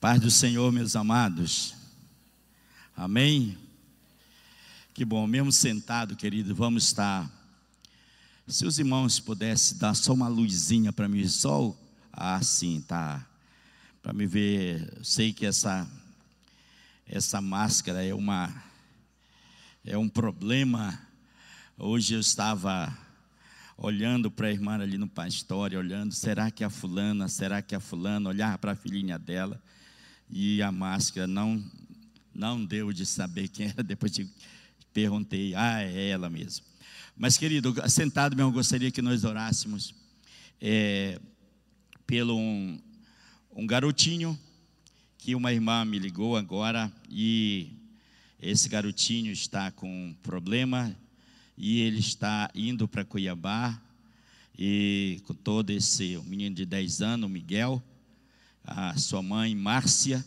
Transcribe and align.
Paz 0.00 0.20
do 0.20 0.30
Senhor, 0.30 0.70
meus 0.70 0.94
amados. 0.94 1.74
Amém. 2.96 3.58
Que 4.94 5.04
bom, 5.04 5.26
mesmo 5.26 5.50
sentado, 5.50 6.14
querido, 6.14 6.54
vamos 6.54 6.84
estar. 6.84 7.28
Se 8.46 8.64
os 8.64 8.78
irmãos 8.78 9.18
pudessem 9.18 9.76
dar 9.76 9.96
só 9.96 10.12
uma 10.12 10.28
luzinha 10.28 10.92
para 10.92 11.08
mim, 11.08 11.26
só 11.26 11.76
assim, 12.12 12.80
tá? 12.82 13.26
Para 14.00 14.12
me 14.12 14.24
ver, 14.24 15.00
sei 15.02 15.32
que 15.32 15.44
essa 15.44 15.84
essa 17.04 17.40
máscara 17.40 18.04
é 18.04 18.14
uma 18.14 18.54
é 19.84 19.98
um 19.98 20.08
problema. 20.08 20.96
Hoje 21.76 22.14
eu 22.14 22.20
estava 22.20 22.96
olhando 23.76 24.30
para 24.30 24.48
a 24.48 24.50
irmã 24.50 24.74
ali 24.78 24.98
no 24.98 25.08
pastório, 25.08 25.78
olhando, 25.78 26.12
será 26.12 26.50
que 26.50 26.62
é 26.62 26.66
a 26.66 26.70
fulana, 26.70 27.28
será 27.28 27.62
que 27.62 27.74
é 27.74 27.78
a 27.78 27.80
fulana, 27.80 28.28
olhar 28.28 28.58
para 28.58 28.72
a 28.72 28.76
filhinha 28.76 29.18
dela, 29.18 29.60
e 30.30 30.62
a 30.62 30.70
máscara 30.70 31.26
não, 31.26 31.62
não 32.34 32.64
deu 32.64 32.92
de 32.92 33.04
saber 33.04 33.48
quem 33.48 33.66
era, 33.66 33.82
depois 33.84 34.12
de, 34.12 34.28
perguntei, 34.92 35.54
ah, 35.54 35.82
é 35.82 36.08
ela 36.08 36.28
mesmo. 36.30 36.64
Mas 37.16 37.36
querido, 37.36 37.74
sentado 37.88 38.36
mesmo, 38.36 38.52
gostaria 38.52 38.90
que 38.90 39.02
nós 39.02 39.24
orássemos 39.24 39.94
é, 40.60 41.20
pelo 42.06 42.36
um, 42.36 42.80
um 43.54 43.66
garotinho, 43.66 44.38
que 45.18 45.34
uma 45.34 45.52
irmã 45.52 45.84
me 45.84 45.98
ligou 45.98 46.36
agora, 46.36 46.92
e 47.08 47.70
esse 48.40 48.68
garotinho 48.68 49.30
está 49.30 49.70
com 49.70 49.88
um 49.88 50.14
problema 50.14 50.96
e 51.56 51.80
ele 51.80 52.00
está 52.00 52.50
indo 52.54 52.88
para 52.88 53.04
Cuiabá 53.04 53.80
e 54.58 55.20
com 55.26 55.34
todo 55.34 55.70
esse 55.70 56.16
um 56.16 56.22
menino 56.24 56.54
de 56.54 56.66
10 56.66 57.02
anos, 57.02 57.30
Miguel, 57.30 57.82
a 58.64 58.96
sua 58.96 59.22
mãe 59.22 59.54
Márcia, 59.54 60.24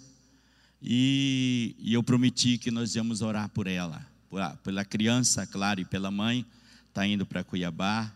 e, 0.82 1.76
e 1.80 1.94
eu 1.94 2.04
prometi 2.04 2.58
que 2.58 2.70
nós 2.70 2.96
íamos 2.96 3.22
orar 3.22 3.50
por 3.50 3.66
ela, 3.66 4.06
pela 4.64 4.86
criança, 4.86 5.46
claro, 5.48 5.80
e 5.80 5.86
pela 5.86 6.12
mãe, 6.12 6.46
está 6.90 7.08
indo 7.08 7.26
para 7.26 7.44
Cuiabá. 7.44 8.12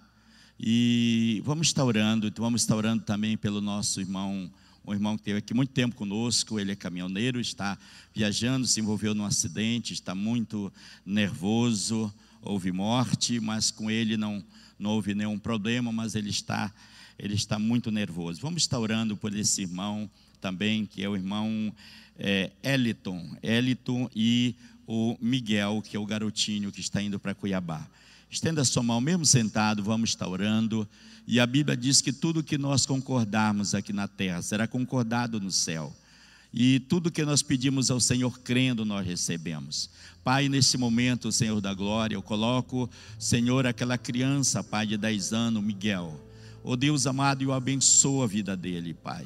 E 0.59 1.41
vamos 1.45 1.67
estar 1.67 1.85
orando, 1.85 2.31
vamos 2.35 2.61
estar 2.61 2.75
orando 2.75 3.03
também 3.03 3.38
pelo 3.38 3.61
nosso 3.61 4.01
irmão, 4.01 4.51
um 4.85 4.94
irmão 4.94 5.16
que 5.16 5.21
esteve 5.21 5.39
aqui 5.39 5.53
muito 5.53 5.71
tempo 5.71 5.95
conosco, 5.95 6.59
ele 6.59 6.73
é 6.73 6.75
caminhoneiro, 6.75 7.39
está 7.39 7.77
viajando, 8.13 8.67
se 8.67 8.79
envolveu 8.79 9.16
num 9.16 9.25
acidente, 9.25 9.94
está 9.94 10.13
muito 10.13 10.71
nervoso, 11.05 12.13
houve 12.41 12.71
morte, 12.71 13.39
mas 13.39 13.71
com 13.71 13.89
ele 13.89 14.17
não, 14.17 14.43
não 14.77 14.91
houve 14.91 15.13
nenhum 15.13 15.37
problema, 15.37 15.91
mas 15.91 16.15
ele 16.15 16.29
está, 16.29 16.73
ele 17.17 17.35
está 17.35 17.59
muito 17.59 17.91
nervoso. 17.91 18.41
Vamos 18.41 18.63
estar 18.63 18.79
orando 18.79 19.17
por 19.17 19.35
esse 19.35 19.61
irmão 19.61 20.09
também, 20.39 20.85
que 20.85 21.03
é 21.03 21.09
o 21.09 21.15
irmão 21.15 21.73
é, 22.17 22.51
Eliton, 22.63 23.35
Eliton 23.41 24.09
e 24.15 24.55
o 24.87 25.17
Miguel, 25.21 25.81
que 25.81 25.95
é 25.95 25.99
o 25.99 26.05
garotinho 26.05 26.71
que 26.71 26.81
está 26.81 27.01
indo 27.01 27.19
para 27.19 27.35
Cuiabá. 27.35 27.87
Estenda 28.29 28.63
sua 28.63 28.83
mão, 28.83 29.01
mesmo 29.01 29.25
sentado, 29.25 29.83
vamos 29.83 30.11
estar 30.11 30.27
orando. 30.27 30.87
E 31.27 31.39
a 31.39 31.45
Bíblia 31.45 31.77
diz 31.77 32.01
que 32.01 32.11
tudo 32.11 32.43
que 32.43 32.57
nós 32.57 32.85
concordarmos 32.85 33.73
aqui 33.73 33.93
na 33.93 34.07
terra 34.07 34.41
será 34.41 34.67
concordado 34.67 35.39
no 35.39 35.51
céu. 35.51 35.95
E 36.53 36.80
tudo 36.80 37.11
que 37.11 37.23
nós 37.23 37.44
pedimos 37.44 37.92
ao 37.92 38.00
Senhor 38.00 38.39
crendo, 38.39 38.83
nós 38.83 39.05
recebemos. 39.05 39.89
Pai, 40.23 40.50
nesse 40.50 40.78
momento, 40.78 41.31
Senhor 41.31 41.61
da 41.61 41.73
glória, 41.73 42.16
eu 42.16 42.22
coloco, 42.22 42.89
Senhor, 43.17 43.67
aquela 43.67 43.97
criança, 43.97 44.64
Pai, 44.64 44.88
de 44.88 44.97
10 44.97 45.33
anos, 45.33 45.64
Miguel. 45.64 46.19
Oh 46.64 46.75
Deus 46.75 47.08
amado, 47.08 47.44
eu 47.44 47.53
abençoo 47.53 48.23
a 48.23 48.28
vida 48.28 48.58
dele, 48.58 48.94
Pai. 48.94 49.25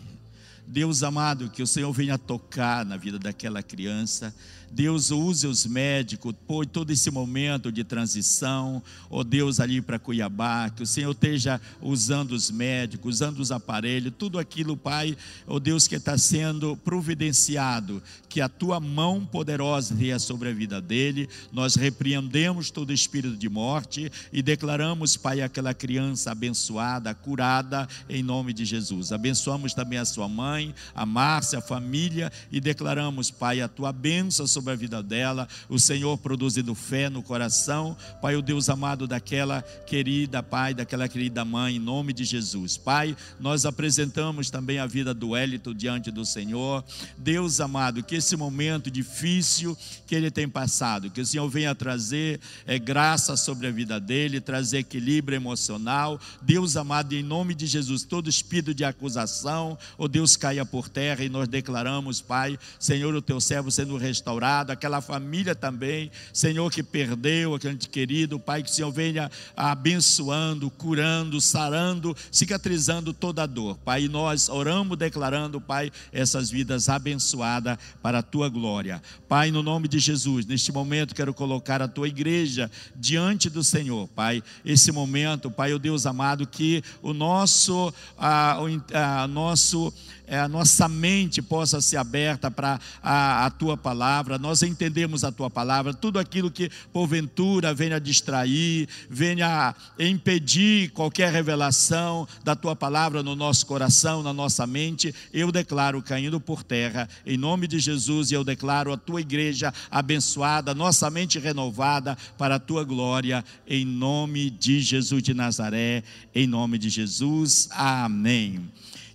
Deus 0.68 1.04
amado, 1.04 1.50
que 1.50 1.62
o 1.62 1.68
Senhor 1.68 1.92
venha 1.92 2.18
tocar 2.18 2.86
na 2.86 2.98
vida 2.98 3.20
daquela 3.20 3.62
criança, 3.62 4.34
Deus 4.74 5.12
use 5.12 5.46
os 5.46 5.68
médicos, 5.68 6.34
por 6.48 6.66
todo 6.66 6.90
esse 6.90 7.12
momento 7.12 7.72
de 7.72 7.84
transição, 7.84 8.82
ó 9.08 9.20
oh 9.20 9.24
Deus, 9.24 9.60
ali 9.60 9.80
para 9.80 10.00
Cuiabá, 10.00 10.68
que 10.72 10.82
o 10.82 10.86
Senhor 10.86 11.12
esteja 11.12 11.62
usando 11.80 12.32
os 12.32 12.50
médicos, 12.50 13.16
usando 13.16 13.40
os 13.40 13.52
aparelhos, 13.52 14.14
tudo 14.18 14.40
aquilo, 14.40 14.76
Pai, 14.76 15.16
ó 15.46 15.56
oh 15.56 15.60
Deus, 15.60 15.88
que 15.88 15.94
está 15.94 16.18
sendo 16.18 16.76
providenciado, 16.78 18.02
que 18.28 18.42
a 18.42 18.50
tua 18.50 18.80
mão 18.80 19.24
poderosa 19.24 19.94
venha 19.94 20.18
sobre 20.18 20.50
a 20.50 20.54
vida 20.54 20.82
dele, 20.82 21.30
nós 21.52 21.76
repreendemos 21.76 22.72
todo 22.72 22.92
espírito 22.92 23.38
de 23.38 23.48
morte 23.48 24.12
e 24.32 24.42
declaramos, 24.42 25.16
Pai, 25.16 25.42
aquela 25.42 25.76
criança 25.76 26.32
abençoada, 26.32 27.14
curada, 27.14 27.88
em 28.10 28.24
nome 28.24 28.54
de 28.54 28.66
Jesus. 28.66 29.12
Abençoamos 29.12 29.76
também 29.76 30.00
a 30.00 30.06
sua 30.06 30.28
mãe, 30.28 30.53
a 30.96 31.06
Márcia, 31.06 31.60
a 31.60 31.62
família 31.62 32.32
e 32.52 32.60
declaramos, 32.60 33.32
Pai, 33.32 33.62
a 33.62 33.68
tua 33.68 33.92
bênção 33.92 34.46
sobre 34.46 34.74
a 34.74 34.76
vida 34.76 35.02
dela, 35.02 35.48
o 35.70 35.80
Senhor 35.80 36.18
produzindo 36.18 36.76
fé 36.76 37.10
no 37.10 37.24
coração, 37.24 37.98
Pai, 38.22 38.36
o 38.36 38.42
Deus 38.42 38.70
amado 38.70 39.08
daquela 39.08 39.62
querida 39.62 40.44
Pai, 40.44 40.74
daquela 40.74 41.08
querida 41.08 41.44
mãe, 41.44 41.76
em 41.76 41.80
nome 41.80 42.14
de 42.14 42.24
Jesus. 42.24 42.78
Pai, 42.78 43.16
nós 43.40 43.66
apresentamos 43.66 44.50
também 44.50 44.80
a 44.80 44.86
vida 44.86 45.14
do 45.14 45.36
Élito 45.36 45.74
diante 45.74 46.12
do 46.12 46.26
Senhor. 46.26 46.84
Deus 47.18 47.60
amado, 47.60 48.04
que 48.04 48.16
esse 48.16 48.36
momento 48.36 48.92
difícil 48.92 49.78
que 50.06 50.16
ele 50.16 50.30
tem 50.30 50.48
passado, 50.48 51.10
que 51.10 51.22
o 51.22 51.26
Senhor 51.26 51.50
venha 51.50 51.74
trazer 51.74 52.40
é, 52.66 52.78
graça 52.78 53.36
sobre 53.36 53.68
a 53.68 53.72
vida 53.72 54.00
dele, 54.00 54.40
trazer 54.40 54.80
equilíbrio 54.80 55.36
emocional. 55.36 56.20
Deus 56.42 56.78
amado, 56.78 57.14
em 57.14 57.24
nome 57.24 57.56
de 57.56 57.66
Jesus, 57.66 58.04
todo 58.04 58.30
espírito 58.30 58.74
de 58.74 58.84
acusação, 58.84 59.78
o 59.98 60.06
oh 60.06 60.08
Deus 60.08 60.36
caia 60.44 60.66
por 60.66 60.90
terra 60.90 61.24
e 61.24 61.30
nós 61.30 61.48
declaramos, 61.48 62.20
Pai, 62.20 62.60
Senhor, 62.78 63.16
o 63.16 63.22
teu 63.22 63.40
servo 63.40 63.72
sendo 63.72 63.96
restaurado 63.96 64.74
aquela 64.74 65.00
família 65.00 65.56
também, 65.56 66.12
Senhor, 66.34 66.70
que 66.70 66.84
perdeu 66.84 67.56
aquele 67.56 67.78
querido, 67.78 68.38
Pai, 68.38 68.62
que 68.62 68.70
o 68.70 68.74
Senhor 68.74 68.92
venha 68.92 69.32
abençoando, 69.56 70.70
curando, 70.70 71.40
sarando, 71.40 72.14
cicatrizando 72.30 73.14
toda 73.14 73.44
a 73.44 73.46
dor, 73.46 73.78
Pai, 73.86 74.04
e 74.04 74.10
nós 74.10 74.50
oramos 74.50 74.98
declarando, 74.98 75.62
Pai, 75.62 75.90
essas 76.12 76.50
vidas 76.50 76.90
abençoadas 76.90 77.78
para 78.02 78.20
a 78.20 78.22
tua 78.22 78.50
glória, 78.50 79.02
Pai, 79.30 79.50
no 79.50 79.64
nome 79.64 79.88
de 79.88 79.98
Jesus, 79.98 80.46
neste 80.46 80.74
momento 80.74 81.16
quero 81.16 81.34
colocar 81.34 81.82
a 81.82 81.88
tua 81.88 82.10
igreja 82.10 82.70
diante 82.94 83.50
do 83.50 83.64
Senhor, 83.64 84.10
Pai, 84.10 84.44
esse 84.66 84.92
momento, 84.92 85.50
Pai, 85.50 85.72
o 85.72 85.80
Deus 85.80 86.06
amado, 86.06 86.46
que 86.46 86.84
o 87.02 87.14
nosso, 87.14 87.94
a, 88.18 88.58
a, 88.94 89.26
nosso 89.26 89.94
é, 90.26 90.40
a 90.40 90.48
nossa 90.48 90.88
mente 90.88 91.42
possa 91.42 91.82
ser 91.82 91.98
aberta 91.98 92.50
para 92.50 92.80
a, 93.02 93.46
a, 93.46 93.50
tua 93.50 93.76
palavra, 93.76 94.38
nós 94.38 94.64
entendemos 94.64 95.24
a 95.24 95.32
tua 95.32 95.50
palavra, 95.50 95.94
tudo 95.94 96.18
aquilo 96.18 96.50
que 96.50 96.70
porventura 96.92 97.74
venha 97.74 98.00
distrair, 98.00 98.88
venha 99.10 99.76
impedir 100.00 100.92
qualquer 100.92 101.32
revelação 101.32 102.28
da 102.44 102.56
tua 102.56 102.76
palavra 102.76 103.22
no 103.22 103.36
nosso 103.36 103.66
coração, 103.66 104.24
na 104.24 104.34
nossa 104.34 104.66
mente, 104.66 105.14
eu 105.34 105.52
declaro 105.52 106.02
caindo 106.02 106.40
por 106.40 106.64
terra, 106.64 107.08
em 107.26 107.38
nome 107.38 107.68
de 107.68 107.80
Jesus, 107.80 108.32
e 108.32 108.34
eu 108.34 108.44
declaro 108.44 108.94
a 108.94 108.98
tua 108.98 109.22
igreja 109.22 109.74
abençoada, 109.92 110.74
nossa 110.74 111.10
mente 111.10 111.38
renovada 111.38 112.18
para 112.38 112.56
a 112.56 112.60
tua 112.60 112.84
glória, 112.84 113.44
em 113.68 113.86
nome 113.86 114.50
de 114.50 114.80
Jesus 114.80 115.22
de 115.22 115.34
Nazaré, 115.34 116.04
em 116.34 116.48
nome 116.48 116.78
de 116.78 116.90
Jesus, 116.90 117.68
amém. 117.72 118.72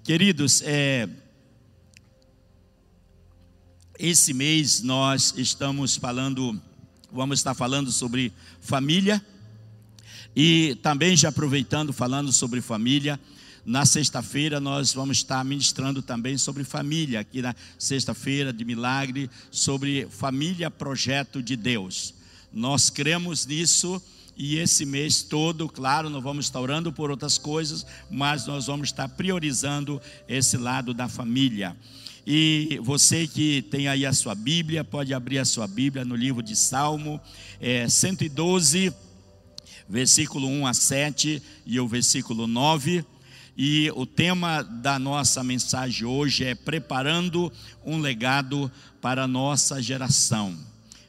Queridos, 0.08 0.62
é, 0.62 1.06
esse 3.98 4.32
mês 4.32 4.80
nós 4.80 5.34
estamos 5.36 5.96
falando, 5.96 6.58
vamos 7.12 7.40
estar 7.40 7.52
falando 7.52 7.92
sobre 7.92 8.32
família 8.58 9.22
e 10.34 10.78
também 10.82 11.14
já 11.14 11.28
aproveitando 11.28 11.92
falando 11.92 12.32
sobre 12.32 12.62
família. 12.62 13.20
Na 13.66 13.84
sexta-feira 13.84 14.58
nós 14.58 14.94
vamos 14.94 15.18
estar 15.18 15.44
ministrando 15.44 16.00
também 16.00 16.38
sobre 16.38 16.64
família, 16.64 17.20
aqui 17.20 17.42
na 17.42 17.54
sexta-feira 17.78 18.50
de 18.50 18.64
milagre, 18.64 19.28
sobre 19.50 20.08
família 20.08 20.70
projeto 20.70 21.42
de 21.42 21.54
Deus. 21.54 22.14
Nós 22.50 22.88
cremos 22.88 23.44
nisso 23.44 24.02
e 24.38 24.56
esse 24.56 24.86
mês 24.86 25.20
todo, 25.20 25.68
claro, 25.68 26.08
nós 26.08 26.22
vamos 26.22 26.44
estar 26.44 26.60
orando 26.60 26.92
por 26.92 27.10
outras 27.10 27.36
coisas, 27.36 27.84
mas 28.08 28.46
nós 28.46 28.66
vamos 28.66 28.90
estar 28.90 29.08
priorizando 29.08 30.00
esse 30.28 30.56
lado 30.56 30.94
da 30.94 31.08
família. 31.08 31.76
E 32.24 32.78
você 32.84 33.26
que 33.26 33.62
tem 33.62 33.88
aí 33.88 34.06
a 34.06 34.12
sua 34.12 34.36
Bíblia, 34.36 34.84
pode 34.84 35.12
abrir 35.12 35.40
a 35.40 35.44
sua 35.44 35.66
Bíblia 35.66 36.04
no 36.04 36.14
livro 36.14 36.40
de 36.40 36.54
Salmo 36.54 37.20
é, 37.60 37.88
112, 37.88 38.94
versículo 39.88 40.46
1 40.46 40.66
a 40.68 40.74
7 40.74 41.42
e 41.66 41.80
o 41.80 41.88
versículo 41.88 42.46
9. 42.46 43.04
E 43.56 43.90
o 43.96 44.06
tema 44.06 44.62
da 44.62 45.00
nossa 45.00 45.42
mensagem 45.42 46.06
hoje 46.06 46.44
é 46.44 46.54
preparando 46.54 47.52
um 47.84 47.98
legado 47.98 48.70
para 49.00 49.24
a 49.24 49.28
nossa 49.28 49.82
geração 49.82 50.67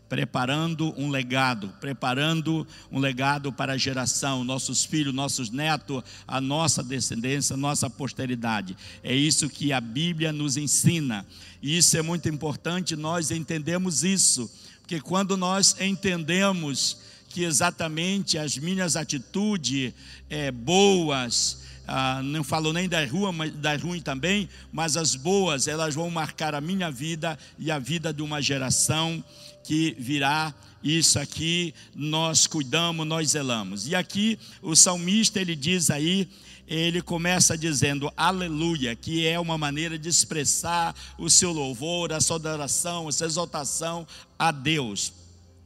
preparando 0.10 0.92
um 0.98 1.10
legado, 1.10 1.72
preparando 1.80 2.68
um 2.92 2.98
legado 2.98 3.54
para 3.54 3.74
a 3.74 3.78
geração, 3.78 4.44
nossos 4.44 4.84
filhos, 4.84 5.14
nossos 5.14 5.52
netos, 5.52 6.04
a 6.28 6.42
nossa 6.42 6.84
descendência, 6.84 7.54
a 7.54 7.58
nossa 7.58 7.88
posteridade. 7.90 8.76
É 9.04 9.16
isso 9.16 9.48
que 9.48 9.72
a 9.72 9.80
Bíblia 9.80 10.34
nos 10.34 10.58
ensina. 10.58 11.26
E 11.62 11.78
isso 11.78 11.96
é 11.96 12.02
muito 12.02 12.28
importante 12.28 12.96
nós 12.96 13.30
entendemos 13.30 14.04
isso, 14.04 14.50
porque 14.82 15.00
quando 15.00 15.38
nós 15.38 15.76
entendemos 15.80 16.98
que 17.30 17.44
exatamente 17.44 18.40
as 18.40 18.58
minhas 18.58 18.96
atitudes 18.96 19.94
é, 20.28 20.50
boas, 20.50 21.60
ah, 21.86 22.22
não 22.24 22.44
falo 22.44 22.74
nem 22.74 22.90
das 22.90 23.10
ruins, 23.10 23.36
mas 23.36 23.54
das 23.54 23.82
ruins 23.82 24.02
também, 24.02 24.50
mas 24.72 24.98
as 24.98 25.16
boas, 25.16 25.68
elas 25.68 25.94
vão 25.94 26.10
marcar 26.10 26.56
a 26.56 26.62
minha 26.62 26.90
vida 26.90 27.38
e 27.60 27.70
a 27.70 27.78
vida 27.78 28.12
de 28.12 28.24
uma 28.24 28.42
geração 28.42 29.24
que 29.70 29.96
virá. 30.00 30.52
Isso 30.84 31.20
aqui 31.20 31.76
nós 31.94 32.48
cuidamos, 32.48 33.06
nós 33.06 33.30
zelamos. 33.30 33.88
E 33.88 33.94
aqui 33.94 34.40
o 34.64 34.76
salmista 34.76 35.40
ele 35.40 35.56
diz 35.56 35.92
aí, 35.92 36.28
ele 36.68 37.04
começa 37.04 37.56
dizendo 37.56 38.12
aleluia, 38.18 38.96
que 38.96 39.28
é 39.28 39.40
uma 39.40 39.60
maneira 39.60 40.00
de 40.00 40.10
expressar 40.10 40.96
o 41.20 41.30
seu 41.30 41.52
louvor, 41.52 42.12
a 42.12 42.20
sua 42.20 42.38
adoração, 42.38 43.08
a 43.08 43.12
sua 43.12 43.28
exaltação 43.28 44.08
a 44.40 44.52
Deus. 44.52 45.14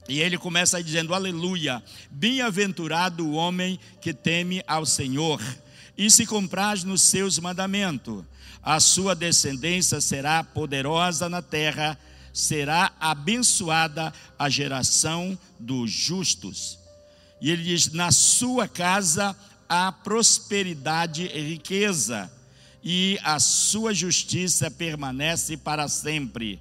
E 0.09 0.19
ele 0.19 0.37
começa 0.37 0.83
dizendo: 0.83 1.13
Aleluia, 1.13 1.81
bem-aventurado 2.11 3.25
o 3.25 3.35
homem 3.35 3.79
que 4.01 4.13
teme 4.13 4.61
ao 4.67 4.85
Senhor 4.85 5.41
e 5.97 6.11
se 6.11 6.25
compraz 6.25 6.83
nos 6.83 7.03
seus 7.03 7.39
mandamentos. 7.39 8.25
A 8.61 8.81
sua 8.81 9.15
descendência 9.15 10.01
será 10.01 10.43
poderosa 10.43 11.29
na 11.29 11.41
terra, 11.41 11.97
será 12.33 12.91
abençoada 12.99 14.11
a 14.37 14.49
geração 14.49 15.37
dos 15.59 15.91
justos. 15.91 16.79
E 17.39 17.51
ele 17.51 17.63
diz: 17.63 17.91
Na 17.91 18.11
sua 18.11 18.67
casa 18.67 19.35
há 19.69 19.91
prosperidade 19.91 21.29
e 21.33 21.39
riqueza, 21.41 22.31
e 22.83 23.19
a 23.23 23.39
sua 23.39 23.93
justiça 23.93 24.71
permanece 24.71 25.55
para 25.55 25.87
sempre. 25.87 26.59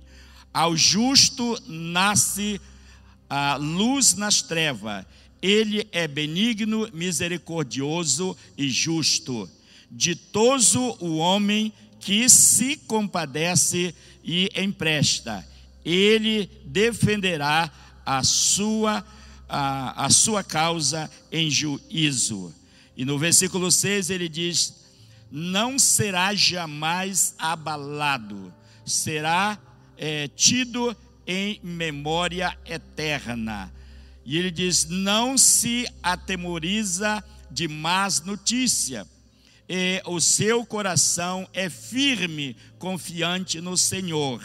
Ao 0.52 0.76
justo 0.76 1.58
nasce 1.66 2.60
a 3.28 3.56
luz 3.56 4.14
nas 4.14 4.42
trevas. 4.42 5.06
Ele 5.40 5.88
é 5.90 6.06
benigno, 6.06 6.88
misericordioso 6.92 8.36
e 8.56 8.68
justo. 8.68 9.50
Ditoso 9.90 10.96
o 11.00 11.16
homem 11.16 11.72
que 11.98 12.28
se 12.28 12.76
compadece 12.76 13.94
e 14.22 14.50
empresta. 14.54 15.44
Ele 15.84 16.50
defenderá 16.64 17.70
a 18.04 18.22
sua, 18.22 19.04
a, 19.48 20.06
a 20.06 20.10
sua 20.10 20.44
causa 20.44 21.10
em 21.30 21.50
juízo. 21.50 22.54
E 22.96 23.04
no 23.04 23.18
versículo 23.18 23.70
6 23.70 24.10
ele 24.10 24.28
diz: 24.28 24.84
Não 25.30 25.78
será 25.78 26.34
jamais 26.34 27.34
abalado, 27.38 28.52
será 28.84 29.58
é, 29.96 30.28
tido 30.28 30.96
em 31.26 31.60
memória 31.62 32.56
eterna. 32.64 33.72
E 34.24 34.38
ele 34.38 34.50
diz: 34.50 34.86
não 34.88 35.36
se 35.36 35.86
atemoriza 36.02 37.22
de 37.50 37.68
más 37.68 38.20
notícia, 38.20 39.06
e 39.68 40.02
o 40.06 40.20
seu 40.20 40.64
coração 40.64 41.48
é 41.52 41.68
firme, 41.68 42.56
confiante 42.78 43.60
no 43.60 43.76
Senhor. 43.76 44.42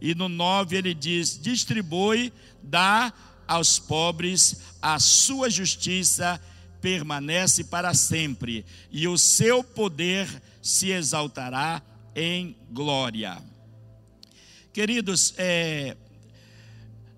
E 0.00 0.14
no 0.14 0.28
9 0.28 0.76
ele 0.76 0.94
diz: 0.94 1.38
distribui, 1.38 2.32
dá 2.62 3.12
aos 3.46 3.78
pobres, 3.78 4.56
a 4.80 4.98
sua 4.98 5.48
justiça 5.48 6.40
permanece 6.80 7.64
para 7.64 7.94
sempre, 7.94 8.64
e 8.90 9.08
o 9.08 9.18
seu 9.18 9.64
poder 9.64 10.28
se 10.62 10.90
exaltará 10.90 11.82
em 12.14 12.56
glória. 12.70 13.42
Queridos, 14.72 15.34
é, 15.36 15.96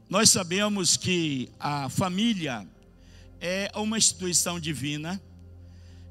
nós 0.08 0.30
sabemos 0.30 0.96
que 0.96 1.50
a 1.58 1.88
família 1.88 2.66
é 3.40 3.70
uma 3.74 3.98
instituição 3.98 4.58
divina, 4.58 5.20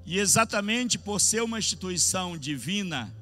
e 0.05 0.19
exatamente 0.19 0.97
por 0.97 1.19
ser 1.19 1.41
uma 1.43 1.59
instituição 1.59 2.37
divina, 2.37 3.13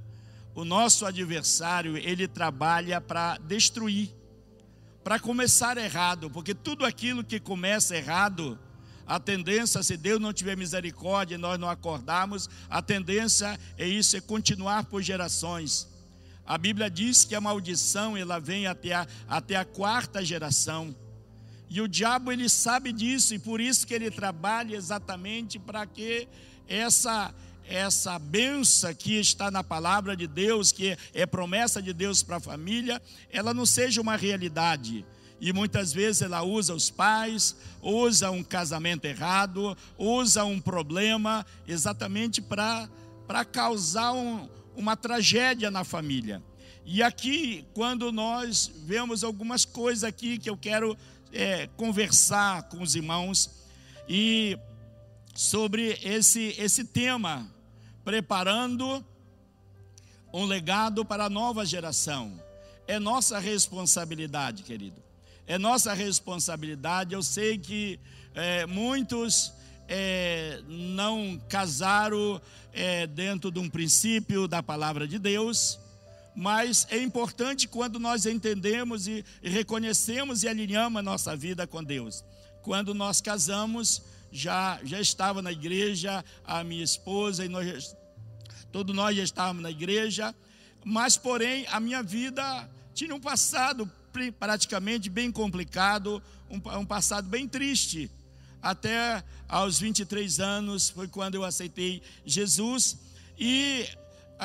o 0.57 0.65
nosso 0.65 1.05
adversário, 1.05 1.95
ele 1.97 2.27
trabalha 2.27 2.99
para 2.99 3.37
destruir, 3.37 4.09
para 5.03 5.19
começar 5.19 5.77
errado, 5.77 6.31
porque 6.31 6.55
tudo 6.55 6.83
aquilo 6.83 7.23
que 7.23 7.39
começa 7.39 7.95
errado, 7.95 8.57
a 9.05 9.19
tendência, 9.19 9.83
se 9.83 9.95
Deus 9.95 10.19
não 10.19 10.33
tiver 10.33 10.57
misericórdia 10.57 11.35
e 11.35 11.37
nós 11.37 11.59
não 11.59 11.69
acordarmos, 11.69 12.49
a 12.67 12.81
tendência 12.81 13.59
é 13.77 13.87
isso, 13.87 14.17
é 14.17 14.19
continuar 14.19 14.85
por 14.85 15.03
gerações. 15.03 15.87
A 16.43 16.57
Bíblia 16.57 16.89
diz 16.89 17.23
que 17.23 17.35
a 17.35 17.41
maldição 17.41 18.17
ela 18.17 18.39
vem 18.39 18.65
até 18.65 18.93
a, 18.93 19.07
até 19.27 19.57
a 19.57 19.63
quarta 19.63 20.25
geração. 20.25 20.95
E 21.69 21.79
o 21.79 21.87
diabo 21.87 22.31
ele 22.31 22.49
sabe 22.49 22.91
disso 22.91 23.35
e 23.35 23.37
por 23.37 23.61
isso 23.61 23.85
que 23.85 23.93
ele 23.93 24.09
trabalha 24.09 24.75
exatamente 24.75 25.59
para 25.59 25.85
que 25.85 26.27
essa 26.67 27.31
essa 27.67 28.17
benção 28.17 28.93
que 28.93 29.19
está 29.19 29.51
na 29.51 29.63
palavra 29.63 30.15
de 30.15 30.27
Deus, 30.27 30.71
que 30.71 30.97
é 31.13 31.25
promessa 31.25 31.81
de 31.81 31.93
Deus 31.93 32.23
para 32.23 32.37
a 32.37 32.39
família, 32.39 33.01
ela 33.29 33.53
não 33.53 33.65
seja 33.65 34.01
uma 34.01 34.15
realidade. 34.15 35.05
E 35.39 35.53
muitas 35.53 35.93
vezes 35.93 36.21
ela 36.21 36.41
usa 36.41 36.73
os 36.73 36.89
pais, 36.89 37.55
usa 37.81 38.31
um 38.31 38.43
casamento 38.43 39.05
errado, 39.05 39.77
usa 39.97 40.43
um 40.43 40.59
problema 40.59 41.45
exatamente 41.67 42.41
para 42.41 42.89
causar 43.51 44.13
um, 44.13 44.49
uma 44.75 44.95
tragédia 44.95 45.69
na 45.69 45.83
família. 45.83 46.41
E 46.85 47.03
aqui, 47.03 47.65
quando 47.73 48.11
nós 48.11 48.71
vemos 48.85 49.23
algumas 49.23 49.65
coisas 49.65 50.03
aqui 50.03 50.37
que 50.37 50.49
eu 50.49 50.57
quero 50.57 50.97
é, 51.31 51.67
conversar 51.75 52.63
com 52.63 52.81
os 52.81 52.95
irmãos, 52.95 53.57
e 54.07 54.57
sobre 55.35 55.99
esse, 56.01 56.55
esse 56.57 56.85
tema, 56.85 57.47
preparando 58.07 59.05
um 60.33 60.45
legado 60.45 61.03
para 61.03 61.25
a 61.25 61.29
nova 61.29 61.65
geração. 61.65 62.41
É 62.87 62.97
nossa 62.99 63.37
responsabilidade, 63.37 64.63
querido. 64.63 65.03
É 65.45 65.57
nossa 65.57 65.93
responsabilidade. 65.93 67.13
Eu 67.13 67.21
sei 67.21 67.57
que 67.57 67.99
é, 68.33 68.65
muitos 68.65 69.51
é, 69.89 70.61
não 70.69 71.37
casaram 71.49 72.41
é, 72.71 73.05
dentro 73.07 73.51
de 73.51 73.59
um 73.59 73.69
princípio 73.69 74.47
da 74.47 74.63
palavra 74.63 75.05
de 75.05 75.19
Deus, 75.19 75.77
mas 76.33 76.87
é 76.89 77.03
importante 77.03 77.67
quando 77.67 77.99
nós 77.99 78.25
entendemos 78.25 79.05
e, 79.09 79.25
e 79.43 79.49
reconhecemos 79.49 80.43
e 80.43 80.47
alinhamos 80.47 80.97
a 80.97 81.03
nossa 81.03 81.35
vida 81.35 81.67
com 81.67 81.83
Deus. 81.83 82.23
Quando 82.61 82.93
nós 82.93 83.19
casamos, 83.19 84.01
já, 84.37 84.79
já 84.83 85.01
estava 85.01 85.41
na 85.41 85.51
igreja, 85.51 86.23
a 86.45 86.63
minha 86.63 86.83
esposa 86.83 87.43
e 87.43 87.49
nós, 87.49 87.95
todos 88.71 88.95
nós 88.95 89.17
já 89.17 89.23
estávamos 89.23 89.63
na 89.63 89.71
igreja, 89.71 90.33
mas 90.85 91.17
porém 91.17 91.65
a 91.71 91.79
minha 91.79 92.03
vida 92.03 92.69
tinha 92.93 93.15
um 93.15 93.19
passado 93.19 93.91
praticamente 94.39 95.09
bem 95.09 95.31
complicado, 95.31 96.21
um, 96.49 96.57
um 96.77 96.85
passado 96.85 97.27
bem 97.27 97.47
triste. 97.47 98.11
Até 98.61 99.23
aos 99.47 99.79
23 99.79 100.39
anos 100.39 100.89
foi 100.89 101.07
quando 101.07 101.35
eu 101.35 101.43
aceitei 101.43 102.01
Jesus 102.25 102.97
e 103.39 103.87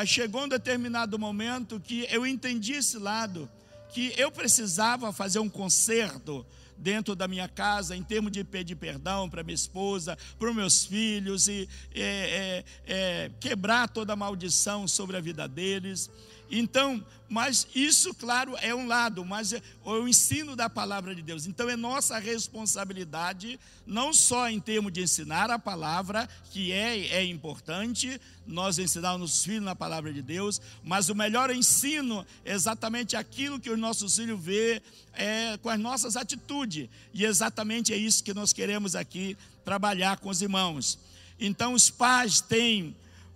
chegou 0.06 0.44
um 0.44 0.49
determinado 0.49 1.18
momento 1.18 1.78
que 1.78 2.06
eu 2.11 2.26
entendi 2.26 2.72
esse 2.72 2.96
lado, 2.96 3.49
que 3.90 4.14
eu 4.16 4.30
precisava 4.30 5.12
fazer 5.12 5.38
um 5.38 5.50
conserto 5.50 6.46
dentro 6.82 7.14
da 7.14 7.28
minha 7.28 7.48
casa, 7.48 7.96
em 7.96 8.02
termos 8.02 8.32
de 8.32 8.42
pedir 8.42 8.74
perdão 8.74 9.30
para 9.30 9.44
minha 9.44 9.54
esposa, 9.54 10.18
para 10.38 10.52
meus 10.52 10.84
filhos, 10.84 11.46
e 11.46 11.68
é, 11.94 12.02
é, 12.02 12.64
é, 12.86 13.30
quebrar 13.38 13.88
toda 13.88 14.16
maldição 14.16 14.88
sobre 14.88 15.16
a 15.16 15.20
vida 15.20 15.46
deles. 15.46 16.10
Então, 16.54 17.02
mas 17.30 17.66
isso, 17.75 18.12
claro, 18.12 18.54
é 18.61 18.75
um 18.75 18.87
lado, 18.87 19.25
mas 19.25 19.54
é 19.54 19.62
o 19.82 20.06
ensino 20.06 20.54
da 20.54 20.68
palavra 20.68 21.14
de 21.14 21.23
Deus. 21.23 21.47
Então, 21.47 21.66
é 21.66 21.76
nossa 21.76 22.18
responsabilidade, 22.18 23.59
não 23.87 24.12
só 24.12 24.50
em 24.50 24.61
termos 24.61 24.92
de 24.92 25.00
ensinar 25.00 25.50
a 25.50 25.59
palavra, 25.59 26.28
que 26.50 26.71
é, 26.71 27.06
é 27.06 27.25
importante, 27.25 28.21
nós 28.47 28.78
ensinar 28.78 29.16
nossos 29.16 29.42
filhos 29.42 29.64
na 29.64 29.75
palavra 29.75 30.12
de 30.12 30.21
Deus, 30.21 30.61
mas 30.85 31.09
o 31.09 31.14
melhor 31.14 31.50
ensino 31.50 32.23
é 32.44 32.52
exatamente 32.52 33.16
aquilo 33.16 33.59
que 33.59 33.71
os 33.71 33.78
nossos 33.78 34.14
filhos 34.14 34.38
vê 34.38 34.82
é, 35.14 35.56
com 35.56 35.71
as 35.71 35.80
nossas 35.80 36.18
atitudes. 36.18 36.90
E 37.14 37.25
exatamente 37.25 37.94
é 37.94 37.97
isso 37.97 38.23
que 38.23 38.35
nós 38.35 38.52
queremos 38.52 38.94
aqui 38.94 39.38
trabalhar 39.64 40.18
com 40.18 40.28
os 40.28 40.42
irmãos. 40.42 40.99
Então, 41.40 41.73
os 41.73 41.88
pais 41.88 42.42
têm 42.42 42.94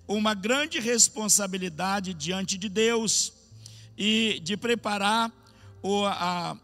uma 0.09 0.35
grande 0.35 0.79
responsabilidade 0.79 2.15
diante 2.15 2.57
de 2.57 2.69
Deus 2.69 3.33
e 3.99 4.41
de 4.43 4.57
preparar 4.57 5.33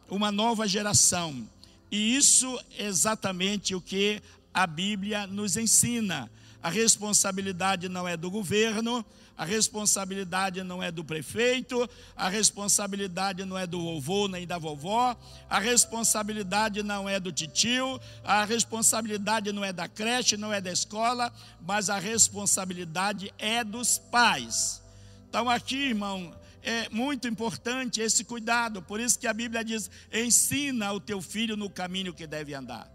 uma 0.08 0.32
nova 0.32 0.66
geração. 0.66 1.49
E 1.90 2.16
isso 2.16 2.58
é 2.78 2.87
exatamente 2.87 3.75
o 3.75 3.80
que 3.80 4.22
a 4.52 4.66
Bíblia 4.66 5.26
nos 5.26 5.56
ensina. 5.56 6.30
A 6.62 6.71
responsabilidade 6.71 7.88
não 7.88 8.07
é 8.07 8.16
do 8.16 8.31
governo, 8.31 9.04
a 9.37 9.45
responsabilidade 9.45 10.62
não 10.62 10.83
é 10.83 10.92
do 10.92 11.04
prefeito, 11.04 11.88
a 12.14 12.28
responsabilidade 12.28 13.45
não 13.45 13.59
é 13.59 13.66
do 13.66 13.83
vovô 13.83 14.28
nem 14.28 14.47
da 14.47 14.59
vovó, 14.59 15.16
a 15.50 15.59
responsabilidade 15.59 16.83
não 16.83 17.09
é 17.09 17.19
do 17.19 17.33
titio, 17.33 18.00
a 18.23 18.45
responsabilidade 18.45 19.50
não 19.50 19.64
é 19.64 19.73
da 19.73 19.88
creche, 19.88 20.37
não 20.37 20.52
é 20.52 20.61
da 20.61 20.71
escola, 20.71 21.33
mas 21.61 21.90
a 21.90 21.99
responsabilidade 21.99 23.35
é 23.38 23.64
dos 23.64 23.99
pais. 23.99 24.81
Então, 25.28 25.50
aqui, 25.50 25.88
irmão, 25.88 26.33
é 26.62 26.88
muito 26.90 27.26
importante 27.26 28.00
esse 28.00 28.23
cuidado, 28.23 28.81
por 28.83 29.00
isso 29.00 29.19
que 29.19 29.26
a 29.26 29.33
Bíblia 29.33 29.64
diz: 29.64 29.90
ensina 30.12 30.92
o 30.92 31.00
teu 31.00 31.21
filho 31.21 31.57
no 31.57 31.69
caminho 31.69 32.14
que 32.14 32.26
deve 32.26 32.54
andar. 32.54 32.88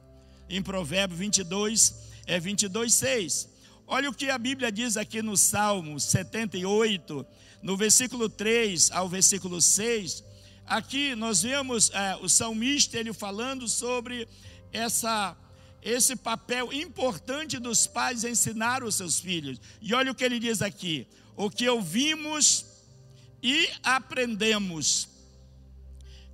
Em 0.50 0.62
Provérbios 0.62 1.20
22, 1.20 1.94
é 2.26 2.40
22, 2.40 2.94
6. 2.94 3.57
Olha 3.89 4.10
o 4.10 4.13
que 4.13 4.29
a 4.29 4.38
Bíblia 4.38 4.70
diz 4.70 4.98
aqui 4.98 5.22
no 5.22 5.38
Salmo 5.38 5.98
78, 5.98 7.25
no 7.63 7.77
versículo 7.77 8.27
3 8.27 8.91
ao 8.91 9.08
versículo 9.08 9.62
6. 9.62 10.25
Aqui 10.65 11.15
nós 11.15 11.44
vemos 11.44 11.89
é, 11.91 12.17
o 12.17 12.27
salmista 12.27 12.98
ele 12.98 13.13
falando 13.13 13.65
sobre 13.65 14.27
essa, 14.74 15.38
esse 15.82 16.17
papel 16.17 16.74
importante 16.74 17.60
dos 17.60 17.88
pais 17.88 18.25
ensinar 18.25 18.84
os 18.84 18.96
seus 18.96 19.22
filhos. 19.22 19.58
E 19.82 19.94
olha 19.94 20.12
o 20.12 20.15
que 20.15 20.25
ele 20.25 20.38
diz 20.38 20.62
aqui: 20.62 21.08
o 21.38 21.50
que 21.50 21.70
ouvimos 21.70 22.65
e 23.41 23.70
aprendemos. 23.82 25.08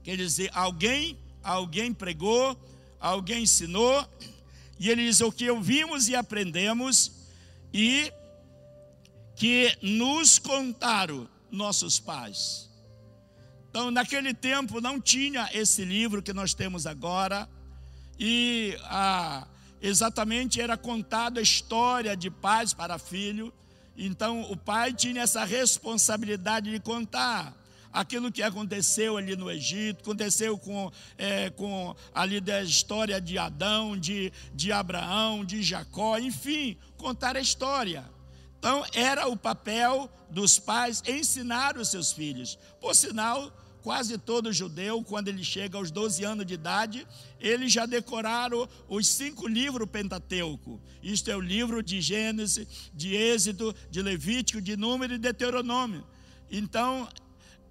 Quer 0.03 0.17
dizer, 0.17 0.50
alguém, 0.55 1.19
alguém 1.43 1.93
pregou, 1.93 2.60
alguém 3.00 3.43
ensinou, 3.43 4.10
e 4.79 4.89
ele 4.89 5.05
diz: 5.05 5.22
o 5.22 5.31
que 5.31 5.48
ouvimos 5.51 6.07
e 6.07 6.15
aprendemos 6.15 7.23
e 7.74 8.13
que 9.36 9.75
nos 9.82 10.38
contaram 10.38 11.27
nossos 11.50 12.00
pais. 12.00 12.70
Então, 13.70 13.89
naquele 13.89 14.34
tempo 14.34 14.80
não 14.80 15.01
tinha 15.01 15.50
esse 15.51 15.84
livro 15.84 16.22
que 16.22 16.32
nós 16.32 16.53
temos 16.53 16.86
agora, 16.86 17.50
e 18.20 18.77
ah, 18.84 19.48
exatamente 19.82 20.62
era 20.62 20.77
contada 20.77 21.39
a 21.39 21.44
história 21.44 22.15
de 22.15 22.30
pais 22.30 22.74
para 22.74 23.00
filho. 23.00 23.51
Então, 23.98 24.44
o 24.51 24.56
pai 24.56 24.94
tinha 24.94 25.24
essa 25.24 25.44
responsabilidade 25.44 26.70
de 26.70 26.80
contar 26.80 27.56
aquilo 27.94 28.32
que 28.32 28.42
aconteceu 28.42 29.16
ali 29.16 29.36
no 29.36 29.50
Egito, 29.50 30.02
aconteceu 30.02 30.58
com, 30.58 30.92
é, 31.18 31.52
com 31.52 31.96
ali 32.14 32.42
da 32.42 32.64
história 32.64 33.22
de 33.22 33.38
Adão, 33.38 33.96
de, 33.96 34.34
de 34.54 34.72
Abraão, 34.72 35.46
de 35.46 35.62
Jacó, 35.62 36.18
enfim, 36.18 36.76
contar 36.98 37.38
a 37.38 37.42
história. 37.42 38.04
Então, 38.58 38.84
era 38.94 39.28
o 39.28 39.38
papel 39.38 40.10
dos 40.30 40.58
pais 40.58 41.04
ensinar 41.06 41.78
os 41.78 41.90
seus 41.90 42.12
filhos. 42.12 42.58
Por 42.82 42.96
sinal, 42.96 43.52
quase 43.84 44.18
todo 44.18 44.54
judeu, 44.54 45.04
quando 45.04 45.28
ele 45.28 45.44
chega 45.44 45.78
aos 45.78 45.92
12 45.92 46.24
anos 46.24 46.46
de 46.46 46.54
idade, 46.54 47.06
eles 47.40 47.72
já 47.74 47.86
decoraram 47.86 48.68
os 48.88 49.08
cinco 49.08 49.48
livros 49.48 49.90
Pentateuco. 49.90 50.82
Isto 51.04 51.30
é 51.30 51.36
o 51.36 51.42
livro 51.42 51.84
de 51.84 52.00
Gênesis, 52.00 52.66
de 52.94 53.14
Êxodo, 53.14 53.76
de 53.92 54.02
Levítico, 54.02 54.62
de 54.62 54.78
Número 54.78 55.14
e 55.14 55.18
Deuteronômio. 55.18 56.08
Então, 56.50 57.10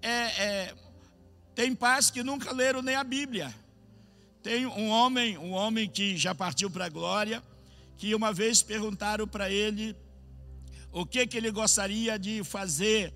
é, 0.03 0.43
é, 0.43 0.75
tem 1.55 1.73
pais 1.73 2.11
que 2.11 2.21
nunca 2.21 2.51
leram 2.51 2.81
nem 2.81 2.95
a 2.95 3.03
Bíblia. 3.03 3.53
Tem 4.41 4.65
um 4.65 4.89
homem, 4.89 5.37
um 5.37 5.51
homem 5.51 5.89
que 5.89 6.17
já 6.17 6.35
partiu 6.35 6.69
para 6.69 6.85
a 6.85 6.89
glória, 6.89 7.41
que 7.97 8.13
uma 8.13 8.33
vez 8.33 8.61
perguntaram 8.61 9.25
para 9.25 9.49
ele 9.49 9.95
o 10.91 11.05
que, 11.05 11.25
que 11.25 11.37
ele 11.37 11.49
gostaria 11.49 12.19
de 12.19 12.43
fazer 12.43 13.13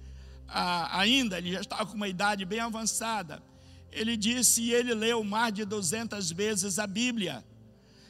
ah, 0.47 0.99
ainda, 0.99 1.37
ele 1.37 1.51
já 1.51 1.61
estava 1.61 1.85
com 1.85 1.95
uma 1.95 2.07
idade 2.07 2.45
bem 2.45 2.59
avançada. 2.59 3.43
Ele 3.91 4.15
disse, 4.15 4.61
e 4.61 4.73
ele 4.73 4.93
leu 4.93 5.23
mais 5.23 5.53
de 5.53 5.65
200 5.65 6.31
vezes 6.31 6.79
a 6.79 6.87
Bíblia, 6.87 7.43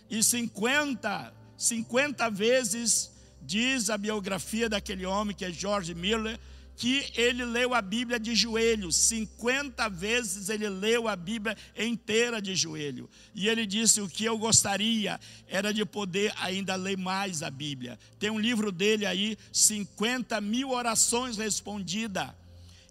e 0.09 0.21
50, 0.21 1.33
50 1.57 2.29
vezes 2.29 3.11
diz 3.41 3.89
a 3.89 3.97
biografia 3.97 4.69
daquele 4.69 5.05
homem 5.05 5.35
que 5.35 5.45
é 5.45 5.51
George 5.51 5.93
Miller, 5.95 6.39
que 6.77 7.11
ele 7.15 7.43
leu 7.43 7.73
a 7.73 7.81
Bíblia 7.81 8.19
de 8.19 8.35
joelho, 8.35 8.91
50 8.91 9.89
vezes 9.89 10.47
ele 10.47 10.69
leu 10.69 11.07
a 11.07 11.15
Bíblia 11.15 11.57
inteira 11.75 12.39
de 12.39 12.55
joelho. 12.55 13.09
E 13.33 13.49
ele 13.49 13.65
disse: 13.65 13.99
O 13.99 14.07
que 14.07 14.23
eu 14.25 14.37
gostaria 14.37 15.19
era 15.47 15.73
de 15.73 15.83
poder 15.83 16.31
ainda 16.37 16.75
ler 16.75 16.95
mais 16.95 17.41
a 17.41 17.49
Bíblia. 17.49 17.97
Tem 18.19 18.29
um 18.29 18.39
livro 18.39 18.71
dele 18.71 19.07
aí, 19.07 19.35
50 19.51 20.39
mil 20.39 20.69
orações 20.69 21.35
respondidas. 21.35 22.29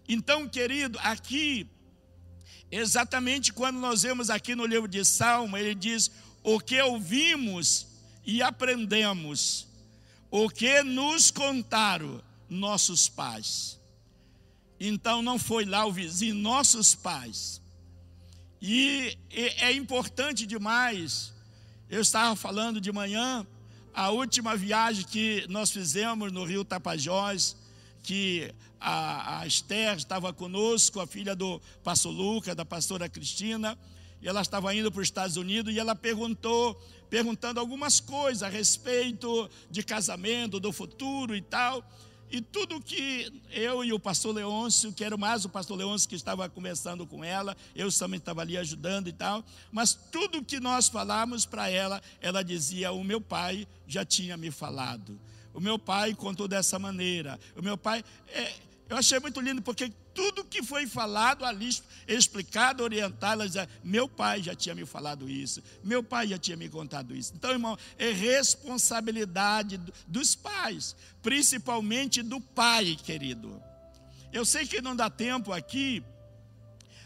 Então, 0.05 0.49
querido, 0.49 0.99
aqui, 1.01 1.65
exatamente 2.69 3.53
quando 3.53 3.79
nós 3.79 4.01
vemos 4.01 4.29
aqui 4.29 4.53
no 4.53 4.65
livro 4.65 4.89
de 4.89 5.05
Salmo, 5.05 5.55
ele 5.55 5.73
diz: 5.73 6.11
O 6.43 6.59
que 6.59 6.81
ouvimos 6.81 7.87
e 8.25 8.41
aprendemos, 8.41 9.65
o 10.29 10.49
que 10.49 10.83
nos 10.83 11.31
contaram 11.31 12.21
nossos 12.49 13.09
pais. 13.09 13.76
Então 14.79 15.21
não 15.21 15.39
foi 15.39 15.65
lá 15.65 15.85
o 15.85 15.91
vizinho, 15.91 16.35
nossos 16.35 16.93
pais. 16.93 17.61
E 18.61 19.17
é 19.31 19.71
importante 19.71 20.45
demais. 20.45 21.33
Eu 21.89 22.01
estava 22.01 22.35
falando 22.35 22.81
de 22.81 22.91
manhã, 22.91 23.45
a 23.93 24.09
última 24.09 24.55
viagem 24.55 25.05
que 25.05 25.45
nós 25.47 25.71
fizemos 25.71 26.31
no 26.31 26.43
Rio 26.43 26.65
Tapajós, 26.65 27.55
que 28.03 28.53
a, 28.79 29.39
a 29.39 29.47
Esther 29.47 29.95
estava 29.97 30.31
conosco, 30.31 30.99
a 30.99 31.07
filha 31.07 31.35
do 31.35 31.61
pastor 31.83 32.11
Luca, 32.11 32.53
da 32.53 32.65
pastora 32.65 33.09
Cristina, 33.09 33.77
e 34.21 34.27
ela 34.27 34.41
estava 34.41 34.73
indo 34.73 34.91
para 34.91 35.01
os 35.01 35.07
Estados 35.07 35.37
Unidos 35.37 35.73
e 35.73 35.79
ela 35.79 35.95
perguntou, 35.95 36.75
perguntando 37.09 37.59
algumas 37.59 37.99
coisas 37.99 38.43
a 38.43 38.49
respeito 38.49 39.49
de 39.69 39.83
casamento, 39.83 40.59
do 40.59 40.71
futuro 40.71 41.35
e 41.35 41.41
tal. 41.41 41.83
E 42.29 42.41
tudo 42.41 42.81
que 42.81 43.31
eu 43.51 43.83
e 43.83 43.93
o 43.93 43.99
pastor 43.99 44.35
Leôncio, 44.35 44.91
que 44.91 45.03
era 45.03 45.15
mais 45.15 45.45
o 45.45 45.49
pastor 45.49 45.77
Leôncio 45.77 46.09
que 46.09 46.15
estava 46.15 46.49
conversando 46.49 47.07
com 47.07 47.23
ela, 47.23 47.55
eu 47.73 47.91
também 47.91 48.17
estava 48.17 48.41
ali 48.41 48.57
ajudando 48.57 49.07
e 49.07 49.13
tal, 49.13 49.43
mas 49.71 49.93
tudo 49.93 50.43
que 50.43 50.59
nós 50.59 50.89
falamos 50.89 51.45
para 51.45 51.69
ela, 51.69 52.01
ela 52.19 52.43
dizia: 52.43 52.91
O 52.91 53.03
meu 53.03 53.21
pai 53.21 53.67
já 53.87 54.03
tinha 54.03 54.35
me 54.35 54.51
falado. 54.51 55.19
O 55.53 55.59
meu 55.59 55.79
pai 55.79 56.13
contou 56.13 56.47
dessa 56.47 56.77
maneira. 56.77 57.39
O 57.55 57.61
meu 57.61 57.77
pai. 57.77 58.03
É, 58.27 58.53
eu 58.89 58.95
achei 58.95 59.19
muito 59.19 59.41
lindo, 59.41 59.61
porque 59.61 59.91
tudo 60.17 60.43
que 60.43 60.63
foi 60.63 60.87
falado 60.87 61.45
ali, 61.45 61.69
explicado, 62.07 62.81
orientado, 62.81 63.43
ela 63.43 63.69
meu 63.83 64.09
pai 64.09 64.41
já 64.41 64.55
tinha 64.55 64.73
me 64.73 64.83
falado 64.83 65.29
isso, 65.29 65.61
meu 65.83 66.01
pai 66.01 66.29
já 66.29 66.39
tinha 66.39 66.57
me 66.57 66.67
contado 66.67 67.15
isso. 67.15 67.33
Então, 67.35 67.51
irmão, 67.51 67.77
é 67.99 68.11
responsabilidade 68.11 69.79
dos 70.07 70.33
pais, 70.33 70.95
principalmente 71.21 72.23
do 72.23 72.41
pai, 72.41 72.95
querido. 72.95 73.61
Eu 74.33 74.43
sei 74.43 74.65
que 74.65 74.81
não 74.81 74.95
dá 74.95 75.07
tempo 75.07 75.53
aqui, 75.53 76.03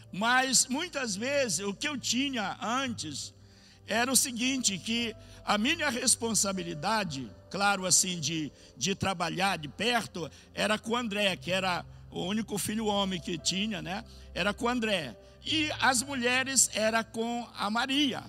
mas 0.09 0.67
muitas 0.67 1.13
vezes 1.13 1.59
o 1.59 1.73
que 1.73 1.89
eu 1.89 1.97
tinha 1.97 2.57
antes 2.61 3.33
era 3.85 4.09
o 4.09 4.15
seguinte, 4.15 4.77
que 4.77 5.13
a 5.43 5.57
minha 5.57 5.89
responsabilidade, 5.89 7.29
claro 7.49 7.85
assim, 7.85 8.21
de, 8.21 8.53
de 8.77 8.95
trabalhar 8.95 9.57
de 9.57 9.67
perto, 9.67 10.31
era 10.53 10.79
com 10.79 10.91
o 10.91 10.95
André, 10.95 11.35
que 11.35 11.51
era 11.51 11.85
o 12.11 12.23
único 12.25 12.57
filho 12.57 12.85
homem 12.85 13.19
que 13.19 13.37
tinha, 13.37 13.81
né? 13.81 14.03
Era 14.33 14.53
com 14.53 14.67
André. 14.67 15.15
E 15.43 15.71
as 15.79 16.03
mulheres 16.03 16.69
era 16.73 17.03
com 17.03 17.47
a 17.57 17.69
Maria. 17.69 18.23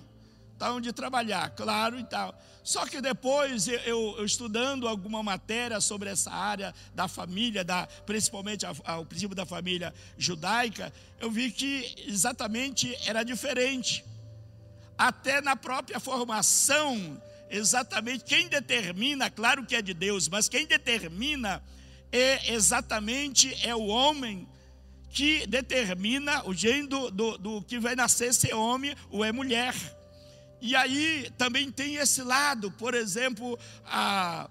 Estavam 0.53 0.79
de 0.81 0.93
trabalhar, 0.93 1.49
claro 1.51 1.99
e 1.99 2.03
tal. 2.03 2.33
Só 2.63 2.85
que 2.85 3.01
depois, 3.01 3.67
eu, 3.67 3.79
eu, 4.17 4.25
estudando 4.25 4.87
alguma 4.87 5.21
matéria 5.21 5.81
sobre 5.81 6.09
essa 6.09 6.31
área 6.31 6.73
da 6.95 7.09
família, 7.09 7.63
da, 7.63 7.85
principalmente 8.05 8.65
o 8.65 9.05
princípio 9.05 9.35
da 9.35 9.45
família 9.45 9.93
judaica, 10.17 10.91
eu 11.19 11.29
vi 11.29 11.51
que 11.51 11.93
exatamente 12.07 12.97
era 13.05 13.23
diferente 13.23 14.05
até 14.97 15.41
na 15.41 15.55
própria 15.55 15.99
formação, 15.99 17.21
exatamente 17.49 18.23
quem 18.23 18.47
determina, 18.47 19.29
claro 19.29 19.65
que 19.65 19.75
é 19.75 19.81
de 19.81 19.93
Deus, 19.93 20.29
mas 20.29 20.47
quem 20.47 20.65
determina 20.65 21.61
é 22.13 22.53
exatamente 22.53 23.51
é 23.67 23.75
o 23.75 23.87
homem 23.87 24.47
que 25.09 25.47
determina 25.47 26.47
o 26.47 26.53
gênero 26.53 26.87
do, 26.87 27.11
do, 27.11 27.37
do 27.37 27.61
que 27.63 27.79
vai 27.79 27.95
nascer 27.95 28.31
ser 28.33 28.53
homem 28.53 28.95
ou 29.09 29.25
é 29.25 29.31
mulher. 29.31 29.73
E 30.61 30.75
aí 30.75 31.29
também 31.37 31.71
tem 31.71 31.95
esse 31.95 32.21
lado, 32.21 32.71
por 32.71 32.93
exemplo, 32.93 33.59
a, 33.85 34.47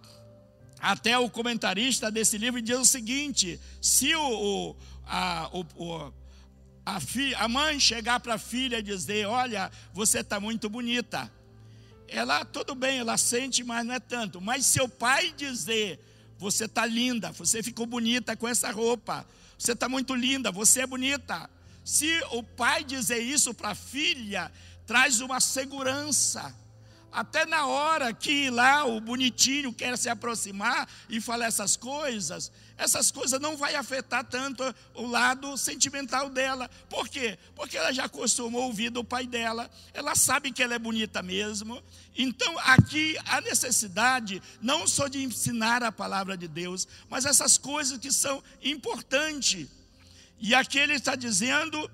até 0.78 1.16
o 1.16 1.30
comentarista 1.30 2.10
desse 2.10 2.36
livro 2.36 2.60
diz 2.60 2.78
o 2.78 2.84
seguinte: 2.84 3.60
se 3.80 4.14
o, 4.14 4.20
o, 4.20 4.76
a, 5.06 5.48
o 5.52 6.12
a, 6.84 7.00
fi, 7.00 7.32
a 7.36 7.46
mãe 7.46 7.78
chegar 7.78 8.18
para 8.18 8.34
a 8.34 8.38
filha 8.38 8.80
e 8.80 8.82
dizer: 8.82 9.26
Olha, 9.26 9.70
você 9.94 10.18
está 10.18 10.40
muito 10.40 10.68
bonita. 10.68 11.32
Ela, 12.08 12.44
tudo 12.44 12.74
bem, 12.74 12.98
ela 12.98 13.16
sente, 13.16 13.64
mas 13.64 13.86
não 13.86 13.94
é 13.94 14.00
tanto. 14.00 14.40
Mas 14.40 14.66
seu 14.66 14.88
pai 14.88 15.32
dizer: 15.36 15.98
Você 16.42 16.64
está 16.64 16.84
linda, 16.84 17.30
você 17.30 17.62
ficou 17.62 17.86
bonita 17.86 18.36
com 18.36 18.48
essa 18.48 18.68
roupa, 18.72 19.24
você 19.56 19.74
está 19.74 19.88
muito 19.88 20.12
linda, 20.12 20.50
você 20.50 20.80
é 20.80 20.86
bonita. 20.88 21.48
Se 21.84 22.20
o 22.32 22.42
pai 22.42 22.82
dizer 22.82 23.20
isso 23.20 23.54
para 23.54 23.70
a 23.70 23.74
filha, 23.76 24.50
traz 24.84 25.20
uma 25.20 25.38
segurança 25.38 26.52
até 27.12 27.46
na 27.46 27.66
hora 27.66 28.12
que 28.12 28.50
lá 28.50 28.84
o 28.84 29.00
bonitinho 29.00 29.72
quer 29.72 29.96
se 29.96 30.08
aproximar 30.08 30.88
e 31.08 31.20
falar 31.20 31.46
essas 31.46 31.76
coisas, 31.76 32.50
essas 32.76 33.10
coisas 33.10 33.40
não 33.40 33.56
vai 33.56 33.74
afetar 33.74 34.24
tanto 34.24 34.62
o 34.94 35.06
lado 35.06 35.56
sentimental 35.56 36.28
dela. 36.28 36.68
Por 36.88 37.08
quê? 37.08 37.38
Porque 37.54 37.76
ela 37.76 37.92
já 37.92 38.04
acostumou 38.04 38.64
ouvir 38.64 38.90
do 38.90 39.04
pai 39.04 39.26
dela, 39.26 39.70
ela 39.92 40.14
sabe 40.14 40.50
que 40.50 40.62
ela 40.62 40.74
é 40.74 40.78
bonita 40.78 41.22
mesmo. 41.22 41.82
Então, 42.16 42.58
aqui 42.58 43.16
a 43.26 43.40
necessidade 43.40 44.42
não 44.60 44.86
só 44.86 45.08
de 45.08 45.22
ensinar 45.22 45.82
a 45.82 45.92
palavra 45.92 46.36
de 46.36 46.48
Deus, 46.48 46.86
mas 47.08 47.24
essas 47.24 47.56
coisas 47.56 47.98
que 47.98 48.12
são 48.12 48.42
importantes. 48.62 49.68
E 50.38 50.54
aqui 50.54 50.78
ele 50.78 50.94
está 50.94 51.14
dizendo 51.14 51.90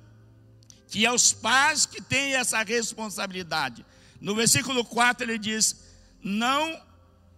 que 0.88 1.04
é 1.04 1.12
os 1.12 1.32
pais 1.32 1.84
que 1.84 2.00
têm 2.00 2.34
essa 2.34 2.62
responsabilidade. 2.62 3.84
No 4.20 4.34
versículo 4.34 4.84
4 4.84 5.24
ele 5.24 5.38
diz: 5.38 5.76
Não 6.22 6.80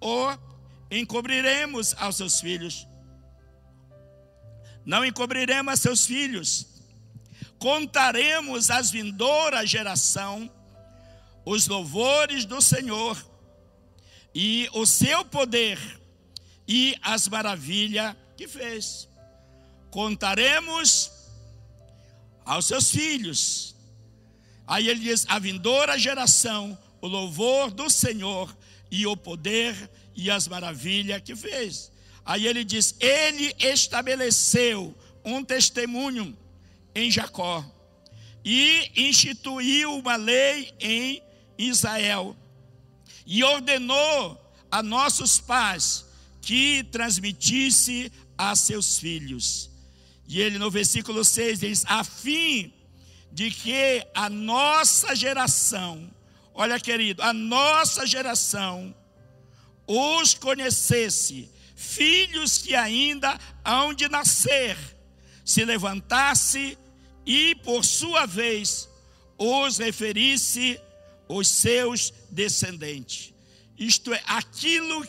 o 0.00 0.36
encobriremos 0.90 1.94
aos 1.98 2.16
seus 2.16 2.40
filhos, 2.40 2.86
não 4.84 5.04
encobriremos 5.04 5.72
a 5.72 5.76
seus 5.76 6.06
filhos, 6.06 6.66
contaremos 7.58 8.70
às 8.70 8.90
vindoura 8.90 9.66
geração 9.66 10.50
os 11.44 11.66
louvores 11.66 12.44
do 12.44 12.60
Senhor 12.60 13.16
e 14.34 14.68
o 14.72 14.86
seu 14.86 15.24
poder 15.24 15.78
e 16.66 16.96
as 17.02 17.28
maravilhas 17.28 18.14
que 18.36 18.46
fez. 18.46 19.08
Contaremos 19.90 21.10
aos 22.44 22.66
seus 22.66 22.90
filhos 22.90 23.74
Aí 24.70 24.88
ele 24.88 25.00
diz: 25.00 25.26
a 25.28 25.40
vindoura 25.40 25.98
geração, 25.98 26.78
o 27.00 27.08
louvor 27.08 27.72
do 27.72 27.90
Senhor 27.90 28.56
e 28.88 29.04
o 29.04 29.16
poder 29.16 29.90
e 30.14 30.30
as 30.30 30.46
maravilhas 30.46 31.20
que 31.22 31.34
fez. 31.34 31.90
Aí 32.30 32.46
ele 32.46 32.62
diz: 32.62 32.94
Ele 33.00 33.52
estabeleceu 33.58 34.96
um 35.24 35.42
testemunho 35.42 36.38
em 36.94 37.10
Jacó 37.10 37.64
e 38.44 38.88
instituiu 38.94 39.98
uma 39.98 40.14
lei 40.14 40.72
em 40.78 41.20
Israel 41.58 42.36
e 43.26 43.42
ordenou 43.42 44.40
a 44.70 44.80
nossos 44.80 45.40
pais 45.40 46.06
que 46.40 46.84
transmitisse 46.84 48.12
a 48.38 48.54
seus 48.54 48.96
filhos. 48.96 49.68
E 50.28 50.40
ele 50.40 50.56
no 50.56 50.70
versículo 50.70 51.24
6 51.24 51.58
diz: 51.58 51.84
a 51.84 52.04
fim 52.04 52.72
de 53.32 53.50
que 53.50 54.06
a 54.14 54.30
nossa 54.30 55.16
geração, 55.16 56.08
olha 56.54 56.78
querido, 56.78 57.22
a 57.22 57.32
nossa 57.32 58.06
geração 58.06 58.94
os 59.84 60.32
conhecesse, 60.32 61.50
filhos 61.80 62.58
que 62.58 62.74
ainda 62.74 63.38
hão 63.64 63.94
de 63.94 64.06
nascer, 64.06 64.76
se 65.42 65.64
levantasse 65.64 66.76
e, 67.24 67.54
por 67.56 67.84
sua 67.84 68.26
vez, 68.26 68.86
os 69.38 69.78
referisse 69.78 70.78
os 71.26 71.48
seus 71.48 72.12
descendentes. 72.30 73.32
Isto 73.78 74.12
é, 74.12 74.22
aquilo 74.26 75.06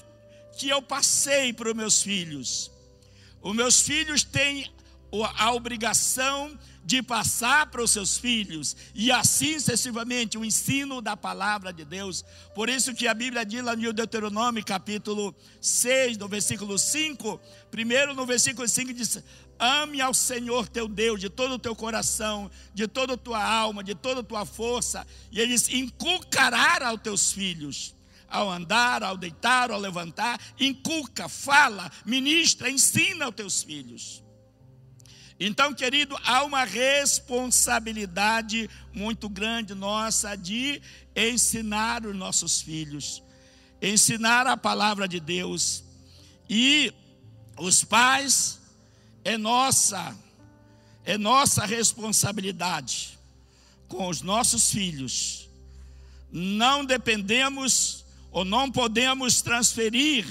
que 0.57 0.69
eu 0.69 0.81
passei 0.81 1.51
para 1.51 1.69
os 1.69 1.75
meus 1.75 2.01
filhos. 2.01 2.71
Os 3.41 3.53
meus 3.53 3.81
filhos 3.81 4.23
têm 4.23 4.71
a 5.37 5.51
obrigação 5.51 6.47
de 6.47 6.70
passar 7.03 7.67
para 7.67 7.83
os 7.83 7.91
seus 7.91 8.17
filhos, 8.17 8.75
e 8.93 9.11
assim 9.11 9.59
sucessivamente 9.59 10.37
o 10.37 10.43
ensino 10.43 11.01
da 11.01 11.15
palavra 11.15 11.71
de 11.71 11.85
Deus. 11.85 12.25
Por 12.53 12.69
isso 12.69 12.93
que 12.93 13.07
a 13.07 13.13
Bíblia 13.13 13.45
diz 13.45 13.63
lá 13.63 13.75
no 13.75 13.93
Deuteronômio, 13.93 14.63
capítulo 14.65 15.35
6, 15.59 16.17
no 16.17 16.27
versículo 16.27 16.77
5, 16.77 17.39
primeiro 17.69 18.13
no 18.13 18.25
versículo 18.25 18.67
5 18.67 18.93
diz: 18.93 19.23
Ame 19.59 20.01
ao 20.01 20.13
Senhor 20.13 20.67
teu 20.67 20.87
Deus 20.87 21.19
de 21.19 21.29
todo 21.29 21.53
o 21.53 21.59
teu 21.59 21.75
coração, 21.75 22.49
de 22.73 22.87
toda 22.87 23.13
a 23.13 23.17
tua 23.17 23.43
alma, 23.43 23.83
de 23.83 23.95
toda 23.95 24.21
a 24.21 24.23
tua 24.23 24.45
força, 24.45 25.05
e 25.31 25.39
ele 25.39 25.53
diz: 25.53 25.69
inculcará 25.69 26.87
aos 26.87 27.01
teus 27.01 27.31
filhos 27.31 27.95
ao 28.27 28.49
andar, 28.49 29.03
ao 29.03 29.17
deitar, 29.17 29.71
ao 29.71 29.79
levantar, 29.79 30.39
inculca, 30.57 31.27
fala, 31.27 31.91
ministra, 32.05 32.69
ensina 32.69 33.25
aos 33.25 33.35
teus 33.35 33.61
filhos. 33.61 34.20
Então, 35.43 35.73
querido, 35.73 36.15
há 36.23 36.43
uma 36.43 36.63
responsabilidade 36.63 38.69
muito 38.93 39.27
grande 39.27 39.73
nossa 39.73 40.35
de 40.35 40.79
ensinar 41.15 42.05
os 42.05 42.15
nossos 42.15 42.61
filhos, 42.61 43.23
ensinar 43.81 44.45
a 44.45 44.55
palavra 44.55 45.07
de 45.07 45.19
Deus. 45.19 45.83
E 46.47 46.93
os 47.57 47.83
pais 47.83 48.59
é 49.25 49.35
nossa, 49.35 50.15
é 51.03 51.17
nossa 51.17 51.65
responsabilidade 51.65 53.17
com 53.87 54.09
os 54.09 54.21
nossos 54.21 54.69
filhos. 54.69 55.49
Não 56.31 56.85
dependemos 56.85 58.05
ou 58.31 58.45
não 58.45 58.71
podemos 58.71 59.41
transferir 59.41 60.23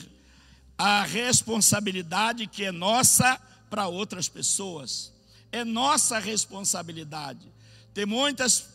a 0.78 1.02
responsabilidade 1.02 2.46
que 2.46 2.64
é 2.64 2.70
nossa 2.70 3.49
para 3.70 3.86
outras 3.86 4.28
pessoas. 4.28 5.12
É 5.52 5.64
nossa 5.64 6.18
responsabilidade. 6.18 7.48
Tem 7.94 8.04
muitas, 8.04 8.68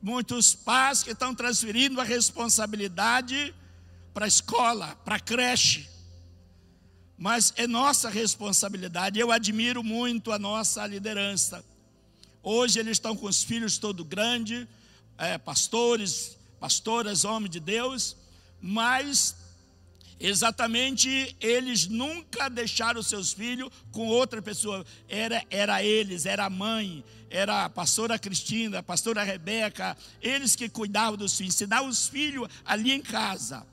muitos 0.00 0.54
pais 0.54 1.02
que 1.02 1.10
estão 1.10 1.34
transferindo 1.34 2.00
a 2.00 2.04
responsabilidade 2.04 3.54
para 4.14 4.24
a 4.24 4.28
escola, 4.28 4.96
para 5.04 5.16
a 5.16 5.20
creche. 5.20 5.88
Mas 7.18 7.52
é 7.56 7.66
nossa 7.66 8.08
responsabilidade. 8.08 9.18
Eu 9.18 9.30
admiro 9.30 9.82
muito 9.84 10.32
a 10.32 10.38
nossa 10.38 10.86
liderança. 10.86 11.62
Hoje 12.42 12.78
eles 12.78 12.92
estão 12.92 13.14
com 13.14 13.26
os 13.26 13.44
filhos 13.44 13.76
todo 13.76 14.04
grande, 14.04 14.66
é, 15.18 15.36
pastores, 15.36 16.38
pastoras, 16.58 17.24
homens 17.24 17.50
de 17.50 17.60
Deus, 17.60 18.16
mas 18.60 19.36
Exatamente, 20.20 21.34
eles 21.40 21.86
nunca 21.86 22.50
deixaram 22.50 23.02
seus 23.02 23.32
filhos 23.32 23.70
com 23.90 24.06
outra 24.06 24.42
pessoa. 24.42 24.84
Era, 25.08 25.42
era 25.48 25.82
eles, 25.82 26.26
era 26.26 26.44
a 26.44 26.50
mãe, 26.50 27.02
era 27.30 27.64
a 27.64 27.70
pastora 27.70 28.18
Cristina, 28.18 28.80
a 28.80 28.82
pastora 28.82 29.22
Rebeca, 29.24 29.96
eles 30.20 30.54
que 30.54 30.68
cuidavam 30.68 31.16
dos 31.16 31.38
filhos, 31.38 31.54
ensinavam 31.54 31.88
os 31.88 32.06
filhos 32.06 32.46
ali 32.66 32.92
em 32.92 33.00
casa. 33.00 33.66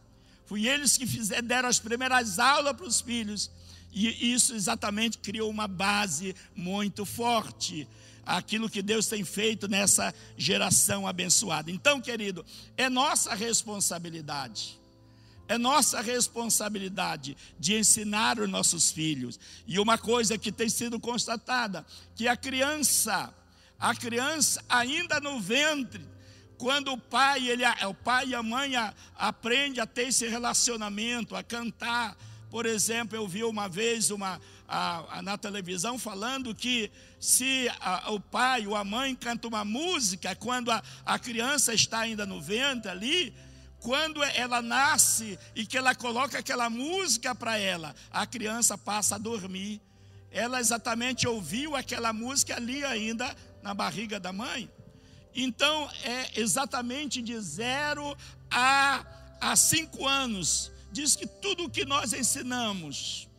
Foi 0.45 0.65
eles 0.65 0.95
que 0.95 1.05
fizeram, 1.05 1.45
deram 1.45 1.67
as 1.67 1.79
primeiras 1.79 2.39
aulas 2.39 2.73
para 2.77 2.86
os 2.86 3.01
filhos. 3.01 3.51
E 3.91 4.31
isso 4.31 4.55
exatamente 4.55 5.17
criou 5.17 5.49
uma 5.49 5.67
base 5.67 6.33
muito 6.55 7.03
forte. 7.03 7.86
Aquilo 8.25 8.69
que 8.69 8.81
Deus 8.81 9.07
tem 9.07 9.25
feito 9.25 9.67
nessa 9.67 10.15
geração 10.38 11.05
abençoada. 11.05 11.69
Então, 11.69 11.99
querido, 11.99 12.45
é 12.77 12.89
nossa 12.89 13.33
responsabilidade 13.33 14.76
é 15.47 15.57
nossa 15.57 16.01
responsabilidade 16.01 17.38
de 17.60 17.75
ensinar 17.77 18.39
os 18.39 18.49
nossos 18.49 18.91
filhos. 18.91 19.39
E 19.65 19.79
uma 19.79 19.97
coisa 19.97 20.38
que 20.38 20.51
tem 20.51 20.69
sido 20.69 20.99
constatada, 20.99 21.86
que 22.15 22.27
a 22.27 22.36
criança, 22.36 23.33
a 23.79 23.95
criança 23.95 24.63
ainda 24.67 25.19
no 25.19 25.39
ventre, 25.39 26.05
quando 26.57 26.91
o 26.91 26.97
pai, 26.97 27.47
ele, 27.47 27.63
o 27.88 27.93
pai 27.93 28.29
e 28.29 28.36
a 28.36 28.43
mãe 28.43 28.73
aprende 29.15 29.79
a 29.79 29.86
ter 29.86 30.07
esse 30.07 30.27
relacionamento, 30.27 31.36
a 31.36 31.43
cantar. 31.43 32.17
Por 32.49 32.65
exemplo, 32.65 33.15
eu 33.15 33.27
vi 33.27 33.43
uma 33.43 33.69
vez 33.69 34.10
uma, 34.10 34.41
a, 34.67 35.19
a, 35.19 35.21
na 35.21 35.38
televisão 35.38 35.99
falando 35.99 36.55
que 36.55 36.91
se 37.19 37.69
a, 37.79 38.12
o 38.12 38.19
pai 38.19 38.65
ou 38.65 38.75
a 38.75 38.83
mãe 38.83 39.15
canta 39.15 39.47
uma 39.47 39.63
música, 39.63 40.36
quando 40.36 40.71
a 40.71 41.19
criança 41.19 41.73
está 41.73 41.99
ainda 41.99 42.25
no 42.25 42.41
ventre 42.41 42.89
ali, 42.89 43.33
quando 43.79 44.23
ela 44.23 44.61
nasce 44.61 45.37
e 45.55 45.65
que 45.65 45.77
ela 45.77 45.93
coloca 45.95 46.39
aquela 46.39 46.69
música 46.69 47.33
para 47.35 47.57
ela, 47.57 47.95
a 48.11 48.25
criança 48.25 48.77
passa 48.77 49.15
a 49.15 49.19
dormir. 49.19 49.81
Ela 50.31 50.59
exatamente 50.59 51.27
ouviu 51.27 51.75
aquela 51.75 52.11
música 52.11 52.55
ali 52.55 52.83
ainda 52.83 53.35
na 53.61 53.73
barriga 53.73 54.19
da 54.19 54.33
mãe. 54.33 54.69
Então, 55.33 55.89
é 56.03 56.39
exatamente 56.39 57.21
de 57.21 57.39
zero 57.39 58.17
a, 58.49 59.05
a 59.39 59.55
cinco 59.55 60.07
anos. 60.07 60.71
Diz 60.91 61.15
que 61.15 61.27
tudo 61.27 61.65
o 61.65 61.69
que 61.69 61.85
nós 61.85 62.11
ensinamos, 62.13 63.29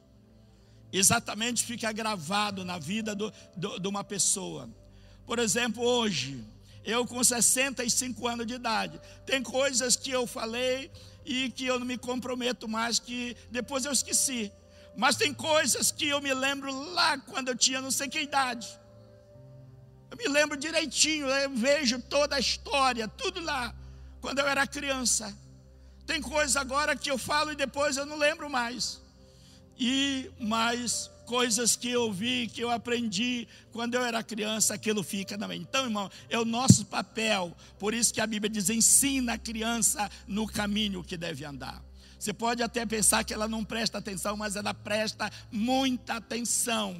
exatamente 0.92 1.64
fica 1.64 1.90
gravado 1.92 2.64
na 2.64 2.78
vida 2.78 3.14
do, 3.14 3.32
do, 3.56 3.78
de 3.78 3.88
uma 3.88 4.04
pessoa. 4.04 4.68
Por 5.26 5.38
exemplo, 5.38 5.82
hoje, 5.82 6.42
eu 6.84 7.06
com 7.06 7.22
65 7.22 8.26
anos 8.26 8.46
de 8.46 8.54
idade, 8.54 9.00
tem 9.26 9.42
coisas 9.42 9.96
que 9.96 10.10
eu 10.10 10.26
falei 10.26 10.90
e 11.24 11.50
que 11.50 11.66
eu 11.66 11.78
não 11.78 11.86
me 11.86 11.98
comprometo 11.98 12.66
mais, 12.66 12.98
que 12.98 13.36
depois 13.50 13.84
eu 13.84 13.92
esqueci. 13.92 14.50
Mas 14.96 15.16
tem 15.16 15.32
coisas 15.32 15.92
que 15.92 16.08
eu 16.08 16.20
me 16.20 16.32
lembro 16.32 16.72
lá 16.92 17.18
quando 17.18 17.48
eu 17.48 17.56
tinha 17.56 17.80
não 17.80 17.90
sei 17.90 18.08
que 18.08 18.20
idade. 18.20 18.66
Eu 20.10 20.16
me 20.16 20.26
lembro 20.26 20.56
direitinho, 20.56 21.26
eu 21.26 21.50
vejo 21.50 22.00
toda 22.00 22.36
a 22.36 22.40
história, 22.40 23.06
tudo 23.06 23.40
lá, 23.40 23.74
quando 24.20 24.38
eu 24.38 24.48
era 24.48 24.66
criança. 24.66 25.36
Tem 26.06 26.20
coisas 26.22 26.56
agora 26.56 26.96
que 26.96 27.10
eu 27.10 27.18
falo 27.18 27.52
e 27.52 27.56
depois 27.56 27.96
eu 27.96 28.06
não 28.06 28.16
lembro 28.16 28.48
mais. 28.48 29.00
E 29.78 30.30
mais 30.40 31.10
coisas 31.28 31.76
que 31.76 31.90
eu 31.90 32.10
vi, 32.10 32.48
que 32.48 32.62
eu 32.62 32.70
aprendi 32.70 33.46
quando 33.70 33.94
eu 33.94 34.02
era 34.02 34.22
criança, 34.22 34.72
aquilo 34.72 35.02
fica 35.02 35.36
na 35.36 35.46
mente. 35.46 35.66
Então, 35.68 35.84
irmão, 35.84 36.10
é 36.30 36.38
o 36.38 36.44
nosso 36.44 36.86
papel. 36.86 37.54
Por 37.78 37.92
isso 37.92 38.14
que 38.14 38.20
a 38.20 38.26
Bíblia 38.26 38.50
diz: 38.50 38.70
ensina 38.70 39.34
a 39.34 39.38
criança 39.38 40.10
no 40.26 40.46
caminho 40.46 41.04
que 41.04 41.18
deve 41.18 41.44
andar. 41.44 41.84
Você 42.18 42.32
pode 42.32 42.62
até 42.62 42.84
pensar 42.86 43.24
que 43.24 43.34
ela 43.34 43.46
não 43.46 43.62
presta 43.62 43.98
atenção, 43.98 44.38
mas 44.38 44.56
ela 44.56 44.72
presta 44.72 45.30
muita 45.52 46.14
atenção. 46.14 46.96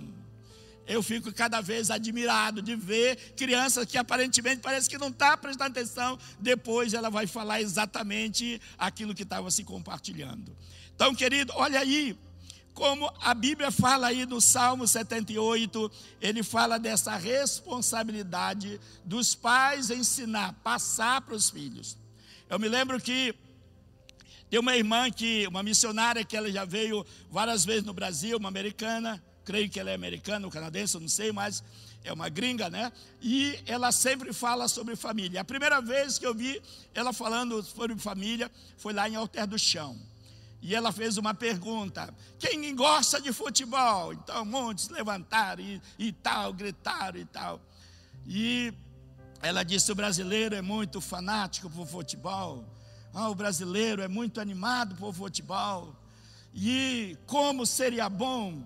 Eu 0.87 1.03
fico 1.03 1.33
cada 1.33 1.61
vez 1.62 1.91
admirado 1.91 2.61
de 2.61 2.77
ver 2.77 3.17
crianças 3.35 3.87
que 3.87 3.97
aparentemente 3.97 4.61
parece 4.61 4.88
que 4.88 4.99
não 4.99 5.09
está 5.09 5.37
prestando 5.37 5.71
atenção, 5.71 6.19
depois 6.38 6.93
ela 6.93 7.11
vai 7.11 7.27
falar 7.27 7.61
exatamente 7.62 8.61
aquilo 8.77 9.14
que 9.14 9.23
estava 9.23 9.51
se 9.51 9.64
compartilhando. 9.64 10.55
Então, 10.95 11.14
querido, 11.14 11.53
olha 11.57 11.81
aí, 11.81 12.17
como 12.79 13.12
a 13.21 13.35
Bíblia 13.35 13.73
fala 13.73 14.07
aí 14.07 14.25
no 14.25 14.41
Salmo 14.41 14.87
78, 14.87 15.91
ele 16.21 16.45
fala 16.45 16.79
dessa 16.79 17.17
responsabilidade 17.17 18.81
dos 19.05 19.35
pais 19.35 19.91
ensinar, 19.91 20.53
passar 20.62 21.21
para 21.23 21.35
os 21.35 21.51
filhos. 21.51 21.99
Eu 22.49 22.57
me 22.57 22.69
lembro 22.69 23.01
que 23.01 23.35
tem 24.49 24.61
uma 24.61 24.77
irmã 24.77 25.11
que, 25.11 25.45
uma 25.49 25.61
missionária 25.61 26.25
que 26.25 26.37
ela 26.37 26.53
já 26.53 26.64
veio 26.64 27.05
várias 27.29 27.64
vezes 27.64 27.83
no 27.83 27.93
Brasil, 27.93 28.38
uma 28.38 28.49
americana, 28.49 29.21
creio 29.45 29.69
que 29.69 29.81
ela 29.81 29.91
é 29.91 29.95
americana 29.97 30.47
ou 30.47 30.53
canadense, 30.53 30.95
eu 30.95 31.01
não 31.01 31.09
sei, 31.09 31.33
mas 31.33 31.64
é 32.05 32.12
uma 32.12 32.29
gringa, 32.29 32.71
né? 32.71 32.93
E 33.21 33.59
ela 33.67 33.91
sempre 33.91 34.33
fala 34.33 34.69
sobre 34.69 34.95
família. 34.95 35.41
A 35.41 35.45
primeira 35.45 35.81
vez 35.83 36.17
que 36.17 36.25
eu 36.25 36.33
vi 36.33 36.62
ela 36.95 37.12
falando 37.12 37.61
sobre 37.61 37.97
família 37.97 38.49
foi 38.77 38.93
lá 38.93 39.09
em 39.09 39.17
Alter 39.17 39.49
do 39.49 39.59
Chão. 39.59 39.99
E 40.61 40.75
ela 40.75 40.92
fez 40.92 41.16
uma 41.16 41.35
pergunta: 41.35 42.12
quem 42.38 42.75
gosta 42.75 43.21
de 43.21 43.33
futebol? 43.33 44.12
Então, 44.12 44.44
muitos 44.44 44.88
levantaram 44.88 45.62
e, 45.62 45.81
e 45.99 46.12
tal, 46.12 46.53
gritaram 46.53 47.18
e 47.18 47.25
tal. 47.25 47.61
E 48.27 48.73
ela 49.40 49.62
disse: 49.62 49.92
o 49.92 49.94
brasileiro 49.94 50.55
é 50.55 50.62
muito 50.62 51.01
fanático 51.01 51.71
por 51.71 51.87
futebol. 51.87 52.64
Ah, 53.14 53.29
o 53.29 53.35
brasileiro 53.35 54.03
é 54.03 54.09
muito 54.09 54.40
animado 54.40 54.94
por 54.97 55.14
futebol. 55.14 55.94
E 56.55 57.16
como 57.27 57.64
seria 57.64 58.09
bom 58.09 58.62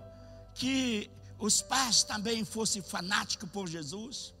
que 0.55 1.09
os 1.37 1.61
pais 1.61 2.03
também 2.03 2.43
fossem 2.43 2.81
fanáticos 2.81 3.49
por 3.49 3.67
Jesus? 3.67 4.33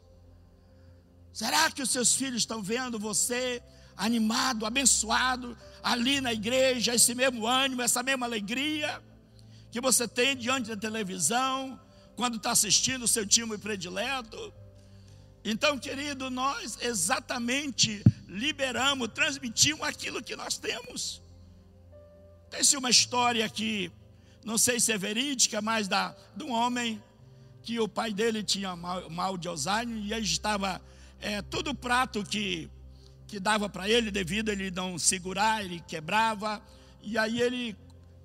Será 1.31 1.71
que 1.71 1.81
os 1.81 1.89
seus 1.89 2.13
filhos 2.13 2.41
estão 2.41 2.61
vendo 2.61 2.99
você 2.99 3.61
animado, 3.95 4.65
abençoado, 4.65 5.57
ali 5.83 6.21
na 6.21 6.31
igreja, 6.31 6.95
esse 6.95 7.13
mesmo 7.13 7.45
ânimo, 7.45 7.81
essa 7.81 8.01
mesma 8.01 8.25
alegria 8.25 9.03
que 9.69 9.81
você 9.81 10.07
tem 10.07 10.37
diante 10.37 10.69
da 10.69 10.77
televisão, 10.77 11.79
quando 12.15 12.37
está 12.37 12.51
assistindo 12.51 13.03
o 13.03 13.07
seu 13.07 13.25
time 13.25 13.57
predileto. 13.57 14.53
Então, 15.43 15.77
querido, 15.77 16.29
nós 16.29 16.77
exatamente 16.81 18.01
liberamos, 18.27 19.09
transmitimos 19.13 19.81
aquilo 19.81 20.23
que 20.23 20.35
nós 20.35 20.57
temos. 20.57 21.21
Tem-se 22.49 22.77
uma 22.77 22.89
história 22.89 23.49
que, 23.49 23.91
não 24.45 24.57
sei 24.57 24.79
se 24.79 24.91
é 24.91 24.97
verídica, 24.97 25.61
mas 25.61 25.87
da, 25.87 26.15
de 26.35 26.43
um 26.43 26.51
homem 26.51 27.03
que 27.63 27.79
o 27.79 27.87
pai 27.87 28.13
dele 28.13 28.43
tinha 28.43 28.75
mal, 28.75 29.09
mal 29.09 29.37
de 29.37 29.47
Alzheimer 29.47 29.97
e 29.97 30.13
ele 30.13 30.25
estava, 30.25 30.81
é, 31.19 31.41
todo 31.41 31.73
prato 31.73 32.23
que 32.23 32.69
que 33.33 33.39
dava 33.39 33.67
para 33.67 33.89
ele, 33.89 34.11
devido 34.11 34.49
ele 34.49 34.69
não 34.69 34.99
segurar, 34.99 35.65
ele 35.65 35.79
quebrava. 35.87 36.61
E 37.01 37.17
aí 37.17 37.41
ele 37.41 37.75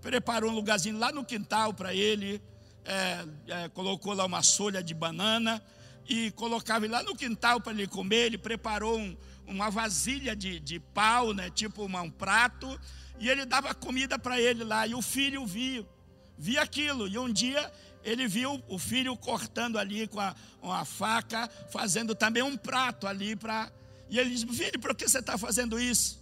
preparou 0.03 0.51
um 0.51 0.55
lugarzinho 0.55 0.99
lá 0.99 1.11
no 1.11 1.25
quintal 1.25 1.73
para 1.73 1.95
ele, 1.95 2.43
é, 2.85 3.25
é, 3.47 3.69
colocou 3.71 4.13
lá 4.13 4.27
uma 4.27 4.43
solha 4.43 4.83
de 4.83 4.93
banana 4.93 5.63
e 6.07 6.31
colocava 6.33 6.85
ele 6.85 6.93
lá 6.93 7.03
no 7.03 7.17
quintal 7.17 7.59
para 7.59 7.73
ele 7.73 7.87
comer. 7.87 8.27
Ele 8.27 8.37
preparou 8.37 8.99
um, 8.99 9.17
uma 9.47 9.71
vasilha 9.71 10.37
de, 10.37 10.61
de 10.61 10.79
pau, 10.79 11.33
né, 11.33 11.49
tipo 11.49 11.87
uma, 11.87 12.03
um 12.03 12.11
prato, 12.11 12.79
e 13.19 13.31
ele 13.31 13.47
dava 13.47 13.75
comida 13.75 14.19
para 14.19 14.39
ele 14.39 14.63
lá. 14.63 14.87
E 14.87 14.95
o 14.95 15.01
filho 15.01 15.47
viu, 15.47 15.89
via 16.37 16.61
aquilo. 16.61 17.09
E 17.09 17.19
um 17.19 17.33
dia 17.33 17.73
ele 18.05 18.29
viu 18.29 18.63
o 18.69 18.79
filho 18.79 19.17
cortando 19.17 19.79
ali 19.79 20.07
com 20.07 20.21
a, 20.21 20.37
uma 20.61 20.85
faca, 20.85 21.49
fazendo 21.71 22.15
também 22.15 22.43
um 22.43 22.59
prato 22.59 23.07
ali 23.07 23.35
para 23.35 23.73
e 24.11 24.19
ele 24.19 24.31
disse: 24.31 24.47
Filho, 24.47 24.79
por 24.81 24.95
que 24.95 25.09
você 25.09 25.19
está 25.19 25.37
fazendo 25.37 25.79
isso? 25.79 26.19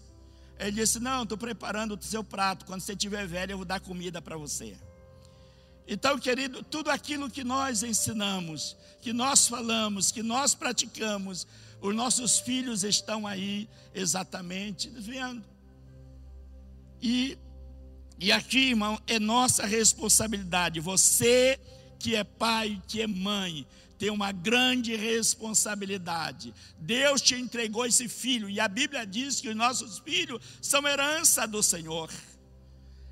Ele 0.58 0.72
disse: 0.72 0.98
Não, 0.98 1.22
estou 1.22 1.38
preparando 1.38 1.94
o 1.94 2.02
seu 2.02 2.24
prato. 2.24 2.64
Quando 2.64 2.80
você 2.80 2.92
estiver 2.92 3.26
velho, 3.26 3.52
eu 3.52 3.56
vou 3.58 3.66
dar 3.66 3.80
comida 3.80 4.20
para 4.20 4.36
você. 4.36 4.76
Então, 5.88 6.18
querido, 6.18 6.62
tudo 6.64 6.90
aquilo 6.90 7.30
que 7.30 7.44
nós 7.44 7.82
ensinamos, 7.82 8.76
que 9.00 9.12
nós 9.12 9.46
falamos, 9.46 10.10
que 10.10 10.22
nós 10.22 10.54
praticamos, 10.54 11.46
os 11.80 11.94
nossos 11.94 12.40
filhos 12.40 12.82
estão 12.82 13.26
aí 13.26 13.68
exatamente 13.94 14.88
vendo. 14.88 15.44
E, 17.00 17.38
e 18.18 18.32
aqui, 18.32 18.70
irmão, 18.70 19.00
é 19.06 19.20
nossa 19.20 19.64
responsabilidade. 19.64 20.80
Você 20.80 21.60
que 21.98 22.16
é 22.16 22.24
pai, 22.24 22.82
que 22.88 23.00
é 23.00 23.06
mãe, 23.06 23.66
tem 23.98 24.10
uma 24.10 24.32
grande 24.32 24.94
responsabilidade. 24.94 26.52
Deus 26.78 27.20
te 27.20 27.34
entregou 27.34 27.86
esse 27.86 28.08
filho, 28.08 28.48
e 28.48 28.60
a 28.60 28.68
Bíblia 28.68 29.06
diz 29.06 29.40
que 29.40 29.48
os 29.48 29.56
nossos 29.56 29.98
filhos 29.98 30.42
são 30.60 30.86
herança 30.86 31.46
do 31.46 31.62
Senhor. 31.62 32.10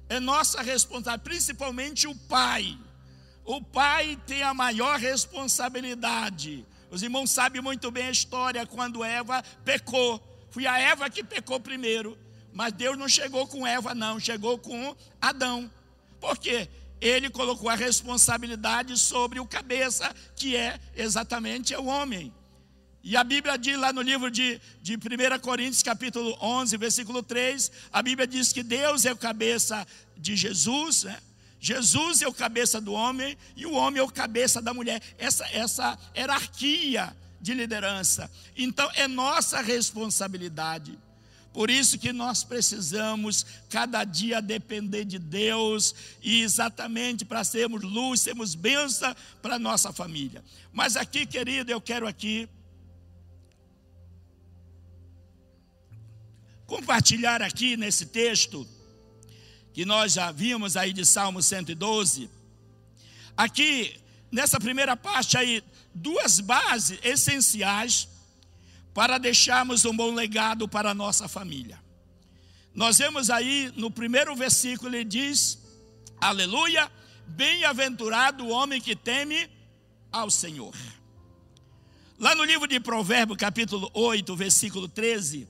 É 0.08 0.20
nossa 0.20 0.60
responsabilidade, 0.62 1.22
principalmente 1.22 2.06
o 2.06 2.14
pai. 2.14 2.78
O 3.44 3.62
pai 3.62 4.18
tem 4.26 4.42
a 4.42 4.54
maior 4.54 4.98
responsabilidade. 4.98 6.66
Os 6.90 7.02
irmãos 7.02 7.30
sabem 7.30 7.60
muito 7.60 7.90
bem 7.90 8.06
a 8.06 8.10
história 8.10 8.66
quando 8.66 9.02
Eva 9.04 9.42
pecou. 9.64 10.22
Foi 10.50 10.66
a 10.66 10.78
Eva 10.78 11.10
que 11.10 11.24
pecou 11.24 11.58
primeiro, 11.58 12.16
mas 12.52 12.72
Deus 12.72 12.96
não 12.96 13.08
chegou 13.08 13.46
com 13.46 13.66
Eva, 13.66 13.94
não, 13.94 14.20
chegou 14.20 14.58
com 14.58 14.94
Adão. 15.20 15.70
Por 16.20 16.38
quê? 16.38 16.68
Ele 17.04 17.28
colocou 17.28 17.68
a 17.68 17.74
responsabilidade 17.74 18.98
sobre 18.98 19.38
o 19.38 19.46
cabeça, 19.46 20.10
que 20.34 20.56
é 20.56 20.80
exatamente 20.96 21.74
o 21.76 21.84
homem. 21.84 22.32
E 23.02 23.14
a 23.14 23.22
Bíblia 23.22 23.58
diz 23.58 23.78
lá 23.78 23.92
no 23.92 24.00
livro 24.00 24.30
de, 24.30 24.58
de 24.80 24.94
1 24.94 25.38
Coríntios, 25.40 25.82
capítulo 25.82 26.34
11, 26.40 26.78
versículo 26.78 27.22
3, 27.22 27.70
a 27.92 28.00
Bíblia 28.00 28.26
diz 28.26 28.54
que 28.54 28.62
Deus 28.62 29.04
é 29.04 29.12
o 29.12 29.16
cabeça 29.18 29.86
de 30.16 30.34
Jesus, 30.34 31.04
né? 31.04 31.20
Jesus 31.60 32.22
é 32.22 32.28
o 32.28 32.32
cabeça 32.32 32.80
do 32.80 32.92
homem 32.92 33.36
e 33.54 33.66
o 33.66 33.72
homem 33.72 34.00
é 34.00 34.02
o 34.02 34.08
cabeça 34.08 34.62
da 34.62 34.72
mulher. 34.72 35.02
Essa, 35.18 35.46
essa 35.48 35.98
hierarquia 36.16 37.14
de 37.38 37.52
liderança. 37.52 38.30
Então 38.56 38.90
é 38.94 39.06
nossa 39.06 39.60
responsabilidade 39.60 40.98
por 41.54 41.70
isso 41.70 41.96
que 41.96 42.12
nós 42.12 42.42
precisamos 42.42 43.46
cada 43.70 44.02
dia 44.02 44.42
depender 44.42 45.04
de 45.04 45.20
Deus 45.20 45.94
e 46.20 46.42
exatamente 46.42 47.24
para 47.24 47.44
sermos 47.44 47.80
luz, 47.80 48.22
sermos 48.22 48.56
bênção 48.56 49.14
para 49.40 49.56
nossa 49.56 49.92
família. 49.92 50.44
Mas 50.72 50.96
aqui, 50.96 51.24
querido, 51.24 51.70
eu 51.70 51.80
quero 51.80 52.08
aqui 52.08 52.48
compartilhar 56.66 57.40
aqui 57.40 57.76
nesse 57.76 58.06
texto 58.06 58.66
que 59.72 59.84
nós 59.84 60.12
já 60.12 60.32
vimos 60.32 60.76
aí 60.76 60.92
de 60.92 61.06
Salmo 61.06 61.40
112. 61.40 62.28
Aqui 63.36 63.94
nessa 64.28 64.58
primeira 64.58 64.96
parte 64.96 65.38
aí 65.38 65.62
duas 65.94 66.40
bases 66.40 66.98
essenciais 67.04 68.08
para 68.94 69.18
deixarmos 69.18 69.84
um 69.84 69.94
bom 69.94 70.14
legado 70.14 70.68
para 70.68 70.92
a 70.92 70.94
nossa 70.94 71.26
família. 71.26 71.82
Nós 72.72 72.96
vemos 72.96 73.28
aí 73.28 73.72
no 73.76 73.90
primeiro 73.90 74.34
versículo, 74.36 74.94
ele 74.94 75.04
diz: 75.04 75.58
Aleluia, 76.20 76.90
bem-aventurado 77.26 78.44
o 78.44 78.50
homem 78.50 78.80
que 78.80 78.94
teme 78.94 79.50
ao 80.12 80.30
Senhor. 80.30 80.74
Lá 82.18 82.34
no 82.36 82.44
livro 82.44 82.68
de 82.68 82.78
Provérbios, 82.78 83.36
capítulo 83.36 83.90
8, 83.92 84.36
versículo 84.36 84.86
13, 84.86 85.48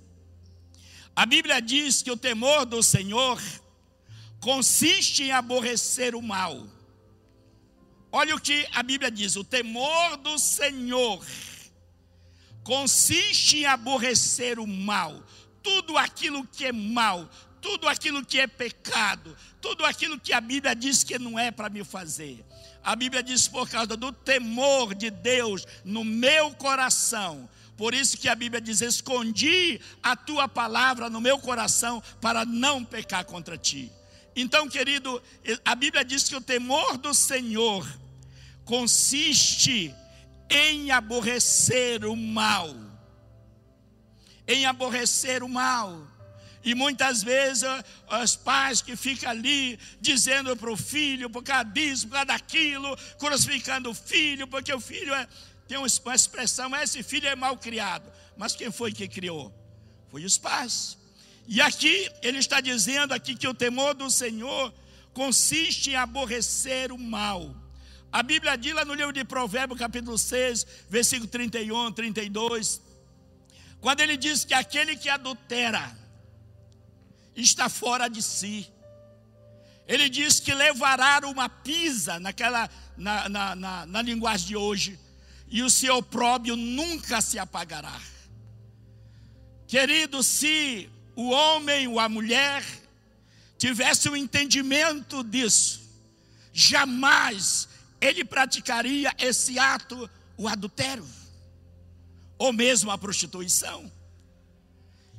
a 1.15 1.27
Bíblia 1.27 1.61
diz 1.61 2.03
que 2.03 2.11
o 2.11 2.17
temor 2.17 2.65
do 2.65 2.83
Senhor 2.83 3.41
consiste 4.41 5.25
em 5.25 5.31
aborrecer 5.31 6.15
o 6.15 6.23
mal. 6.23 6.67
Olha 8.11 8.35
o 8.35 8.41
que 8.41 8.67
a 8.73 8.83
Bíblia 8.83 9.11
diz: 9.11 9.37
o 9.37 9.45
temor 9.45 10.17
do 10.17 10.39
Senhor 10.39 11.25
consiste 12.65 13.59
em 13.59 13.67
aborrecer 13.67 14.59
o 14.59 14.67
mal, 14.67 15.23
tudo 15.63 15.97
aquilo 15.97 16.45
que 16.47 16.65
é 16.65 16.73
mal, 16.73 17.31
tudo 17.61 17.87
aquilo 17.87 18.25
que 18.25 18.41
é 18.41 18.47
pecado, 18.47 19.37
tudo 19.61 19.85
aquilo 19.85 20.19
que 20.19 20.33
a 20.33 20.41
Bíblia 20.41 20.75
diz 20.75 21.05
que 21.05 21.19
não 21.19 21.39
é 21.39 21.51
para 21.51 21.69
me 21.69 21.85
fazer. 21.85 22.45
A 22.83 22.97
Bíblia 22.97 23.23
diz 23.23 23.47
por 23.47 23.69
causa 23.69 23.97
do 23.97 24.13
temor 24.13 24.95
de 24.95 25.11
Deus 25.11 25.67
no 25.85 26.05
meu 26.05 26.51
coração. 26.55 27.49
Por 27.77 27.95
isso 27.95 28.19
que 28.19 28.29
a 28.29 28.35
Bíblia 28.35 28.61
diz: 28.61 28.81
escondi 28.81 29.81
a 30.03 30.15
tua 30.15 30.47
palavra 30.47 31.09
no 31.09 31.21
meu 31.21 31.39
coração 31.39 32.03
para 32.21 32.45
não 32.45 32.85
pecar 32.85 33.25
contra 33.25 33.57
ti. 33.57 33.91
Então, 34.37 34.69
querido, 34.69 35.23
a 35.65 35.75
Bíblia 35.75 36.05
diz 36.05 36.25
que 36.25 36.37
o 36.37 36.41
temor 36.41 36.99
do 36.99 37.15
Senhor 37.15 37.87
consiste 38.65 39.95
em 40.49 40.91
aborrecer 40.91 42.05
o 42.05 42.17
mal. 42.17 42.75
Em 44.47 44.67
aborrecer 44.67 45.43
o 45.43 45.49
mal. 45.49 46.15
E 46.65 46.75
muitas 46.75 47.23
vezes 47.23 47.65
os 48.23 48.37
pais 48.37 48.81
que 48.81 48.97
ficam 48.97 49.31
ali 49.31 49.79
dizendo 50.01 50.57
para 50.57 50.73
o 50.73 50.77
filho, 50.77 51.29
por 51.29 51.43
causa 51.43 51.65
disso, 51.65 52.07
por 52.07 52.15
causa 52.15 52.27
daquilo, 52.27 52.97
crucificando 53.19 53.91
o 53.91 53.95
filho, 53.95 54.47
porque 54.47 54.73
o 54.73 54.81
filho 54.81 55.13
é, 55.15 55.29
tem 55.69 55.77
uma 55.77 55.87
expressão, 55.87 56.75
esse 56.77 57.03
filho 57.03 57.29
é 57.29 57.37
mal 57.37 57.59
criado. 57.59 58.11
Mas 58.37 58.57
quem 58.57 58.73
foi 58.73 58.93
que 58.93 59.07
criou? 59.07 59.53
Foi 60.11 60.25
os 60.25 60.39
pais. 60.39 60.97
E 61.47 61.61
aqui 61.61 62.11
ele 62.23 62.39
está 62.39 62.61
dizendo 62.63 63.13
aqui 63.13 63.35
que 63.35 63.47
o 63.47 63.53
temor 63.53 63.93
do 63.93 64.11
Senhor 64.11 64.73
consiste 65.13 65.91
em 65.91 65.97
aborrecer 65.97 66.91
o 66.93 66.99
mal. 66.99 67.55
A 68.15 68.23
Bíblia 68.23 68.57
diz 68.57 68.73
lá 68.73 68.85
no 68.85 68.95
livro 68.95 69.13
de 69.13 69.25
Provérbios, 69.25 69.77
capítulo 69.77 70.17
6, 70.17 70.65
versículo 70.89 71.29
31, 71.29 71.91
32, 71.91 72.81
quando 73.81 73.99
ele 74.03 74.17
diz 74.17 74.45
que 74.45 74.55
aquele 74.55 74.95
que 74.95 75.09
adultera, 75.09 75.99
está 77.35 77.69
fora 77.69 78.07
de 78.07 78.23
si. 78.23 78.71
Ele 79.89 80.09
diz 80.09 80.39
que 80.39 80.55
levará 80.55 81.27
uma 81.27 81.49
pisa 81.49 82.21
naquela 82.21 82.71
na, 82.97 83.29
na, 83.29 83.57
na, 83.57 83.87
na 83.87 84.03
linguagem 84.03 84.47
de 84.47 84.57
hoje, 84.57 84.97
e 85.49 85.65
o 85.65 85.69
seu 85.69 86.01
próprio 86.01 86.55
nunca 86.55 87.21
se 87.21 87.37
apagará. 87.37 88.01
Querido, 89.67 90.23
se 90.23 90.89
o 91.17 91.31
homem 91.31 91.89
ou 91.89 91.99
a 91.99 92.09
mulher 92.09 92.65
tivesse 93.59 94.09
o 94.09 94.13
um 94.13 94.17
entendimento 94.17 95.25
disso, 95.25 95.83
jamais 96.53 97.74
ele 98.05 98.25
praticaria 98.25 99.15
esse 99.19 99.59
ato, 99.59 100.09
o 100.37 100.47
adultério, 100.47 101.07
ou 102.37 102.53
mesmo 102.53 102.91
a 102.91 102.99
prostituição. 102.99 103.91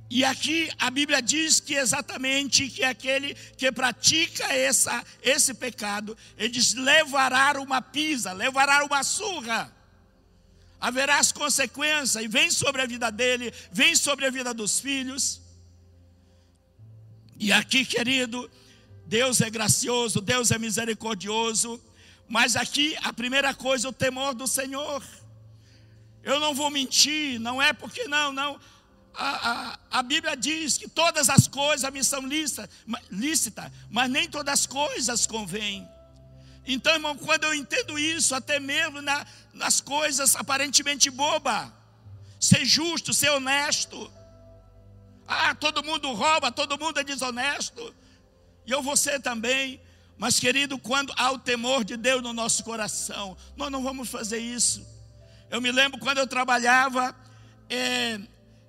E 0.08 0.24
aqui 0.24 0.70
a 0.78 0.92
Bíblia 0.92 1.20
diz 1.20 1.60
que 1.60 1.74
exatamente 1.74 2.70
que 2.70 2.84
aquele 2.84 3.34
que 3.58 3.72
pratica 3.72 4.46
essa, 4.54 5.04
esse 5.24 5.56
pecado, 5.56 6.16
ele 6.38 6.50
diz: 6.50 6.76
levará 6.76 7.60
uma 7.60 7.82
pisa, 7.82 8.32
levará 8.32 8.86
uma 8.86 9.04
surra. 9.04 9.74
Haverá 10.80 11.18
as 11.18 11.32
consequências, 11.32 12.24
e 12.24 12.28
vem 12.28 12.52
sobre 12.52 12.82
a 12.84 12.86
vida 12.86 13.10
dele, 13.10 13.52
vem 13.72 13.96
sobre 13.96 14.28
a 14.28 14.30
vida 14.30 14.54
dos 14.54 14.80
filhos. 14.80 15.42
E 17.40 17.52
aqui, 17.52 17.84
querido, 17.84 18.50
Deus 19.08 19.42
é 19.42 19.50
gracioso, 19.50 20.22
Deus 20.22 20.52
é 20.52 20.60
misericordioso, 20.60 21.82
mas 22.28 22.56
aqui 22.56 22.96
a 23.04 23.14
primeira 23.14 23.54
coisa, 23.54 23.90
o 23.90 23.94
temor 23.94 24.34
do 24.34 24.48
Senhor. 24.48 25.04
Eu 26.24 26.40
não 26.40 26.54
vou 26.56 26.72
mentir, 26.72 27.40
não 27.40 27.62
é 27.62 27.72
porque 27.72 28.08
não, 28.08 28.34
não 28.34 28.60
a, 29.18 29.52
a, 29.52 29.80
a, 30.00 30.04
Bíblia 30.04 30.36
diz 30.36 30.78
que 30.78 30.90
todas 30.90 31.30
as 31.30 31.48
coisas 31.48 31.90
me 31.92 32.04
são 32.04 32.26
lícitas, 32.28 32.70
lícita, 33.10 33.72
mas 33.90 34.10
nem 34.10 34.30
todas 34.30 34.62
as 34.62 34.66
coisas 34.66 35.26
convêm. 35.26 35.88
Então, 36.66 36.94
irmão, 36.94 37.16
quando 37.16 37.44
eu 37.44 37.54
entendo 37.54 37.98
isso, 37.98 38.36
até 38.36 38.60
mesmo 38.60 39.02
na, 39.02 39.26
nas 39.54 39.80
coisas 39.80 40.36
aparentemente 40.36 41.10
bobas, 41.10 41.72
ser 42.40 42.66
justo, 42.66 43.14
ser 43.14 43.30
honesto. 43.30 44.12
Ah, 45.28 45.56
todo 45.56 45.84
mundo 45.84 46.12
rouba, 46.14 46.52
todo 46.52 46.78
mundo 46.78 47.00
é 47.00 47.04
desonesto. 47.04 47.96
E 48.66 48.72
eu 48.72 48.82
vou 48.82 48.98
ser 48.98 49.22
também. 49.22 49.80
Mas, 50.18 50.40
querido, 50.40 50.78
quando 50.80 51.14
há 51.18 51.32
o 51.32 51.40
temor 51.40 51.84
de 51.84 51.98
Deus 51.98 52.24
no 52.24 52.32
nosso 52.32 52.64
coração, 52.64 53.36
nós 53.58 53.72
não 53.72 53.84
vamos 53.84 54.10
fazer 54.10 54.40
isso. 54.40 54.86
Eu 55.50 55.62
me 55.62 55.72
lembro 55.72 56.00
quando 56.00 56.18
eu 56.18 56.28
trabalhava 56.28 57.16
é, 57.70 58.20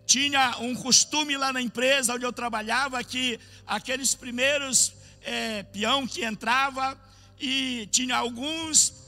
tinha 0.07 0.57
um 0.61 0.75
costume 0.75 1.37
lá 1.37 1.53
na 1.53 1.61
empresa 1.61 2.15
onde 2.15 2.25
eu 2.25 2.33
trabalhava 2.33 3.03
que 3.03 3.39
aqueles 3.67 4.15
primeiros 4.15 4.93
é, 5.23 5.65
peão 5.65 6.07
que 6.07 6.25
entrava 6.25 6.99
e 7.39 7.89
tinha 7.91 8.17
alguns 8.17 9.05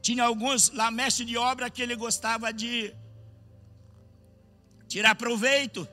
tinha 0.00 0.24
alguns 0.24 0.70
lá 0.70 0.90
mestre 0.90 1.24
de 1.24 1.36
obra 1.36 1.68
que 1.68 1.82
ele 1.82 1.94
gostava 1.94 2.52
de 2.52 2.92
tirar 4.88 5.14
proveito 5.14 5.86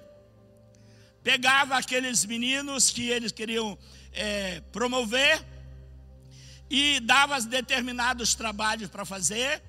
pegava 1.21 1.77
aqueles 1.77 2.25
meninos 2.25 2.91
que 2.91 3.09
eles 3.09 3.31
queriam 3.31 3.77
é, 4.13 4.61
promover 4.71 5.43
e 6.69 6.99
dava 6.99 7.39
determinados 7.41 8.35
trabalhos 8.35 8.89
para 8.89 9.05
fazer. 9.05 9.61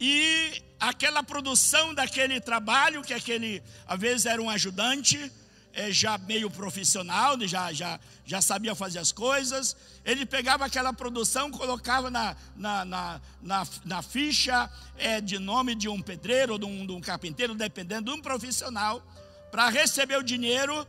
E 0.00 0.62
aquela 0.78 1.22
produção 1.22 1.94
daquele 1.94 2.40
trabalho, 2.40 3.02
que 3.02 3.14
aquele, 3.14 3.62
às 3.86 3.98
vezes 3.98 4.26
era 4.26 4.40
um 4.40 4.50
ajudante, 4.50 5.32
é, 5.72 5.92
já 5.92 6.16
meio 6.16 6.50
profissional, 6.50 7.38
já, 7.46 7.72
já, 7.72 8.00
já 8.24 8.40
sabia 8.40 8.74
fazer 8.74 8.98
as 8.98 9.12
coisas, 9.12 9.76
ele 10.04 10.24
pegava 10.24 10.64
aquela 10.64 10.92
produção, 10.92 11.50
colocava 11.50 12.10
na, 12.10 12.34
na, 12.56 12.84
na, 12.84 13.20
na, 13.42 13.66
na 13.84 14.02
ficha 14.02 14.70
é, 14.96 15.20
de 15.20 15.38
nome 15.38 15.74
de 15.74 15.88
um 15.88 16.00
pedreiro 16.00 16.58
de 16.58 16.64
um, 16.64 16.86
de 16.86 16.92
um 16.92 17.00
carpinteiro, 17.00 17.54
dependendo 17.54 18.10
de 18.10 18.18
um 18.18 18.22
profissional, 18.22 19.02
para 19.50 19.68
receber 19.68 20.16
o 20.16 20.22
dinheiro 20.22 20.86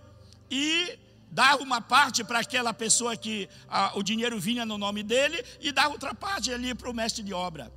e 0.50 0.98
dava 1.32 1.62
uma 1.62 1.82
parte 1.82 2.24
para 2.24 2.40
aquela 2.40 2.74
pessoa 2.74 3.16
que 3.16 3.50
a, 3.68 3.98
o 3.98 4.04
dinheiro 4.04 4.40
vinha 4.40 4.66
no 4.66 4.78
nome 4.78 5.04
dele 5.04 5.44
e 5.62 5.72
dava 5.72 5.90
outra 5.90 6.14
parte 6.14 6.52
ali 6.52 6.74
para 6.74 6.90
o 6.90 6.94
mestre 6.94 7.24
de 7.24 7.34
obra. 7.34 7.72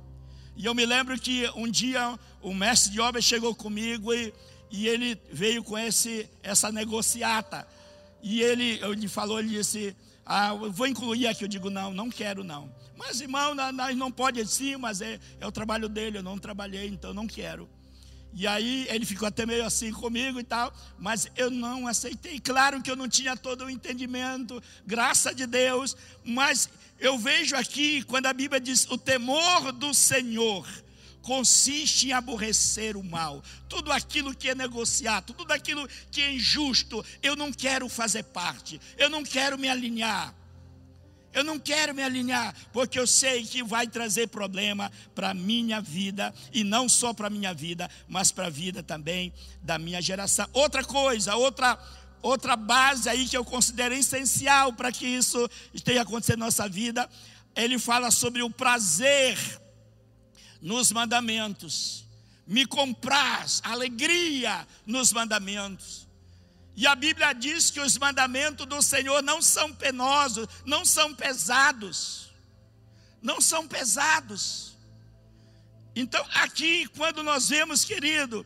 E 0.55 0.65
eu 0.65 0.75
me 0.75 0.85
lembro 0.85 1.17
que 1.19 1.49
um 1.55 1.69
dia 1.69 2.17
o 2.41 2.53
mestre 2.53 2.91
de 2.91 2.99
obra 2.99 3.21
chegou 3.21 3.55
comigo 3.55 4.13
e, 4.13 4.33
e 4.69 4.87
ele 4.87 5.19
veio 5.31 5.63
com 5.63 5.77
esse, 5.77 6.29
essa 6.43 6.71
negociata. 6.71 7.67
E 8.21 8.41
ele, 8.41 8.79
eu 8.81 8.93
lhe 8.93 9.07
falou, 9.07 9.39
ele 9.39 9.49
disse, 9.49 9.95
ah, 10.25 10.53
vou 10.53 10.87
incluir 10.87 11.27
aqui. 11.27 11.43
Eu 11.43 11.47
digo, 11.47 11.69
não, 11.69 11.93
não 11.93 12.09
quero 12.09 12.43
não. 12.43 12.73
Mas 12.95 13.19
irmão, 13.19 13.55
nós 13.55 13.95
não 13.97 14.11
pode 14.11 14.39
assim, 14.39 14.75
mas 14.75 15.01
é, 15.01 15.19
é 15.39 15.47
o 15.47 15.51
trabalho 15.51 15.89
dele, 15.89 16.19
eu 16.19 16.23
não 16.23 16.37
trabalhei, 16.37 16.87
então 16.87 17.13
não 17.13 17.25
quero. 17.25 17.67
E 18.33 18.47
aí 18.47 18.87
ele 18.89 19.05
ficou 19.05 19.27
até 19.27 19.45
meio 19.45 19.65
assim 19.65 19.91
comigo 19.91 20.39
e 20.39 20.43
tal, 20.43 20.73
mas 20.97 21.27
eu 21.35 21.49
não 21.49 21.87
aceitei. 21.87 22.39
Claro 22.39 22.81
que 22.81 22.89
eu 22.89 22.95
não 22.95 23.09
tinha 23.09 23.35
todo 23.35 23.65
o 23.65 23.69
entendimento, 23.69 24.61
graça 24.85 25.33
de 25.33 25.45
Deus, 25.45 25.97
mas 26.23 26.69
eu 26.99 27.17
vejo 27.17 27.55
aqui, 27.55 28.03
quando 28.03 28.27
a 28.27 28.33
Bíblia 28.33 28.59
diz: 28.59 28.87
o 28.89 28.97
temor 28.97 29.71
do 29.71 29.93
Senhor 29.93 30.67
consiste 31.21 32.07
em 32.07 32.13
aborrecer 32.13 32.95
o 32.97 33.03
mal, 33.03 33.43
tudo 33.67 33.91
aquilo 33.91 34.35
que 34.35 34.49
é 34.49 34.55
negociado, 34.55 35.33
tudo 35.33 35.51
aquilo 35.51 35.87
que 36.09 36.21
é 36.21 36.33
injusto, 36.33 37.03
eu 37.21 37.35
não 37.35 37.51
quero 37.51 37.87
fazer 37.89 38.23
parte, 38.23 38.79
eu 38.97 39.09
não 39.09 39.23
quero 39.23 39.57
me 39.57 39.69
alinhar. 39.69 40.33
Eu 41.33 41.43
não 41.43 41.57
quero 41.57 41.93
me 41.93 42.03
alinhar, 42.03 42.53
porque 42.73 42.99
eu 42.99 43.07
sei 43.07 43.45
que 43.45 43.63
vai 43.63 43.87
trazer 43.87 44.27
problema 44.27 44.91
para 45.15 45.29
a 45.29 45.33
minha 45.33 45.79
vida, 45.79 46.33
e 46.53 46.63
não 46.63 46.89
só 46.89 47.13
para 47.13 47.27
a 47.27 47.29
minha 47.29 47.53
vida, 47.53 47.89
mas 48.07 48.31
para 48.31 48.47
a 48.47 48.49
vida 48.49 48.83
também 48.83 49.33
da 49.61 49.77
minha 49.77 50.01
geração. 50.01 50.47
Outra 50.53 50.83
coisa, 50.83 51.35
outra 51.35 51.79
outra 52.21 52.55
base 52.55 53.09
aí 53.09 53.27
que 53.27 53.35
eu 53.35 53.43
considero 53.43 53.95
essencial 53.95 54.71
para 54.73 54.91
que 54.91 55.07
isso 55.07 55.49
esteja 55.73 56.03
acontecendo 56.03 56.39
na 56.39 56.45
nossa 56.45 56.69
vida, 56.69 57.09
ele 57.55 57.79
fala 57.79 58.11
sobre 58.11 58.43
o 58.43 58.49
prazer 58.49 59.37
nos 60.61 60.91
mandamentos. 60.91 62.05
Me 62.45 62.65
compraz 62.65 63.61
alegria 63.63 64.67
nos 64.85 65.11
mandamentos. 65.11 66.00
E 66.75 66.87
a 66.87 66.95
Bíblia 66.95 67.33
diz 67.33 67.69
que 67.69 67.79
os 67.79 67.97
mandamentos 67.97 68.65
do 68.65 68.81
Senhor 68.81 69.21
não 69.21 69.41
são 69.41 69.73
penosos, 69.73 70.47
não 70.65 70.85
são 70.85 71.13
pesados. 71.13 72.29
Não 73.21 73.39
são 73.39 73.67
pesados. 73.67 74.75
Então, 75.95 76.25
aqui, 76.33 76.87
quando 76.97 77.21
nós 77.21 77.49
vemos, 77.49 77.83
querido, 77.83 78.45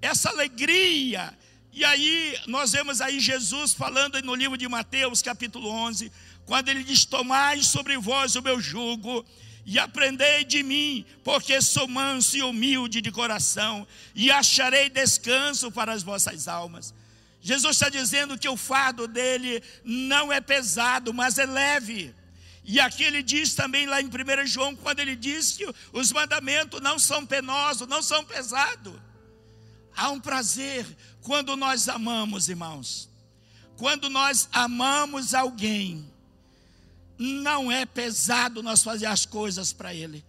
essa 0.00 0.28
alegria, 0.28 1.36
e 1.72 1.84
aí 1.84 2.38
nós 2.46 2.72
vemos 2.72 3.00
aí 3.00 3.18
Jesus 3.18 3.72
falando 3.72 4.20
no 4.22 4.34
livro 4.34 4.58
de 4.58 4.68
Mateus, 4.68 5.22
capítulo 5.22 5.68
11, 5.70 6.12
quando 6.44 6.68
ele 6.68 6.84
diz: 6.84 7.04
Tomai 7.04 7.62
sobre 7.62 7.96
vós 7.96 8.36
o 8.36 8.42
meu 8.42 8.60
jugo 8.60 9.24
e 9.64 9.78
aprendei 9.78 10.44
de 10.44 10.62
mim, 10.62 11.04
porque 11.24 11.62
sou 11.62 11.88
manso 11.88 12.36
e 12.36 12.42
humilde 12.42 13.00
de 13.00 13.10
coração, 13.10 13.86
e 14.14 14.30
acharei 14.30 14.90
descanso 14.90 15.70
para 15.72 15.92
as 15.92 16.02
vossas 16.02 16.46
almas. 16.46 16.92
Jesus 17.42 17.74
está 17.74 17.88
dizendo 17.88 18.38
que 18.38 18.48
o 18.48 18.56
fardo 18.56 19.08
dele 19.08 19.60
não 19.84 20.32
é 20.32 20.40
pesado, 20.40 21.12
mas 21.12 21.38
é 21.38 21.44
leve. 21.44 22.14
E 22.64 22.78
aqui 22.78 23.02
ele 23.02 23.20
diz 23.20 23.52
também 23.54 23.84
lá 23.84 24.00
em 24.00 24.06
1 24.06 24.46
João, 24.46 24.76
quando 24.76 25.00
ele 25.00 25.16
diz 25.16 25.56
que 25.56 25.66
os 25.92 26.12
mandamentos 26.12 26.80
não 26.80 27.00
são 27.00 27.26
penosos, 27.26 27.88
não 27.88 28.00
são 28.00 28.24
pesados. 28.24 28.94
Há 29.96 30.10
um 30.10 30.20
prazer 30.20 30.86
quando 31.20 31.56
nós 31.56 31.88
amamos, 31.88 32.48
irmãos. 32.48 33.10
Quando 33.76 34.08
nós 34.08 34.48
amamos 34.52 35.34
alguém, 35.34 36.08
não 37.18 37.72
é 37.72 37.84
pesado 37.84 38.62
nós 38.62 38.84
fazer 38.84 39.06
as 39.06 39.26
coisas 39.26 39.72
para 39.72 39.92
ele. 39.92 40.24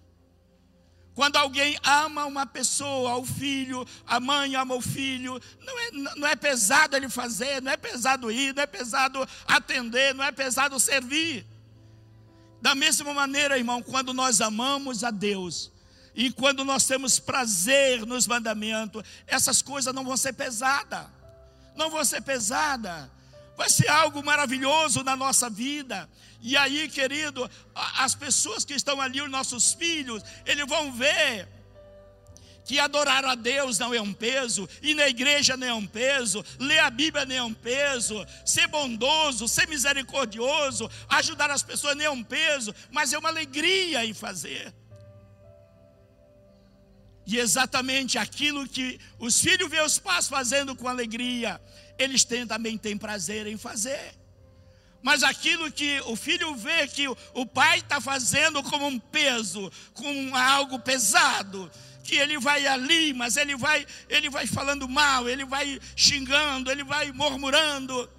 Quando 1.16 1.36
alguém 1.36 1.78
ama 1.84 2.26
uma 2.26 2.46
pessoa, 2.46 3.18
o 3.18 3.26
filho, 3.26 3.86
a 4.06 4.20
mãe 4.20 4.56
ama 4.56 4.74
o 4.74 4.82
filho, 4.82 5.40
não 5.60 5.80
é, 5.80 5.92
não 6.16 6.28
é 6.28 6.36
pesado 6.36 6.96
ele 6.96 7.08
fazer, 7.08 7.62
não 7.62 7.72
é 7.72 7.78
pesado 7.78 8.32
ir, 8.32 8.54
não 8.56 8.64
é 8.64 8.66
pesado 8.66 9.28
atender, 9.48 10.16
não 10.16 10.24
é 10.24 10.32
pesado 10.32 10.80
servir. 10.80 11.46
Da 12.62 12.74
mesma 12.74 13.14
maneira, 13.14 13.58
irmão, 13.58 13.84
quando 13.84 14.14
nós 14.14 14.42
amamos 14.42 15.04
a 15.04 15.12
Deus 15.12 15.72
e 16.16 16.32
quando 16.32 16.66
nós 16.66 16.88
temos 16.88 17.20
prazer 17.20 18.06
nos 18.06 18.26
mandamentos, 18.26 19.04
essas 19.28 19.62
coisas 19.62 19.94
não 19.94 20.04
vão 20.04 20.18
ser 20.18 20.34
pesadas, 20.34 21.06
não 21.76 21.92
vão 21.92 22.04
ser 22.04 22.22
pesadas 22.22 23.08
vai 23.56 23.70
ser 23.70 23.88
algo 23.90 24.24
maravilhoso 24.24 25.04
na 25.04 25.16
nossa 25.16 25.50
vida. 25.50 26.10
E 26.42 26.58
aí, 26.58 26.90
querido, 26.90 27.50
as 27.74 28.16
pessoas 28.16 28.66
que 28.66 28.74
estão 28.74 29.00
ali, 29.00 29.22
os 29.22 29.30
nossos 29.30 29.74
filhos, 29.74 30.22
eles 30.46 30.68
vão 30.68 30.92
ver 30.92 31.48
que 32.66 32.80
adorar 32.80 33.26
a 33.26 33.36
Deus 33.36 33.78
não 33.78 33.94
é 33.94 34.02
um 34.02 34.14
peso, 34.14 34.68
ir 34.82 34.94
na 34.94 35.08
igreja 35.08 35.58
não 35.58 35.68
é 35.68 35.74
um 35.74 35.86
peso, 35.86 36.44
ler 36.60 36.80
a 36.80 36.90
Bíblia 36.90 37.26
não 37.26 37.36
é 37.36 37.44
um 37.44 37.54
peso, 37.54 38.26
ser 38.46 38.68
bondoso, 38.68 39.48
ser 39.48 39.68
misericordioso, 39.68 40.90
ajudar 41.10 41.52
as 41.52 41.62
pessoas 41.62 41.96
não 41.96 42.06
é 42.06 42.10
um 42.10 42.24
peso, 42.24 42.74
mas 42.92 43.12
é 43.12 43.18
uma 43.18 43.30
alegria 43.30 44.06
em 44.06 44.14
fazer. 44.14 44.74
E 47.26 47.38
exatamente 47.38 48.18
aquilo 48.18 48.68
que 48.68 49.00
os 49.18 49.40
filhos 49.40 49.70
vê 49.70 49.82
os 49.82 49.98
pais 49.98 50.28
fazendo 50.28 50.76
com 50.76 50.88
alegria, 50.88 51.60
eles 51.98 52.24
têm, 52.24 52.46
também 52.46 52.78
têm 52.78 52.98
prazer 52.98 53.48
em 53.48 53.58
fazer. 53.58 54.14
Mas 55.02 55.22
aquilo 55.22 55.70
que 55.70 56.00
o 56.06 56.16
filho 56.16 56.56
vê 56.56 56.88
que 56.88 57.08
o 57.08 57.46
pai 57.46 57.80
está 57.80 58.00
fazendo 58.00 58.64
como 58.64 58.88
um 58.88 58.98
peso, 58.98 59.70
com 59.94 60.36
algo 60.36 60.80
pesado, 60.80 61.70
que 62.04 62.16
ele 62.16 62.40
vai 62.40 62.66
ali, 62.66 63.14
mas 63.14 63.36
ele 63.36 63.56
vai, 63.56 63.86
ele 64.10 64.30
vai 64.30 64.48
falando 64.48 64.88
mal, 64.88 65.28
ele 65.28 65.44
vai 65.44 65.80
xingando, 65.96 66.72
ele 66.72 66.86
vai 66.86 67.12
murmurando. 67.12 68.10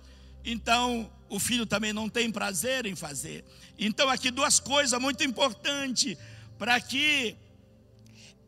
Então, 0.45 1.11
o 1.29 1.41
filho 1.41 1.65
também 1.65 1.93
não 1.93 2.09
tem 2.09 2.31
prazer 2.31 2.85
em 2.85 2.95
fazer. 2.95 3.45
Então, 3.79 4.11
aqui 4.11 4.31
duas 4.31 4.61
coisas 4.61 5.01
muito 5.01 5.25
importantes 5.25 6.17
para 6.59 6.79
que 6.81 7.35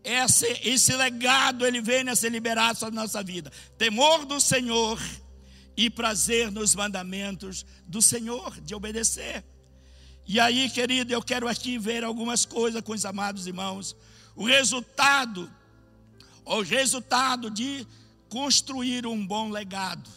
esse, 0.07 0.47
esse 0.63 0.95
legado 0.95 1.67
ele 1.67 1.81
venha 1.81 2.13
a 2.13 2.17
ser 2.17 2.31
liberado 2.31 2.79
sobre 2.79 2.97
a 2.97 3.03
nossa 3.03 3.25
vida. 3.25 3.51
Temor 3.77 4.25
do 4.25 4.41
Senhor 4.41 5.03
e 5.77 5.91
prazer 5.91 6.53
nos 6.53 6.77
mandamentos 6.77 7.67
do 7.89 8.01
Senhor, 8.01 8.61
de 8.61 8.73
obedecer. 8.73 9.45
E 10.25 10.39
aí, 10.39 10.71
querido, 10.71 11.13
eu 11.13 11.21
quero 11.21 11.49
aqui 11.49 11.77
ver 11.77 12.05
algumas 12.05 12.45
coisas 12.45 12.81
com 12.83 12.93
os 12.93 13.05
amados 13.05 13.49
irmãos. 13.49 13.97
O 14.37 14.45
resultado, 14.45 15.53
o 16.45 16.63
resultado 16.63 17.51
de 17.51 17.85
construir 18.29 19.07
um 19.09 19.27
bom 19.27 19.51
legado. 19.51 20.09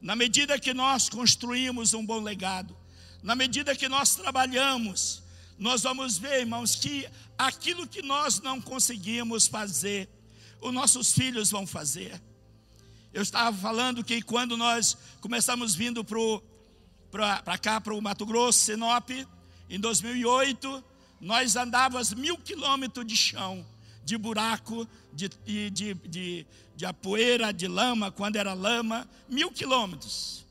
Na 0.00 0.14
medida 0.14 0.60
que 0.60 0.72
nós 0.72 1.08
construímos 1.08 1.92
um 1.92 2.06
bom 2.06 2.20
legado, 2.20 2.76
na 3.20 3.34
medida 3.34 3.74
que 3.74 3.88
nós 3.88 4.14
trabalhamos, 4.14 5.23
nós 5.58 5.82
vamos 5.82 6.18
ver, 6.18 6.40
irmãos, 6.40 6.74
que 6.74 7.08
aquilo 7.38 7.86
que 7.86 8.02
nós 8.02 8.40
não 8.40 8.60
conseguimos 8.60 9.46
fazer, 9.46 10.08
os 10.60 10.72
nossos 10.72 11.12
filhos 11.12 11.50
vão 11.50 11.66
fazer. 11.66 12.20
Eu 13.12 13.22
estava 13.22 13.56
falando 13.56 14.02
que 14.02 14.20
quando 14.22 14.56
nós 14.56 14.96
começamos 15.20 15.74
vindo 15.74 16.04
para 17.10 17.58
cá, 17.58 17.80
para 17.80 17.94
o 17.94 18.02
Mato 18.02 18.26
Grosso, 18.26 18.58
Sinop, 18.58 19.10
em 19.70 19.78
2008, 19.78 20.84
nós 21.20 21.54
andávamos 21.54 22.12
mil 22.12 22.36
quilômetros 22.36 23.06
de 23.06 23.16
chão, 23.16 23.64
de 24.04 24.18
buraco, 24.18 24.86
de, 25.12 25.28
de, 25.28 25.70
de, 25.70 25.94
de, 25.94 26.46
de 26.74 26.92
poeira, 26.94 27.52
de 27.52 27.68
lama, 27.68 28.10
quando 28.10 28.36
era 28.36 28.52
lama, 28.52 29.08
mil 29.28 29.52
quilômetros. 29.52 30.44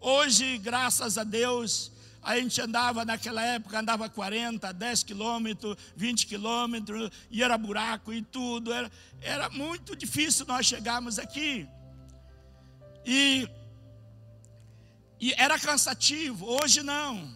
Hoje, 0.00 0.58
graças 0.58 1.16
a 1.16 1.24
Deus, 1.24 1.90
a 2.22 2.38
gente 2.38 2.60
andava 2.60 3.04
naquela 3.04 3.42
época, 3.42 3.80
andava 3.80 4.08
40, 4.08 4.72
10 4.72 5.02
quilômetros, 5.02 5.76
20 5.96 6.26
quilômetros, 6.26 7.10
e 7.30 7.42
era 7.42 7.58
buraco 7.58 8.12
e 8.12 8.22
tudo. 8.22 8.72
Era, 8.72 8.90
era 9.20 9.50
muito 9.50 9.96
difícil 9.96 10.46
nós 10.46 10.64
chegarmos 10.64 11.18
aqui. 11.18 11.66
E, 13.04 13.48
e 15.20 15.34
era 15.36 15.58
cansativo, 15.58 16.46
hoje 16.46 16.82
não. 16.82 17.28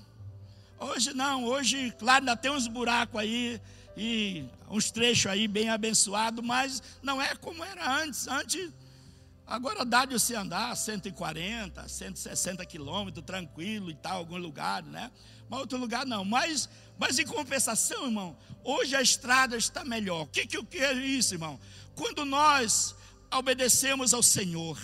Hoje 0.78 1.12
não, 1.12 1.44
hoje, 1.44 1.92
claro, 1.98 2.20
ainda 2.20 2.36
tem 2.36 2.50
uns 2.50 2.68
buracos 2.68 3.20
aí 3.20 3.60
e 3.96 4.44
uns 4.70 4.90
trechos 4.90 5.26
aí 5.26 5.48
bem 5.48 5.68
abençoados, 5.70 6.44
mas 6.44 6.82
não 7.02 7.20
é 7.20 7.34
como 7.34 7.64
era 7.64 7.90
antes. 8.02 8.28
Antes 8.28 8.72
Agora 9.46 9.84
dá 9.84 10.04
de 10.04 10.14
você 10.14 10.34
andar 10.34 10.76
140, 10.76 11.88
160 11.88 12.66
quilômetros, 12.66 13.24
tranquilo 13.24 13.90
e 13.90 13.94
tal, 13.94 14.18
algum 14.18 14.36
lugar, 14.36 14.82
né? 14.82 15.10
Mas 15.48 15.60
outro 15.60 15.78
lugar 15.78 16.04
não. 16.04 16.24
Mas, 16.24 16.68
mas 16.98 17.18
em 17.18 17.24
compensação, 17.24 18.06
irmão, 18.06 18.36
hoje 18.64 18.96
a 18.96 19.02
estrada 19.02 19.56
está 19.56 19.84
melhor. 19.84 20.22
O 20.22 20.26
que, 20.26 20.46
que, 20.46 20.60
que 20.64 20.78
é 20.78 20.92
isso, 20.94 21.34
irmão? 21.34 21.60
Quando 21.94 22.24
nós 22.24 22.96
obedecemos 23.32 24.12
ao 24.12 24.22
Senhor, 24.22 24.80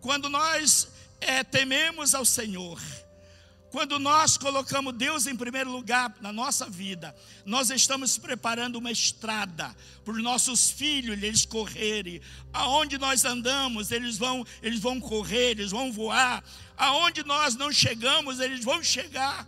quando 0.00 0.30
nós 0.30 0.88
é, 1.20 1.44
tememos 1.44 2.14
ao 2.14 2.24
Senhor, 2.24 2.80
quando 3.76 3.98
nós 3.98 4.38
colocamos 4.38 4.94
Deus 4.94 5.26
em 5.26 5.36
primeiro 5.36 5.70
lugar 5.70 6.16
na 6.22 6.32
nossa 6.32 6.64
vida, 6.64 7.14
nós 7.44 7.68
estamos 7.68 8.16
preparando 8.16 8.76
uma 8.76 8.90
estrada 8.90 9.76
para 10.02 10.14
os 10.14 10.22
nossos 10.22 10.70
filhos 10.70 11.22
eles 11.22 11.44
correrem. 11.44 12.22
Aonde 12.54 12.96
nós 12.96 13.26
andamos, 13.26 13.90
eles 13.90 14.16
vão, 14.16 14.46
eles 14.62 14.80
vão 14.80 14.98
correr, 14.98 15.50
eles 15.50 15.72
vão 15.72 15.92
voar. 15.92 16.42
Aonde 16.74 17.22
nós 17.22 17.54
não 17.54 17.70
chegamos, 17.70 18.40
eles 18.40 18.64
vão 18.64 18.82
chegar. 18.82 19.46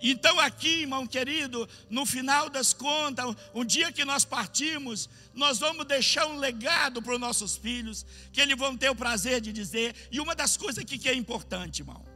Então, 0.00 0.40
aqui, 0.40 0.80
irmão 0.80 1.06
querido, 1.06 1.68
no 1.90 2.06
final 2.06 2.48
das 2.48 2.72
contas, 2.72 3.26
um 3.54 3.62
dia 3.62 3.92
que 3.92 4.06
nós 4.06 4.24
partimos, 4.24 5.06
nós 5.34 5.58
vamos 5.58 5.84
deixar 5.86 6.26
um 6.28 6.38
legado 6.38 7.02
para 7.02 7.12
os 7.12 7.20
nossos 7.20 7.58
filhos, 7.58 8.06
que 8.32 8.40
eles 8.40 8.56
vão 8.56 8.74
ter 8.74 8.88
o 8.88 8.96
prazer 8.96 9.42
de 9.42 9.52
dizer. 9.52 9.94
E 10.10 10.18
uma 10.18 10.34
das 10.34 10.56
coisas 10.56 10.82
que 10.82 11.06
é 11.06 11.14
importante, 11.14 11.82
irmão, 11.82 12.13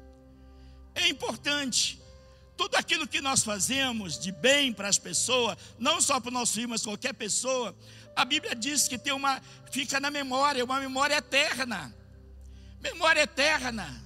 é 0.98 1.08
importante. 1.08 2.00
Tudo 2.56 2.76
aquilo 2.76 3.06
que 3.06 3.20
nós 3.20 3.44
fazemos 3.44 4.18
de 4.18 4.32
bem 4.32 4.72
para 4.72 4.88
as 4.88 4.98
pessoas, 4.98 5.56
não 5.78 6.00
só 6.00 6.18
para 6.18 6.30
o 6.30 6.32
nosso 6.32 6.54
filho, 6.54 6.68
mas 6.68 6.82
qualquer 6.82 7.14
pessoa, 7.14 7.74
a 8.16 8.24
Bíblia 8.24 8.54
diz 8.54 8.88
que 8.88 8.98
tem 8.98 9.12
uma, 9.12 9.40
fica 9.70 10.00
na 10.00 10.10
memória, 10.10 10.64
uma 10.64 10.80
memória 10.80 11.14
eterna. 11.14 11.94
Memória 12.80 13.22
eterna. 13.22 14.04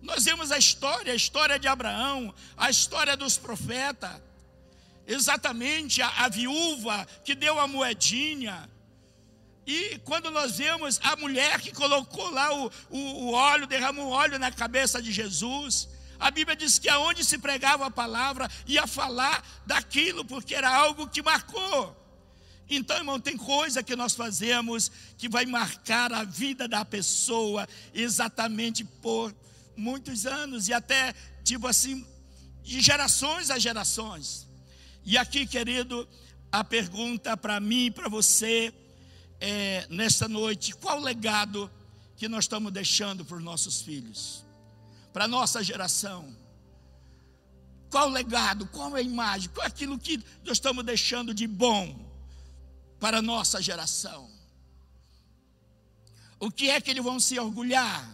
Nós 0.00 0.24
vemos 0.24 0.52
a 0.52 0.58
história, 0.58 1.12
a 1.12 1.16
história 1.16 1.58
de 1.58 1.66
Abraão, 1.66 2.32
a 2.56 2.70
história 2.70 3.16
dos 3.16 3.36
profetas. 3.36 4.22
Exatamente 5.06 6.00
a, 6.00 6.08
a 6.24 6.28
viúva 6.28 7.06
que 7.24 7.34
deu 7.34 7.58
a 7.58 7.66
moedinha. 7.66 8.70
E 9.66 9.98
quando 10.04 10.30
nós 10.30 10.58
vemos 10.58 11.00
a 11.02 11.16
mulher 11.16 11.60
que 11.60 11.72
colocou 11.72 12.30
lá 12.30 12.54
o, 12.54 12.70
o, 12.88 12.98
o 12.98 13.32
óleo, 13.32 13.66
derramou 13.66 14.10
óleo 14.10 14.38
na 14.38 14.50
cabeça 14.50 15.02
de 15.02 15.10
Jesus. 15.12 15.88
A 16.20 16.30
Bíblia 16.30 16.54
diz 16.54 16.78
que 16.78 16.88
aonde 16.88 17.24
se 17.24 17.38
pregava 17.38 17.86
a 17.86 17.90
palavra, 17.90 18.48
ia 18.66 18.86
falar 18.86 19.42
daquilo, 19.66 20.22
porque 20.22 20.54
era 20.54 20.70
algo 20.70 21.08
que 21.08 21.22
marcou. 21.22 21.96
Então, 22.68 22.98
irmão, 22.98 23.18
tem 23.18 23.36
coisa 23.36 23.82
que 23.82 23.96
nós 23.96 24.14
fazemos 24.14 24.92
que 25.16 25.28
vai 25.28 25.46
marcar 25.46 26.12
a 26.12 26.22
vida 26.22 26.68
da 26.68 26.84
pessoa 26.84 27.66
exatamente 27.94 28.84
por 28.84 29.34
muitos 29.74 30.26
anos 30.26 30.68
e 30.68 30.72
até, 30.74 31.14
tipo 31.42 31.66
assim, 31.66 32.06
de 32.62 32.80
gerações 32.80 33.50
a 33.50 33.58
gerações. 33.58 34.46
E 35.04 35.16
aqui, 35.16 35.46
querido, 35.46 36.06
a 36.52 36.62
pergunta 36.62 37.36
para 37.36 37.58
mim 37.58 37.86
e 37.86 37.90
para 37.90 38.08
você 38.08 38.72
é, 39.40 39.86
nesta 39.88 40.28
noite: 40.28 40.74
qual 40.74 41.00
legado 41.00 41.70
que 42.16 42.28
nós 42.28 42.44
estamos 42.44 42.70
deixando 42.70 43.24
para 43.24 43.38
os 43.38 43.42
nossos 43.42 43.80
filhos? 43.80 44.44
Para 45.12 45.24
a 45.24 45.28
nossa 45.28 45.62
geração. 45.62 46.34
Qual 47.90 48.08
o 48.08 48.12
legado? 48.12 48.66
Qual 48.66 48.94
a 48.94 49.02
imagem? 49.02 49.50
Qual 49.50 49.66
aquilo 49.66 49.98
que 49.98 50.16
nós 50.44 50.58
estamos 50.58 50.84
deixando 50.84 51.34
de 51.34 51.46
bom 51.46 52.08
para 53.00 53.18
a 53.18 53.22
nossa 53.22 53.60
geração? 53.60 54.30
O 56.38 56.50
que 56.50 56.70
é 56.70 56.80
que 56.80 56.90
eles 56.90 57.02
vão 57.02 57.18
se 57.18 57.38
orgulhar 57.38 58.08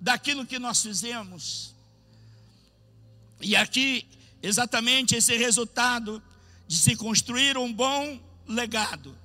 daquilo 0.00 0.44
que 0.44 0.58
nós 0.58 0.82
fizemos? 0.82 1.74
E 3.40 3.56
aqui, 3.56 4.06
exatamente 4.42 5.14
esse 5.14 5.36
resultado 5.36 6.22
de 6.66 6.76
se 6.76 6.96
construir 6.96 7.56
um 7.56 7.72
bom 7.72 8.20
legado. 8.46 9.16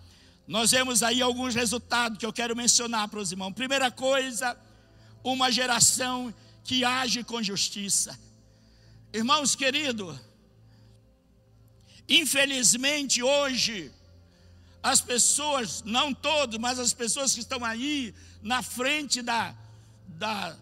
Nós 0.48 0.72
vemos 0.72 1.04
aí 1.04 1.22
alguns 1.22 1.56
resultados 1.56 2.18
que 2.18 2.26
eu 2.26 2.32
quero 2.32 2.56
mencionar 2.56 3.08
para 3.10 3.20
os 3.20 3.32
irmãos. 3.32 3.52
Primeira 3.54 3.92
coisa, 3.92 4.58
uma 5.24 5.52
geração 5.52 6.34
que 6.68 6.84
age 6.84 7.24
com 7.24 7.42
justiça. 7.42 8.20
Irmãos 9.14 9.56
queridos, 9.56 10.20
infelizmente 12.10 13.24
hoje, 13.24 13.90
as 14.84 15.00
pessoas, 15.00 15.82
não 15.84 16.14
todos, 16.14 16.60
mas 16.60 16.78
as 16.78 16.94
pessoas 16.94 17.34
que 17.34 17.40
estão 17.40 17.64
aí 17.64 18.14
na 18.42 18.62
frente 18.62 19.22
da, 19.22 19.56
da 20.10 20.58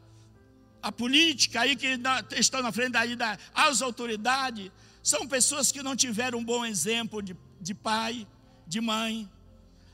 a 0.79 0.91
política, 0.91 1.61
aí 1.61 1.75
que 1.75 1.99
estão 2.37 2.61
na 2.61 2.71
frente 2.71 2.95
aí 2.95 3.15
da, 3.15 3.39
as 3.55 3.81
autoridades, 3.81 4.71
são 5.01 5.27
pessoas 5.27 5.71
que 5.71 5.81
não 5.81 5.95
tiveram 5.95 6.37
um 6.37 6.45
bom 6.45 6.63
exemplo 6.63 7.19
de, 7.19 7.35
de 7.59 7.73
pai, 7.73 8.27
de 8.67 8.79
mãe, 8.79 9.27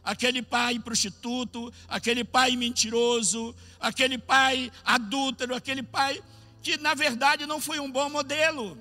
aquele 0.03 0.41
pai 0.41 0.79
prostituto, 0.79 1.71
aquele 1.87 2.23
pai 2.23 2.55
mentiroso, 2.55 3.55
aquele 3.79 4.17
pai 4.17 4.71
adúltero, 4.83 5.55
aquele 5.55 5.83
pai 5.83 6.21
que 6.61 6.77
na 6.77 6.93
verdade 6.93 7.45
não 7.45 7.59
foi 7.59 7.79
um 7.79 7.91
bom 7.91 8.09
modelo. 8.09 8.77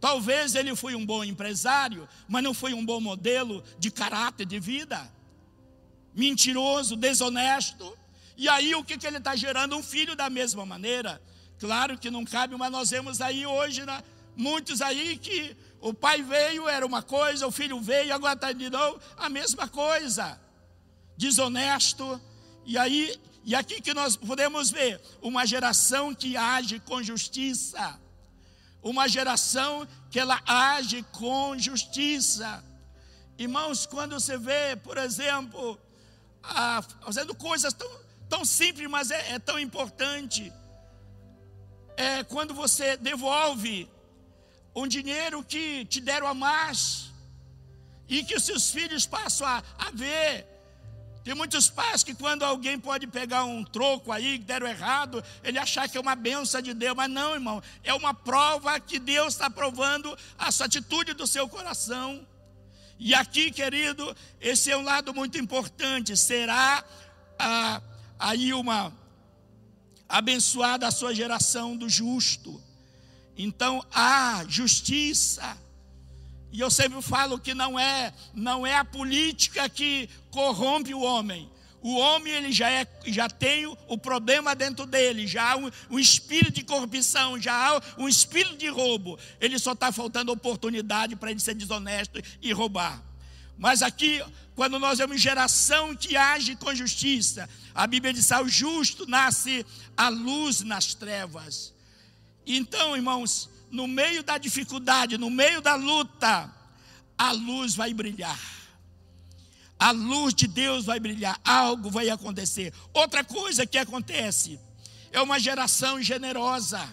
Talvez 0.00 0.54
ele 0.54 0.76
foi 0.76 0.94
um 0.94 1.04
bom 1.04 1.24
empresário, 1.24 2.06
mas 2.28 2.42
não 2.42 2.52
foi 2.52 2.74
um 2.74 2.84
bom 2.84 3.00
modelo 3.00 3.64
de 3.78 3.90
caráter 3.90 4.44
de 4.44 4.60
vida. 4.60 5.10
Mentiroso, 6.14 6.94
desonesto. 6.94 7.96
E 8.36 8.48
aí 8.48 8.74
o 8.74 8.84
que, 8.84 8.98
que 8.98 9.06
ele 9.06 9.18
está 9.18 9.34
gerando? 9.34 9.76
Um 9.76 9.82
filho 9.82 10.14
da 10.14 10.28
mesma 10.28 10.66
maneira. 10.66 11.22
Claro 11.58 11.96
que 11.96 12.10
não 12.10 12.24
cabe, 12.24 12.54
mas 12.56 12.70
nós 12.70 12.90
vemos 12.90 13.20
aí 13.20 13.46
hoje 13.46 13.86
né, 13.86 14.02
muitos 14.36 14.82
aí 14.82 15.16
que 15.16 15.56
o 15.84 15.92
pai 15.92 16.22
veio, 16.22 16.66
era 16.66 16.86
uma 16.86 17.02
coisa, 17.02 17.46
o 17.46 17.50
filho 17.50 17.78
veio, 17.78 18.14
agora 18.14 18.32
está 18.32 18.50
de 18.50 18.70
novo, 18.70 18.98
a 19.18 19.28
mesma 19.28 19.68
coisa. 19.68 20.40
Desonesto. 21.14 22.18
E 22.64 22.78
aí, 22.78 23.20
e 23.44 23.54
aqui 23.54 23.82
que 23.82 23.92
nós 23.92 24.16
podemos 24.16 24.70
ver 24.70 24.98
uma 25.20 25.44
geração 25.44 26.14
que 26.14 26.38
age 26.38 26.80
com 26.80 27.02
justiça. 27.02 28.00
Uma 28.82 29.06
geração 29.06 29.86
que 30.10 30.18
ela 30.18 30.40
age 30.46 31.04
com 31.12 31.58
justiça. 31.58 32.64
Irmãos, 33.36 33.84
quando 33.84 34.18
você 34.18 34.38
vê, 34.38 34.76
por 34.76 34.96
exemplo, 34.96 35.78
a, 36.42 36.82
fazendo 37.02 37.34
coisas 37.34 37.74
tão, 37.74 37.90
tão 38.26 38.42
simples, 38.42 38.88
mas 38.88 39.10
é, 39.10 39.34
é 39.34 39.38
tão 39.38 39.58
importante. 39.58 40.50
É 41.94 42.24
quando 42.24 42.54
você 42.54 42.96
devolve 42.96 43.86
um 44.74 44.86
dinheiro 44.86 45.42
que 45.44 45.84
te 45.84 46.00
deram 46.00 46.26
a 46.26 46.34
mais, 46.34 47.10
e 48.08 48.22
que 48.24 48.34
os 48.34 48.44
seus 48.44 48.70
filhos 48.70 49.06
passam 49.06 49.46
a, 49.46 49.62
a 49.78 49.90
ver. 49.90 50.46
Tem 51.24 51.34
muitos 51.34 51.70
pais 51.70 52.02
que 52.02 52.14
quando 52.14 52.42
alguém 52.42 52.78
pode 52.78 53.06
pegar 53.06 53.44
um 53.44 53.64
troco 53.64 54.12
aí 54.12 54.38
que 54.38 54.44
deram 54.44 54.66
errado, 54.66 55.24
ele 55.42 55.58
achar 55.58 55.88
que 55.88 55.96
é 55.96 56.00
uma 56.00 56.14
benção 56.14 56.60
de 56.60 56.74
Deus, 56.74 56.94
mas 56.94 57.10
não, 57.10 57.32
irmão, 57.32 57.62
é 57.82 57.94
uma 57.94 58.12
prova 58.12 58.78
que 58.78 58.98
Deus 58.98 59.32
está 59.32 59.48
provando 59.48 60.16
a 60.38 60.52
sua 60.52 60.66
atitude 60.66 61.14
do 61.14 61.26
seu 61.26 61.48
coração. 61.48 62.26
E 62.98 63.14
aqui, 63.14 63.50
querido, 63.50 64.14
esse 64.38 64.70
é 64.70 64.76
um 64.76 64.82
lado 64.82 65.14
muito 65.14 65.38
importante. 65.38 66.14
Será 66.14 66.84
ah, 67.38 67.80
aí 68.18 68.52
uma 68.52 68.92
abençoada 70.06 70.86
a 70.86 70.90
sua 70.90 71.14
geração 71.14 71.74
do 71.74 71.88
justo. 71.88 72.62
Então 73.36 73.84
há 73.92 74.44
justiça. 74.48 75.56
E 76.52 76.60
eu 76.60 76.70
sempre 76.70 77.02
falo 77.02 77.38
que 77.38 77.52
não 77.52 77.78
é, 77.78 78.14
não 78.32 78.66
é 78.66 78.76
a 78.76 78.84
política 78.84 79.68
que 79.68 80.08
corrompe 80.30 80.94
o 80.94 81.00
homem. 81.00 81.50
O 81.84 81.96
homem 81.96 82.32
ele 82.32 82.50
já, 82.50 82.70
é, 82.70 82.86
já 83.04 83.28
tem 83.28 83.66
o 83.66 83.98
problema 83.98 84.54
dentro 84.54 84.86
dele, 84.86 85.26
já 85.26 85.52
há 85.52 85.56
um, 85.56 85.70
um 85.90 85.98
espírito 85.98 86.52
de 86.52 86.64
corrupção, 86.64 87.38
já 87.38 87.52
há 87.52 87.82
um 87.98 88.08
espírito 88.08 88.56
de 88.56 88.68
roubo. 88.68 89.18
Ele 89.38 89.58
só 89.58 89.72
está 89.72 89.92
faltando 89.92 90.32
oportunidade 90.32 91.14
para 91.14 91.30
ele 91.30 91.40
ser 91.40 91.54
desonesto 91.54 92.22
e 92.40 92.52
roubar. 92.54 93.02
Mas 93.58 93.82
aqui, 93.82 94.24
quando 94.54 94.78
nós 94.78 94.96
vemos 94.96 95.20
geração 95.20 95.94
que 95.94 96.16
age 96.16 96.56
com 96.56 96.74
justiça, 96.74 97.50
a 97.74 97.86
Bíblia 97.86 98.14
diz: 98.14 98.32
ao 98.32 98.48
justo 98.48 99.06
nasce 99.06 99.66
a 99.94 100.08
luz 100.08 100.62
nas 100.62 100.94
trevas. 100.94 101.73
Então, 102.46 102.94
irmãos, 102.94 103.48
no 103.70 103.86
meio 103.86 104.22
da 104.22 104.38
dificuldade, 104.38 105.18
no 105.18 105.30
meio 105.30 105.60
da 105.60 105.74
luta, 105.74 106.52
a 107.16 107.32
luz 107.32 107.74
vai 107.74 107.92
brilhar. 107.92 108.38
A 109.78 109.90
luz 109.90 110.32
de 110.34 110.46
Deus 110.46 110.84
vai 110.84 111.00
brilhar, 111.00 111.40
algo 111.44 111.90
vai 111.90 112.08
acontecer. 112.08 112.72
Outra 112.92 113.24
coisa 113.24 113.66
que 113.66 113.76
acontece 113.76 114.58
é 115.10 115.20
uma 115.20 115.38
geração 115.38 116.00
generosa. 116.02 116.88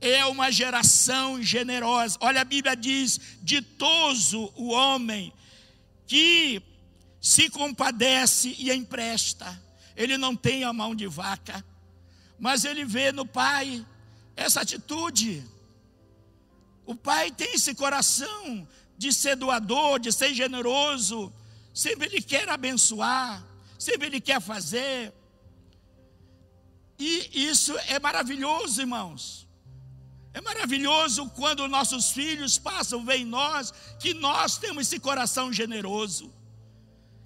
É 0.00 0.24
uma 0.26 0.50
geração 0.50 1.42
generosa. 1.42 2.18
Olha, 2.20 2.40
a 2.40 2.44
Bíblia 2.44 2.76
diz: 2.76 3.20
ditoso 3.42 4.52
o 4.56 4.70
homem 4.70 5.32
que 6.06 6.60
se 7.20 7.48
compadece 7.48 8.54
e 8.58 8.70
empresta. 8.72 9.60
Ele 9.96 10.18
não 10.18 10.34
tem 10.34 10.64
a 10.64 10.72
mão 10.72 10.94
de 10.94 11.06
vaca, 11.06 11.64
mas 12.38 12.64
ele 12.64 12.84
vê 12.84 13.12
no 13.12 13.24
pai 13.24 13.86
essa 14.36 14.60
atitude. 14.60 15.44
O 16.84 16.94
pai 16.94 17.30
tem 17.30 17.54
esse 17.54 17.74
coração 17.74 18.66
de 18.96 19.12
ser 19.12 19.36
doador, 19.36 19.98
de 19.98 20.12
ser 20.12 20.34
generoso, 20.34 21.32
sempre 21.74 22.06
ele 22.06 22.20
quer 22.20 22.48
abençoar, 22.48 23.44
sempre 23.78 24.06
ele 24.06 24.20
quer 24.20 24.40
fazer. 24.40 25.12
E 26.98 27.48
isso 27.50 27.76
é 27.88 27.98
maravilhoso, 27.98 28.80
irmãos. 28.80 29.48
É 30.34 30.40
maravilhoso 30.40 31.28
quando 31.30 31.68
nossos 31.68 32.10
filhos 32.10 32.58
passam 32.58 33.00
a 33.00 33.04
ver 33.04 33.18
em 33.18 33.24
nós 33.24 33.72
que 33.98 34.14
nós 34.14 34.56
temos 34.56 34.86
esse 34.86 34.98
coração 34.98 35.52
generoso 35.52 36.32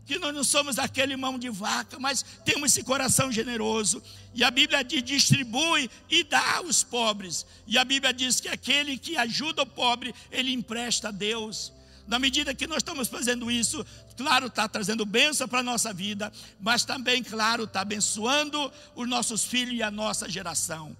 que 0.07 0.20
nós 0.20 0.32
não 0.32 0.44
somos 0.44 0.78
aquele 0.78 1.16
mão 1.16 1.36
de 1.36 1.50
vaca, 1.50 1.98
mas 1.98 2.24
temos 2.44 2.70
esse 2.70 2.84
coração 2.84 3.30
generoso. 3.32 4.00
E 4.32 4.44
a 4.44 4.50
Bíblia 4.50 4.84
diz: 4.84 5.02
distribui 5.02 5.90
e 6.09 6.22
dá 6.22 6.59
aos 6.59 6.84
pobres. 6.84 7.44
E 7.66 7.76
a 7.76 7.84
Bíblia 7.84 8.12
diz 8.14 8.40
que 8.40 8.48
aquele 8.48 8.96
que 8.96 9.16
ajuda 9.16 9.62
o 9.62 9.66
pobre, 9.66 10.14
ele 10.30 10.52
empresta 10.52 11.09
a 11.09 11.11
Deus. 11.11 11.72
Na 12.07 12.20
medida 12.20 12.54
que 12.54 12.68
nós 12.68 12.78
estamos 12.78 13.09
fazendo 13.09 13.50
isso, 13.50 13.84
claro, 14.16 14.46
está 14.46 14.68
trazendo 14.68 15.04
bênção 15.04 15.48
para 15.48 15.59
a 15.59 15.64
nossa 15.64 15.92
vida, 15.92 16.32
mas 16.61 16.84
também, 16.84 17.20
claro, 17.20 17.64
está 17.64 17.80
abençoando 17.80 18.72
os 18.94 19.09
nossos 19.09 19.44
filhos 19.44 19.74
e 19.74 19.82
a 19.82 19.90
nossa 19.90 20.28
geração. 20.28 20.96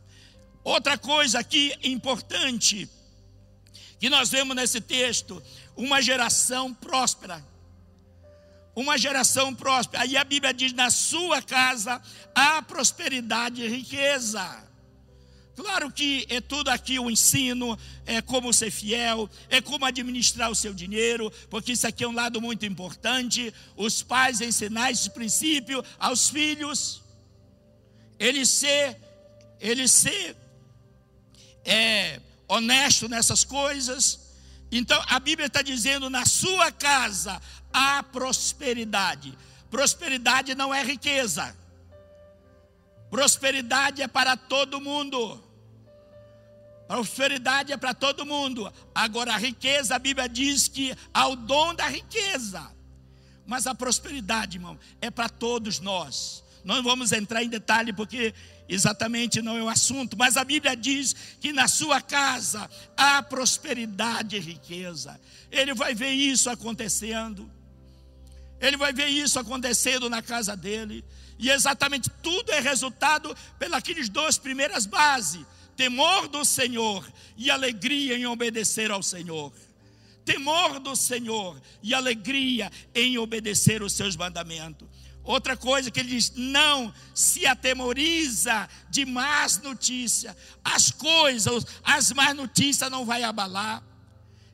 Outra 0.65 0.99
coisa 0.99 1.39
aqui 1.39 1.73
importante, 1.85 2.91
que 4.01 4.11
nós 4.11 4.31
vemos 4.31 4.57
nesse 4.57 4.81
texto, 4.81 5.41
uma 5.77 6.03
geração 6.03 6.75
próspera 6.75 7.45
uma 8.77 8.99
geração 8.99 9.55
próspera. 9.55 10.03
Aí 10.03 10.17
a 10.17 10.23
Bíblia 10.23 10.53
diz: 10.53 10.75
na 10.75 10.91
sua 10.91 11.41
casa 11.41 12.01
há 12.35 12.61
prosperidade 12.61 13.63
e 13.63 13.69
riqueza. 13.69 14.65
Claro 15.57 15.91
que 15.91 16.27
é 16.29 16.39
tudo 16.39 16.69
aqui 16.69 16.99
o 16.99 17.11
ensino, 17.11 17.79
é 18.05 18.21
como 18.21 18.53
ser 18.53 18.71
fiel, 18.71 19.29
é 19.49 19.59
como 19.59 19.87
administrar 19.87 20.51
o 20.51 20.55
seu 20.55 20.75
dinheiro, 20.75 21.33
porque 21.49 21.73
isso 21.73 21.87
aqui 21.87 22.05
é 22.05 22.09
um 22.09 22.13
lado 22.13 22.43
muito 22.43 22.67
importante. 22.67 23.53
Os 23.75 24.03
pais 24.03 24.43
ensinar 24.43 24.91
esse 24.91 25.09
princípio 25.09 25.83
aos 25.99 26.29
filhos, 26.29 27.03
ele 28.19 28.45
ser, 28.45 29.01
ele 29.59 29.89
ser 29.89 30.37
é, 31.65 32.21
honesto 32.47 33.09
nessas 33.09 33.43
coisas. 33.43 34.26
Então 34.77 35.03
a 35.09 35.19
Bíblia 35.19 35.47
está 35.47 35.63
dizendo: 35.63 36.11
na 36.11 36.27
sua 36.27 36.71
casa 36.71 37.41
há 37.73 38.03
prosperidade. 38.03 39.37
Prosperidade 39.71 40.55
não 40.55 40.73
é 40.73 40.83
riqueza. 40.85 41.57
Prosperidade 43.11 44.03
é 44.03 44.09
para 44.09 44.37
todo 44.37 44.81
mundo. 44.81 45.43
Prosperidade 46.87 47.73
é 47.73 47.77
para 47.77 47.95
todo 47.95 48.27
mundo. 48.27 48.73
Agora, 48.95 49.35
a 49.35 49.39
riqueza, 49.39 49.97
a 49.97 49.99
Bíblia 49.99 50.29
diz 50.29 50.69
que 50.69 50.95
há 51.13 51.27
o 51.27 51.35
dom 51.35 51.75
da 51.75 51.89
riqueza. 51.89 52.71
Mas 53.47 53.67
a 53.67 53.75
prosperidade, 53.75 54.59
irmão, 54.59 54.79
é 55.01 55.11
para 55.11 55.29
todos 55.29 55.81
nós. 55.81 56.45
Não 56.65 56.83
vamos 56.83 57.13
entrar 57.13 57.43
em 57.43 57.49
detalhe 57.49 57.93
porque 57.93 58.35
exatamente 58.69 59.41
não 59.41 59.57
é 59.57 59.63
o 59.63 59.69
assunto, 59.69 60.17
mas 60.17 60.37
a 60.37 60.45
Bíblia 60.45 60.77
diz 60.77 61.15
que 61.41 61.53
na 61.53 61.69
sua 61.69 62.01
casa 62.01 62.69
há 62.97 63.23
prosperidade 63.23 64.37
e 64.37 64.41
riqueza. 64.41 65.21
Ele 65.51 65.75
vai 65.75 65.95
ver 65.95 66.13
isso 66.13 66.51
acontecendo. 66.51 67.51
Ele 68.61 68.77
vai 68.77 68.93
ver 68.93 69.09
isso 69.09 69.39
acontecendo 69.39 70.09
na 70.09 70.23
casa 70.23 70.57
dele. 70.57 71.05
E 71.39 71.51
exatamente 71.51 72.11
tudo 72.23 72.51
é 72.53 72.61
resultado 72.61 73.37
pelas 73.59 73.83
duas 74.11 74.39
primeiras 74.39 74.87
bases: 74.87 75.45
temor 75.77 76.29
do 76.29 76.45
Senhor 76.45 77.07
e 77.37 77.51
alegria 77.51 78.17
em 78.17 78.27
obedecer 78.27 78.91
ao 78.91 79.03
Senhor. 79.03 79.53
Temor 80.25 80.81
do 80.81 80.97
Senhor 80.97 81.61
e 81.81 81.95
alegria 81.95 82.73
em 82.93 83.17
obedecer 83.17 83.81
os 83.81 83.93
seus 83.93 84.17
mandamentos. 84.17 84.89
Outra 85.27 85.57
coisa 85.57 85.91
que 85.91 85.99
ele 85.99 86.11
diz: 86.11 86.33
não 86.37 86.95
se 87.13 87.47
atemoriza 87.47 88.69
de 88.89 89.05
más 89.05 89.59
notícias. 89.61 90.35
As 90.65 90.93
coisas, 90.93 91.67
as 91.83 92.13
más 92.13 92.35
notícias 92.35 92.89
não 92.89 93.05
vai 93.05 93.25
abalar. 93.25 93.83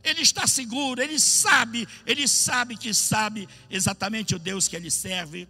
Ele 0.02 0.22
está 0.22 0.46
seguro, 0.46 1.00
ele 1.00 1.18
sabe, 1.20 1.86
ele 2.06 2.26
sabe 2.26 2.76
que 2.76 2.92
sabe 2.92 3.48
exatamente 3.70 4.34
o 4.34 4.38
Deus 4.38 4.66
que 4.66 4.74
ele 4.74 4.90
serve. 4.90 5.46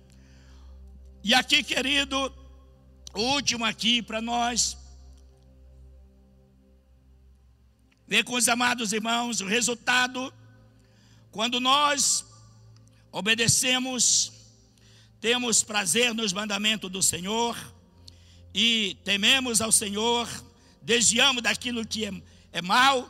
E 1.22 1.32
aqui, 1.32 1.62
querido, 1.62 2.34
o 3.14 3.20
último 3.20 3.64
aqui 3.64 4.02
para 4.02 4.20
nós. 4.20 4.76
Ver 8.08 8.24
com 8.24 8.34
os 8.34 8.48
amados 8.48 8.92
irmãos 8.92 9.40
o 9.40 9.46
resultado 9.46 10.34
quando 11.30 11.60
nós 11.60 12.26
obedecemos, 13.12 14.41
temos 15.22 15.62
prazer 15.62 16.12
nos 16.12 16.32
mandamentos 16.32 16.90
do 16.90 17.00
Senhor 17.00 17.56
e 18.52 18.96
tememos 19.04 19.60
ao 19.60 19.70
Senhor, 19.70 20.28
desviamos 20.82 21.44
daquilo 21.44 21.86
que 21.86 22.04
é, 22.04 22.12
é 22.50 22.60
mal, 22.60 23.08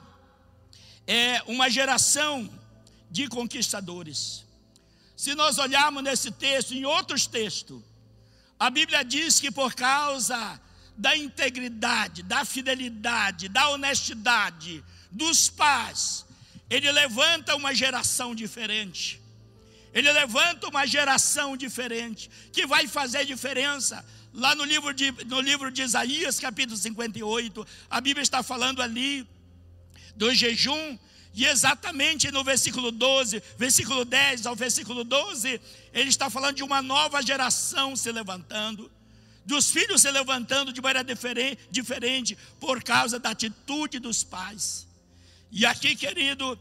é 1.07 1.43
uma 1.47 1.71
geração 1.71 2.53
de 3.11 3.29
conquistadores. 3.29 4.45
Se 5.17 5.35
nós 5.35 5.57
olharmos 5.57 6.03
nesse 6.05 6.31
texto, 6.31 6.75
em 6.75 6.85
outros 6.85 7.27
textos, 7.27 7.83
a 8.59 8.69
Bíblia 8.69 9.03
diz 9.03 9.41
que 9.41 9.51
por 9.51 9.75
causa 9.75 10.61
da 10.95 11.17
integridade, 11.17 12.23
da 12.23 12.45
fidelidade, 12.45 13.49
da 13.49 13.71
honestidade 13.71 14.85
dos 15.11 15.49
pais, 15.49 16.27
ele 16.69 16.93
levanta 16.93 17.57
uma 17.57 17.75
geração 17.75 18.35
diferente. 18.35 19.22
Ele 19.93 20.11
levanta 20.13 20.69
uma 20.69 20.87
geração 20.87 21.57
diferente, 21.57 22.31
que 22.53 22.67
vai 22.67 22.87
fazer 22.87 23.25
diferença. 23.27 24.05
Lá 24.33 24.55
no 24.55 24.65
livro 24.65 24.95
de, 24.95 25.13
no 25.27 25.41
livro 25.41 25.71
de 25.71 25.83
Isaías, 25.83 26.41
capítulo 26.41 26.77
58, 26.77 27.67
a 27.91 28.01
Bíblia 28.01 28.23
está 28.23 28.43
falando 28.43 28.81
ali 28.81 29.27
do 30.17 30.33
jejum 30.35 30.99
e 31.35 31.47
exatamente 31.47 32.31
no 32.31 32.45
versículo 32.45 32.91
12, 32.91 33.43
versículo 33.57 34.05
10 34.05 34.47
ao 34.47 34.55
versículo 34.55 35.03
12, 35.03 35.61
ele 35.93 36.09
está 36.09 36.29
falando 36.29 36.57
de 36.57 36.63
uma 36.63 36.83
nova 36.83 37.23
geração 37.23 37.97
se 37.97 38.13
levantando, 38.13 38.91
dos 39.45 39.71
filhos 39.71 40.03
se 40.03 40.11
levantando 40.11 40.73
de 40.73 40.81
maneira 40.81 41.03
diferente, 41.03 41.59
diferente 41.71 42.39
por 42.61 42.83
causa 42.83 43.19
da 43.19 43.31
atitude 43.31 43.99
dos 43.99 44.23
pais. 44.23 44.87
E 45.51 45.65
aqui, 45.67 45.97
querido, 45.97 46.59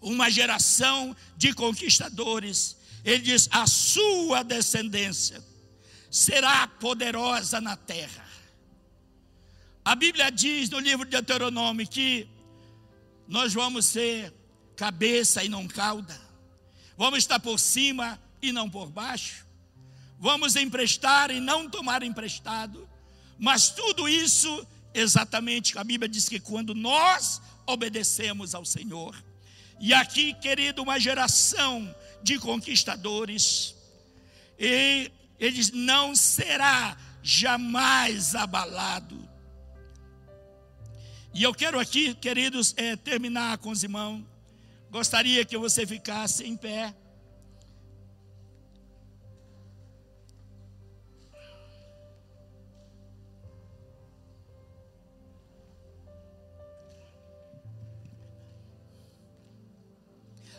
uma 0.00 0.30
geração 0.30 1.16
de 1.36 1.52
conquistadores, 1.52 2.76
ele 3.04 3.20
diz: 3.20 3.48
a 3.50 3.66
sua 3.66 4.42
descendência 4.42 5.42
será 6.10 6.66
poderosa 6.66 7.60
na 7.60 7.76
terra. 7.76 8.26
A 9.84 9.94
Bíblia 9.94 10.30
diz 10.30 10.68
no 10.68 10.78
livro 10.78 11.04
de 11.04 11.12
Deuteronômio 11.12 11.86
que 11.86 12.28
nós 13.26 13.52
vamos 13.52 13.86
ser 13.86 14.32
cabeça 14.76 15.42
e 15.42 15.48
não 15.48 15.66
cauda, 15.66 16.18
vamos 16.96 17.18
estar 17.18 17.40
por 17.40 17.58
cima 17.58 18.20
e 18.40 18.52
não 18.52 18.70
por 18.70 18.90
baixo, 18.90 19.46
vamos 20.18 20.56
emprestar 20.56 21.30
e 21.30 21.40
não 21.40 21.68
tomar 21.68 22.02
emprestado, 22.02 22.88
mas 23.38 23.70
tudo 23.70 24.08
isso, 24.08 24.66
exatamente, 24.94 25.76
a 25.78 25.84
Bíblia 25.84 26.08
diz 26.08 26.28
que 26.28 26.40
quando 26.40 26.74
nós 26.74 27.40
obedecemos 27.66 28.54
ao 28.54 28.64
Senhor, 28.64 29.16
e 29.80 29.94
aqui, 29.94 30.34
querido, 30.34 30.82
uma 30.82 30.98
geração 30.98 31.94
de 32.22 32.38
conquistadores, 32.38 33.74
e 34.58 35.10
eles 35.38 35.70
não 35.70 36.14
será 36.16 36.96
jamais 37.22 38.34
abalado 38.34 39.28
e 41.38 41.42
eu 41.44 41.54
quero 41.54 41.78
aqui, 41.78 42.14
queridos, 42.14 42.74
é, 42.76 42.96
terminar 42.96 43.58
com 43.58 43.70
os 43.70 43.84
irmãos. 43.84 44.24
Gostaria 44.90 45.44
que 45.44 45.56
você 45.56 45.86
ficasse 45.86 46.44
em 46.44 46.56
pé. 46.56 46.92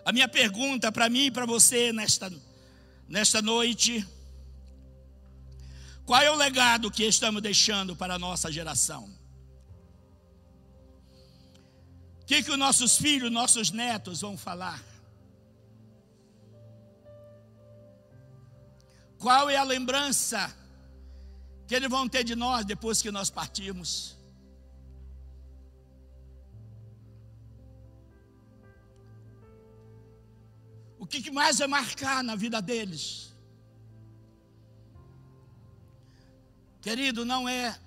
A 0.10 0.12
minha 0.12 0.28
pergunta 0.28 0.92
para 0.92 1.08
mim 1.08 1.26
e 1.26 1.32
para 1.32 1.46
você 1.46 1.94
nesta, 1.94 2.32
nesta 3.08 3.42
noite: 3.42 4.08
qual 6.04 6.22
é 6.22 6.32
o 6.32 6.36
legado 6.36 6.90
que 6.90 7.04
estamos 7.04 7.42
deixando 7.42 7.96
para 7.96 8.16
a 8.16 8.20
nossa 8.20 8.52
geração? 8.52 9.20
que, 12.30 12.44
que 12.44 12.52
os 12.52 12.60
nossos 12.60 12.96
filhos, 12.96 13.32
nossos 13.32 13.72
netos 13.72 14.22
vão 14.22 14.38
falar? 14.38 14.80
Qual 19.18 19.50
é 19.50 19.58
a 19.58 19.64
lembrança 19.64 20.56
que 21.68 21.74
eles 21.74 21.90
vão 21.90 22.08
ter 22.08 22.24
de 22.24 22.36
nós 22.36 22.64
depois 22.66 23.02
que 23.02 23.10
nós 23.10 23.32
partirmos? 23.32 24.19
O 31.00 31.08
que 31.08 31.32
mais 31.32 31.60
vai 31.60 31.68
marcar 31.68 32.22
na 32.22 32.36
vida 32.36 32.62
deles? 32.62 33.34
Querido, 36.82 37.24
não 37.26 37.48
é 37.48 37.80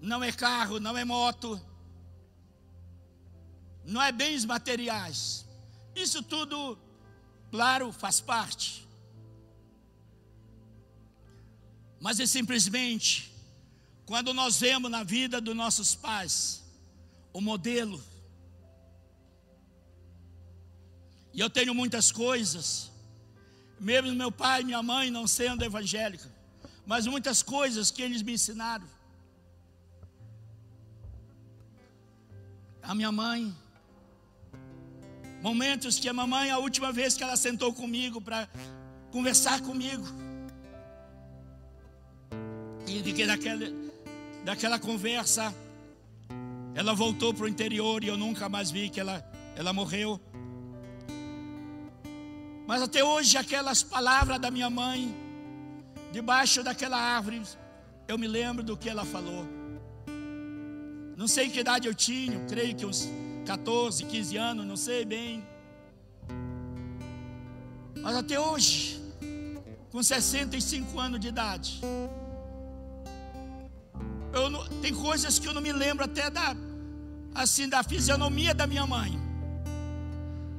não 0.00 0.22
é 0.22 0.32
carro, 0.32 0.78
não 0.78 0.96
é 0.96 1.04
moto, 1.04 1.60
não 3.84 4.00
é 4.00 4.12
bens 4.12 4.44
materiais. 4.44 5.46
Isso 5.94 6.22
tudo, 6.22 6.78
claro, 7.50 7.92
faz 7.92 8.20
parte. 8.20 8.86
Mas 12.00 12.20
é 12.20 12.26
simplesmente 12.26 13.32
quando 14.04 14.32
nós 14.32 14.60
vemos 14.60 14.90
na 14.90 15.02
vida 15.02 15.40
dos 15.40 15.56
nossos 15.56 15.94
pais 15.94 16.62
o 17.32 17.40
modelo. 17.40 18.02
E 21.36 21.40
eu 21.40 21.48
tenho 21.48 21.72
muitas 21.72 22.10
coisas, 22.10 22.90
mesmo 23.78 24.12
meu 24.14 24.32
pai 24.32 24.62
e 24.62 24.64
minha 24.64 24.82
mãe 24.82 25.10
não 25.10 25.26
sendo 25.28 25.64
evangélicos, 25.64 26.28
mas 26.84 27.06
muitas 27.06 27.42
coisas 27.42 27.90
que 27.92 28.02
eles 28.02 28.22
me 28.22 28.32
ensinaram. 28.32 28.88
A 32.82 32.94
minha 32.94 33.12
mãe, 33.12 33.54
Momentos 35.46 36.00
que 36.00 36.08
a 36.08 36.12
mamãe, 36.12 36.50
a 36.50 36.58
última 36.58 36.90
vez 36.90 37.16
que 37.16 37.22
ela 37.22 37.36
sentou 37.36 37.72
comigo 37.72 38.20
para 38.20 38.48
conversar 39.12 39.60
comigo, 39.60 40.04
e 42.84 43.00
de 43.00 43.12
que 43.12 43.24
daquela, 43.24 43.66
daquela 44.44 44.78
conversa, 44.78 45.54
ela 46.74 46.94
voltou 46.94 47.32
para 47.32 47.44
o 47.44 47.48
interior 47.48 48.02
e 48.02 48.08
eu 48.08 48.16
nunca 48.16 48.48
mais 48.48 48.72
vi 48.72 48.88
que 48.88 48.98
ela, 48.98 49.24
ela 49.54 49.72
morreu. 49.72 50.20
Mas 52.66 52.82
até 52.82 53.04
hoje, 53.04 53.36
aquelas 53.38 53.82
palavras 53.82 54.40
da 54.40 54.50
minha 54.50 54.68
mãe, 54.68 55.14
debaixo 56.12 56.62
daquela 56.62 56.98
árvore, 56.98 57.42
eu 58.08 58.18
me 58.18 58.26
lembro 58.26 58.62
do 58.62 58.76
que 58.76 58.88
ela 58.88 59.04
falou. 59.04 59.46
Não 61.16 61.28
sei 61.28 61.48
que 61.48 61.60
idade 61.60 61.86
eu 61.86 61.94
tinha, 61.94 62.44
creio 62.46 62.74
que 62.74 62.84
uns 62.84 63.08
14, 63.46 64.04
15 64.04 64.36
anos, 64.36 64.66
não 64.66 64.76
sei 64.76 65.04
bem. 65.04 65.46
Mas 68.02 68.16
até 68.16 68.38
hoje, 68.38 69.00
com 69.90 70.02
65 70.02 70.98
anos 70.98 71.20
de 71.20 71.28
idade, 71.28 71.80
eu 74.32 74.50
não, 74.50 74.66
tem 74.80 74.92
coisas 74.92 75.38
que 75.38 75.46
eu 75.46 75.54
não 75.54 75.62
me 75.62 75.72
lembro 75.72 76.04
até 76.04 76.28
da 76.28 76.54
assim 77.34 77.68
da 77.68 77.82
fisionomia 77.82 78.54
da 78.54 78.66
minha 78.66 78.86
mãe. 78.86 79.25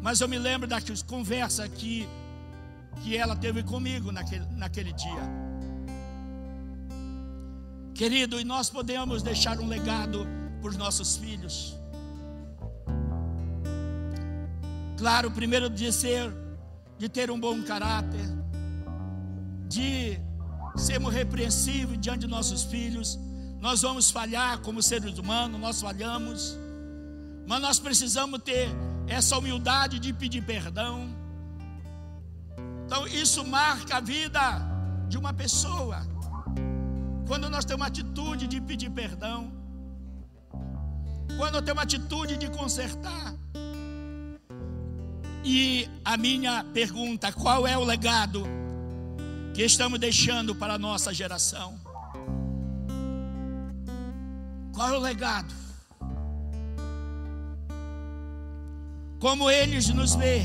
Mas 0.02 0.22
eu 0.22 0.28
me 0.28 0.38
lembro 0.38 0.68
da 0.68 0.80
conversa 1.06 1.68
que 1.68 2.08
que 3.04 3.16
ela 3.16 3.36
teve 3.36 3.64
comigo 3.64 4.12
naquele, 4.12 4.46
naquele 4.56 4.94
dia. 4.94 5.22
Querido, 7.94 8.40
e 8.40 8.44
nós 8.44 8.70
podemos 8.70 9.24
deixar 9.24 9.60
um 9.60 9.68
legado 9.68 10.28
para 10.62 10.70
os 10.70 10.78
nossos 10.78 11.18
filhos. 11.18 11.76
Claro, 14.98 15.32
primeiro 15.32 15.70
de 15.70 15.92
ser, 15.92 16.32
de 16.98 17.08
ter 17.08 17.30
um 17.30 17.40
bom 17.40 17.62
caráter, 17.64 18.26
de 19.68 20.20
sermos 20.76 21.14
repreensíveis 21.14 22.00
diante 22.00 22.22
de 22.22 22.28
nossos 22.28 22.64
filhos. 22.64 23.20
Nós 23.60 23.82
vamos 23.82 24.12
falhar 24.12 24.60
como 24.60 24.82
seres 24.82 25.18
humanos, 25.18 25.60
nós 25.60 25.82
falhamos, 25.82 26.58
mas 27.48 27.62
nós 27.62 27.80
precisamos 27.80 28.42
ter 28.44 28.70
essa 29.08 29.38
humildade 29.38 30.00
de 30.00 30.12
pedir 30.14 30.42
perdão. 30.42 31.10
Então, 32.86 33.08
isso 33.08 33.46
marca 33.46 33.98
a 33.98 34.00
vida 34.00 34.62
de 35.08 35.18
uma 35.18 35.34
pessoa. 35.34 36.06
Quando 37.28 37.50
nós 37.50 37.66
temos 37.66 37.82
uma 37.82 37.88
atitude 37.88 38.48
de 38.48 38.62
pedir 38.62 38.90
perdão, 38.90 39.52
quando 41.38 41.56
eu 41.56 41.62
tenho 41.62 41.76
uma 41.76 41.84
atitude 41.84 42.38
de 42.38 42.50
consertar. 42.50 43.36
E 45.44 45.90
a 46.04 46.18
minha 46.18 46.64
pergunta: 46.74 47.32
qual 47.32 47.68
é 47.68 47.78
o 47.78 47.84
legado 47.84 48.46
que 49.54 49.64
estamos 49.64 50.00
deixando 50.00 50.56
para 50.56 50.74
a 50.74 50.78
nossa 50.78 51.14
geração? 51.14 51.80
Qual 54.74 54.94
é 54.94 54.98
o 54.98 55.02
legado? 55.02 55.67
Como 59.20 59.50
eles 59.50 59.90
nos 59.90 60.14
vê? 60.16 60.42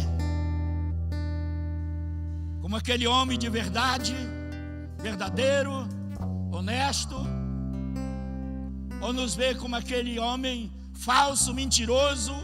Como 2.62 2.74
aquele 2.76 3.06
homem 3.06 3.38
de 3.38 3.48
verdade, 3.50 4.14
verdadeiro, 4.98 5.86
honesto, 6.50 7.16
ou 9.02 9.12
nos 9.12 9.34
vê 9.34 9.54
como 9.54 9.76
aquele 9.76 10.18
homem 10.18 10.72
falso, 10.94 11.52
mentiroso, 11.52 12.34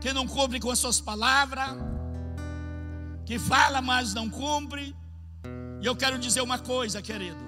que 0.00 0.12
não 0.12 0.28
cumpre 0.28 0.60
com 0.60 0.70
as 0.70 0.78
suas 0.78 1.00
palavras, 1.00 1.70
que 3.24 3.36
fala, 3.38 3.82
mas 3.82 4.14
não 4.14 4.30
cumpre. 4.30 4.94
E 5.82 5.86
eu 5.86 5.96
quero 5.96 6.18
dizer 6.18 6.40
uma 6.40 6.58
coisa, 6.58 7.02
querido: 7.02 7.38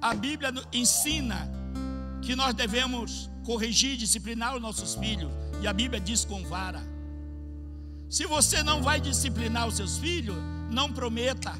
a 0.00 0.14
Bíblia 0.14 0.54
ensina 0.72 1.50
que 2.22 2.34
nós 2.34 2.54
devemos 2.54 3.30
corrigir, 3.44 3.98
disciplinar 3.98 4.54
os 4.54 4.62
nossos 4.62 4.94
filhos, 4.94 5.30
e 5.60 5.66
a 5.66 5.72
Bíblia 5.72 6.00
diz 6.00 6.24
com 6.24 6.42
vara. 6.44 6.93
Se 8.08 8.26
você 8.26 8.62
não 8.62 8.82
vai 8.82 9.00
disciplinar 9.00 9.66
os 9.66 9.76
seus 9.76 9.98
filhos, 9.98 10.36
não 10.70 10.92
prometa. 10.92 11.52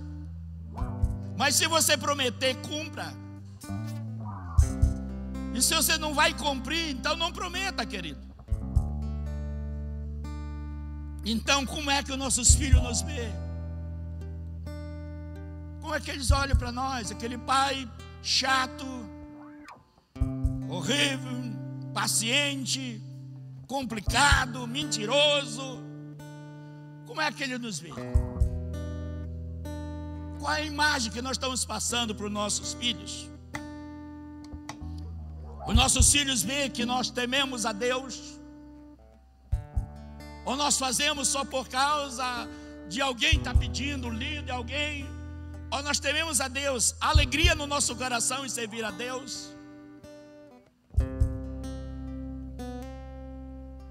Mas 1.36 1.56
se 1.56 1.66
você 1.66 1.96
prometer, 1.96 2.54
cumpra. 2.56 3.12
E 5.54 5.62
se 5.62 5.74
você 5.74 5.96
não 5.98 6.14
vai 6.14 6.34
cumprir, 6.34 6.90
então 6.90 7.16
não 7.16 7.32
prometa, 7.32 7.84
querido. 7.86 8.20
Então, 11.24 11.64
como 11.64 11.90
é 11.90 12.02
que 12.02 12.12
os 12.12 12.18
nossos 12.18 12.54
filhos 12.54 12.82
nos 12.82 13.02
vê? 13.02 13.32
Como 15.80 15.94
é 15.94 16.00
que 16.00 16.10
eles 16.10 16.30
olham 16.30 16.56
para 16.56 16.72
nós? 16.72 17.10
Aquele 17.10 17.38
pai 17.38 17.90
chato, 18.22 18.86
horrível, 20.68 21.30
paciente, 21.92 23.00
complicado, 23.66 24.66
mentiroso. 24.66 25.82
Como 27.14 27.22
é 27.22 27.30
que 27.30 27.44
ele 27.44 27.58
nos 27.58 27.78
vê? 27.78 27.90
Qual 30.40 30.52
é 30.52 30.62
a 30.62 30.64
imagem 30.64 31.12
que 31.12 31.22
nós 31.22 31.36
estamos 31.36 31.64
passando 31.64 32.12
para 32.12 32.26
os 32.26 32.32
nossos 32.32 32.74
filhos? 32.74 33.30
Os 35.64 35.74
nossos 35.76 36.10
filhos 36.10 36.42
veem 36.42 36.68
que 36.68 36.84
nós 36.84 37.10
tememos 37.10 37.64
a 37.64 37.72
Deus, 37.72 38.40
ou 40.44 40.56
nós 40.56 40.76
fazemos 40.76 41.28
só 41.28 41.44
por 41.44 41.68
causa 41.68 42.48
de 42.88 43.00
alguém 43.00 43.36
estar 43.36 43.54
tá 43.54 43.60
pedindo, 43.60 44.10
líder, 44.10 44.50
alguém, 44.50 45.06
ou 45.70 45.84
nós 45.84 46.00
tememos 46.00 46.40
a 46.40 46.48
Deus, 46.48 46.96
alegria 47.00 47.54
no 47.54 47.68
nosso 47.68 47.94
coração 47.94 48.44
em 48.44 48.48
servir 48.48 48.84
a 48.84 48.90
Deus. 48.90 49.54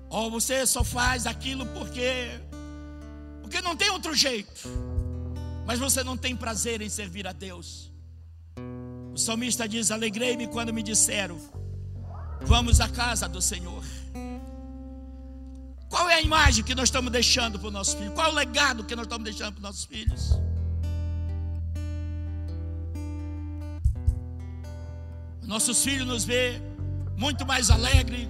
Ou 0.10 0.30
você 0.30 0.68
só 0.68 0.84
faz 0.84 1.26
aquilo 1.26 1.66
porque 1.68 2.42
porque 3.54 3.62
não 3.62 3.76
tem 3.76 3.92
outro 3.92 4.16
jeito. 4.16 4.68
Mas 5.64 5.78
você 5.78 6.04
não 6.04 6.18
tem 6.18 6.36
prazer 6.36 6.82
em 6.82 6.90
servir 6.90 7.28
a 7.28 7.32
Deus. 7.32 7.92
O 9.14 9.18
salmista 9.18 9.68
diz: 9.68 9.92
Alegrei-me 9.92 10.48
quando 10.48 10.74
me 10.74 10.82
disseram 10.82 11.40
Vamos 12.42 12.82
à 12.82 12.90
casa 12.90 13.30
do 13.30 13.40
Senhor. 13.40 13.84
Qual 15.88 16.10
é 16.10 16.16
a 16.16 16.22
imagem 16.22 16.64
que 16.64 16.74
nós 16.74 16.86
estamos 16.86 17.12
deixando 17.12 17.60
para 17.60 17.68
os 17.68 17.74
nossos 17.74 17.94
filhos? 17.94 18.14
Qual 18.16 18.28
é 18.28 18.32
o 18.32 18.34
legado 18.34 18.84
que 18.84 18.96
nós 18.96 19.06
estamos 19.06 19.24
deixando 19.24 19.54
para 19.54 19.60
os 19.60 19.64
nossos 19.64 19.86
filhos? 19.86 20.32
Nossos 25.44 25.84
filhos 25.84 26.08
nos 26.08 26.26
vê 26.26 26.60
muito 27.16 27.46
mais 27.46 27.70
alegre 27.70 28.28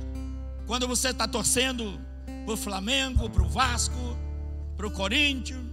quando 0.68 0.86
você 0.86 1.10
está 1.10 1.26
torcendo 1.26 1.98
para 2.46 2.54
o 2.54 2.58
Flamengo, 2.58 3.30
para 3.30 3.42
o 3.42 3.48
Vasco, 3.48 4.13
para 4.76 4.88
o 4.88 4.92
Corinthians. 4.92 5.66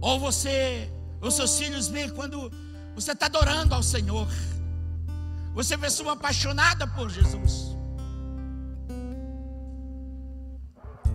Ou 0.00 0.18
você, 0.20 0.90
os 1.20 1.34
seus 1.34 1.58
filhos 1.58 1.88
vê 1.88 2.10
quando 2.10 2.50
você 2.94 3.12
está 3.12 3.26
adorando 3.26 3.74
ao 3.74 3.82
Senhor. 3.82 4.28
Você 5.54 5.76
vê 5.76 5.84
pessoa 5.84 6.12
apaixonada 6.12 6.86
por 6.86 7.10
Jesus. 7.10 7.76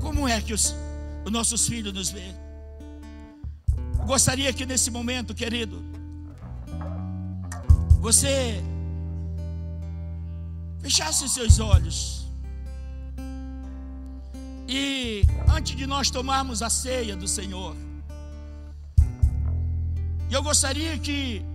Como 0.01 0.28
é 0.28 0.41
que 0.41 0.53
os, 0.53 0.76
os 1.26 1.32
nossos 1.32 1.66
filhos 1.66 1.93
nos 1.93 2.09
veem? 2.09 2.36
Eu 3.99 4.05
gostaria 4.05 4.51
que 4.51 4.66
nesse 4.66 4.91
momento, 4.91 5.34
querido, 5.34 5.82
você 8.01 8.61
fechasse 10.82 11.30
seus 11.30 11.59
olhos. 11.59 12.22
E 14.76 15.24
antes 15.55 15.76
de 15.76 15.86
nós 15.86 16.09
tomarmos 16.09 16.63
a 16.63 16.69
ceia 16.69 17.15
do 17.15 17.28
Senhor, 17.28 17.76
eu 20.32 20.41
gostaria 20.41 20.97
que 20.97 21.45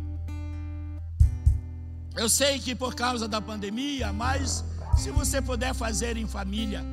eu 2.15 2.29
sei 2.29 2.61
que 2.61 2.77
por 2.77 2.95
causa 2.95 3.27
da 3.27 3.41
pandemia, 3.41 4.13
mas 4.13 4.65
se 4.97 5.11
você 5.11 5.43
puder 5.43 5.75
fazer 5.75 6.17
em 6.17 6.29
família. 6.29 6.85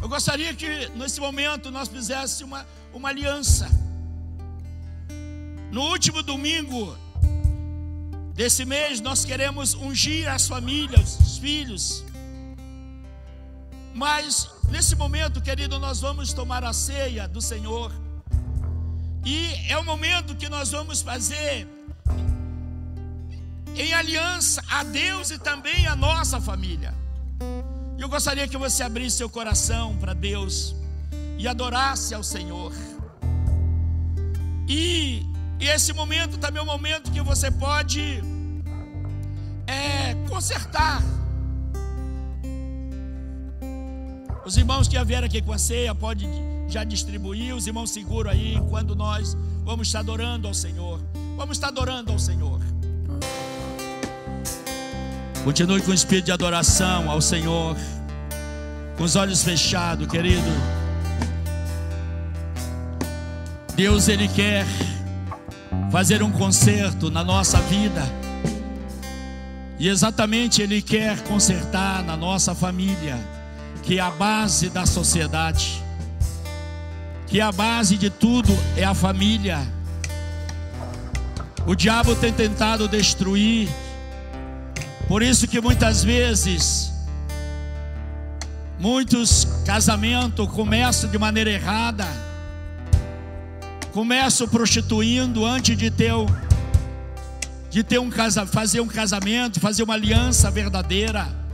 Eu 0.00 0.08
gostaria 0.08 0.54
que 0.54 0.88
nesse 0.96 1.20
momento 1.20 1.70
nós 1.70 1.86
fizéssemos 1.86 2.40
uma, 2.40 2.66
uma 2.94 3.10
aliança. 3.10 3.68
No 5.70 5.82
último 5.90 6.22
domingo 6.22 6.96
desse 8.32 8.64
mês, 8.64 8.98
nós 8.98 9.26
queremos 9.26 9.74
ungir 9.74 10.26
as 10.26 10.48
famílias, 10.48 11.18
os 11.20 11.36
filhos. 11.36 12.02
Mas 13.96 14.50
nesse 14.68 14.94
momento, 14.94 15.40
querido, 15.40 15.78
nós 15.78 16.00
vamos 16.00 16.34
tomar 16.34 16.62
a 16.62 16.72
ceia 16.74 17.26
do 17.26 17.40
Senhor. 17.40 17.90
E 19.24 19.54
é 19.70 19.78
o 19.78 19.84
momento 19.84 20.36
que 20.36 20.50
nós 20.50 20.70
vamos 20.70 21.00
fazer 21.00 21.66
em 23.74 23.94
aliança 23.94 24.62
a 24.70 24.82
Deus 24.82 25.30
e 25.30 25.38
também 25.38 25.86
a 25.86 25.96
nossa 25.96 26.38
família. 26.38 26.94
Eu 27.98 28.06
gostaria 28.06 28.46
que 28.46 28.58
você 28.58 28.82
abrisse 28.82 29.16
seu 29.16 29.30
coração 29.30 29.96
para 29.96 30.12
Deus 30.12 30.76
e 31.38 31.48
adorasse 31.48 32.14
ao 32.14 32.22
Senhor. 32.22 32.72
E, 34.68 35.26
esse 35.58 35.94
momento 35.94 36.36
também 36.36 36.60
é 36.60 36.62
um 36.62 36.66
momento 36.66 37.10
que 37.10 37.22
você 37.22 37.50
pode 37.50 38.22
é, 39.66 40.14
consertar. 40.28 41.15
Os 44.46 44.56
irmãos 44.56 44.86
que 44.86 44.96
vieram 45.04 45.26
aqui 45.26 45.42
com 45.42 45.52
a 45.52 45.58
ceia 45.58 45.92
pode 45.92 46.24
já 46.68 46.84
distribuir, 46.84 47.52
os 47.52 47.66
irmãos 47.66 47.90
seguram 47.90 48.30
aí 48.30 48.56
quando 48.70 48.94
nós 48.94 49.36
vamos 49.64 49.88
estar 49.88 49.98
adorando 49.98 50.46
ao 50.46 50.54
Senhor. 50.54 51.00
Vamos 51.36 51.56
estar 51.56 51.66
adorando 51.66 52.12
ao 52.12 52.18
Senhor. 52.18 52.60
Continue 55.42 55.82
com 55.82 55.90
o 55.90 55.94
espírito 55.94 56.26
de 56.26 56.32
adoração 56.32 57.10
ao 57.10 57.20
Senhor, 57.20 57.76
com 58.96 59.02
os 59.02 59.16
olhos 59.16 59.42
fechados, 59.42 60.06
querido. 60.06 60.46
Deus, 63.74 64.06
Ele 64.06 64.28
quer 64.28 64.64
fazer 65.90 66.22
um 66.22 66.30
conserto 66.30 67.10
na 67.10 67.24
nossa 67.24 67.60
vida, 67.62 68.04
e 69.76 69.88
exatamente 69.88 70.62
Ele 70.62 70.80
quer 70.80 71.20
consertar 71.24 72.04
na 72.04 72.16
nossa 72.16 72.54
família, 72.54 73.18
que 73.86 74.00
é 74.00 74.02
a 74.02 74.10
base 74.10 74.68
da 74.68 74.84
sociedade, 74.84 75.80
que 77.28 77.38
é 77.38 77.42
a 77.44 77.52
base 77.52 77.96
de 77.96 78.10
tudo 78.10 78.52
é 78.76 78.82
a 78.82 78.92
família. 78.92 79.60
O 81.64 81.72
diabo 81.72 82.16
tem 82.16 82.32
tentado 82.32 82.88
destruir. 82.88 83.68
Por 85.06 85.22
isso 85.22 85.46
que 85.46 85.60
muitas 85.60 86.02
vezes 86.02 86.92
muitos 88.76 89.46
casamentos 89.64 90.48
começam 90.50 91.08
de 91.08 91.16
maneira 91.16 91.50
errada. 91.50 92.08
Começam 93.92 94.48
prostituindo 94.48 95.46
antes 95.46 95.78
de 95.78 95.92
ter 95.92 96.12
de 97.70 97.84
ter 97.84 98.00
um 98.00 98.10
casa, 98.10 98.44
fazer 98.46 98.80
um 98.80 98.88
casamento, 98.88 99.60
fazer 99.60 99.84
uma 99.84 99.94
aliança 99.94 100.50
verdadeira. 100.50 101.45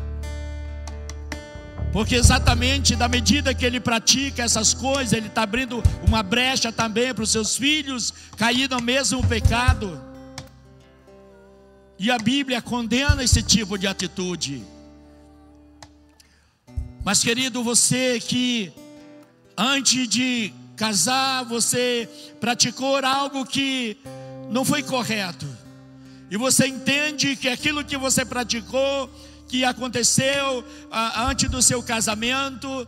Porque 1.93 2.15
exatamente 2.15 2.97
da 2.97 3.07
medida 3.07 3.55
que 3.55 3.67
ele 3.67 3.79
pratica 3.79 4.43
essas 4.43 4.73
coisas, 4.73 5.13
ele 5.13 5.27
está 5.27 5.43
abrindo 5.43 5.83
uma 6.07 6.23
brecha 6.23 6.73
também 6.73 7.13
para 7.13 7.23
os 7.23 7.31
seus 7.31 7.55
filhos 7.55 8.13
cair 8.37 8.69
no 8.71 8.81
mesmo 8.81 9.25
pecado. 9.27 10.03
E 11.99 12.11
a 12.11 12.19
Bíblia 12.19 12.63
condena 12.63 13.23
esse 13.23 13.43
tipo 13.43 13.77
de 13.77 13.87
atitude. 13.87 14.65
Mas 17.05 17.23
querido, 17.23 17.63
você 17.63 18.19
que 18.19 18.73
antes 19.57 20.09
de 20.09 20.53
casar, 20.77 21.45
você 21.45 22.09
praticou 22.41 22.97
algo 23.05 23.45
que 23.45 23.99
não 24.51 24.65
foi 24.65 24.83
correto. 24.83 25.47
E 26.31 26.37
você 26.39 26.67
entende 26.67 27.37
que 27.37 27.49
aquilo 27.49 27.85
que 27.85 27.97
você 27.97 28.25
praticou 28.25 29.11
que 29.53 29.67
aconteceu 29.67 30.65
ah, 30.91 31.27
antes 31.27 31.47
do 31.51 31.61
seu 31.61 31.83
casamento. 31.83 32.87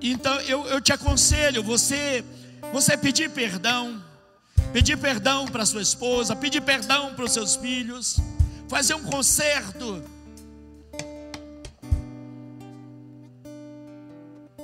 Então 0.00 0.40
eu, 0.40 0.66
eu 0.66 0.80
te 0.80 0.94
aconselho, 0.94 1.62
você, 1.62 2.24
você 2.72 2.96
pedir 2.96 3.28
perdão, 3.28 4.02
pedir 4.72 4.96
perdão 4.96 5.44
para 5.44 5.66
sua 5.66 5.82
esposa, 5.82 6.34
pedir 6.34 6.62
perdão 6.62 7.14
para 7.14 7.22
os 7.22 7.32
seus 7.32 7.54
filhos, 7.54 8.16
fazer 8.66 8.94
um 8.94 9.02
conserto. 9.02 10.02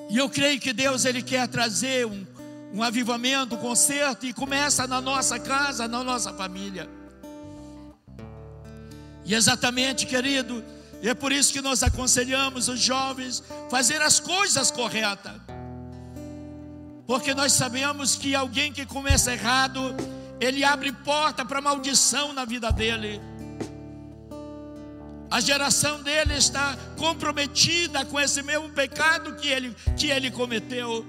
E 0.08 0.16
eu 0.16 0.30
creio 0.30 0.58
que 0.58 0.72
Deus 0.72 1.04
ele 1.04 1.20
quer 1.20 1.46
trazer 1.48 2.06
um, 2.06 2.26
um 2.72 2.82
avivamento, 2.82 3.56
um 3.56 3.58
conserto, 3.58 4.24
e 4.24 4.32
começa 4.32 4.86
na 4.86 5.02
nossa 5.02 5.38
casa, 5.38 5.86
na 5.86 6.02
nossa 6.02 6.32
família. 6.32 6.88
E 9.26 9.34
exatamente, 9.34 10.06
querido, 10.06 10.64
e 11.04 11.08
é 11.10 11.12
por 11.12 11.30
isso 11.32 11.52
que 11.52 11.60
nós 11.60 11.82
aconselhamos 11.82 12.66
os 12.66 12.80
jovens 12.80 13.42
fazer 13.70 14.00
as 14.00 14.18
coisas 14.18 14.70
corretas. 14.70 15.34
Porque 17.06 17.34
nós 17.34 17.52
sabemos 17.52 18.16
que 18.16 18.34
alguém 18.34 18.72
que 18.72 18.86
começa 18.86 19.30
errado, 19.30 19.94
ele 20.40 20.64
abre 20.64 20.90
porta 20.92 21.44
para 21.44 21.60
maldição 21.60 22.32
na 22.32 22.46
vida 22.46 22.72
dele. 22.72 23.20
A 25.30 25.40
geração 25.40 26.02
dele 26.02 26.38
está 26.38 26.74
comprometida 26.96 28.06
com 28.06 28.18
esse 28.18 28.42
mesmo 28.42 28.70
pecado 28.70 29.34
que 29.34 29.48
ele, 29.48 29.76
que 29.98 30.06
ele 30.06 30.30
cometeu. 30.30 31.04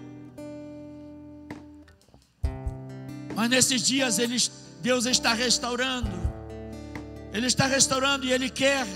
Mas 3.34 3.50
nesses 3.50 3.82
dias 3.82 4.20
ele, 4.20 4.36
Deus 4.82 5.06
está 5.06 5.32
restaurando. 5.32 6.26
Ele 7.32 7.48
está 7.48 7.66
restaurando 7.66 8.26
e 8.26 8.32
Ele 8.32 8.50
quer 8.50 8.88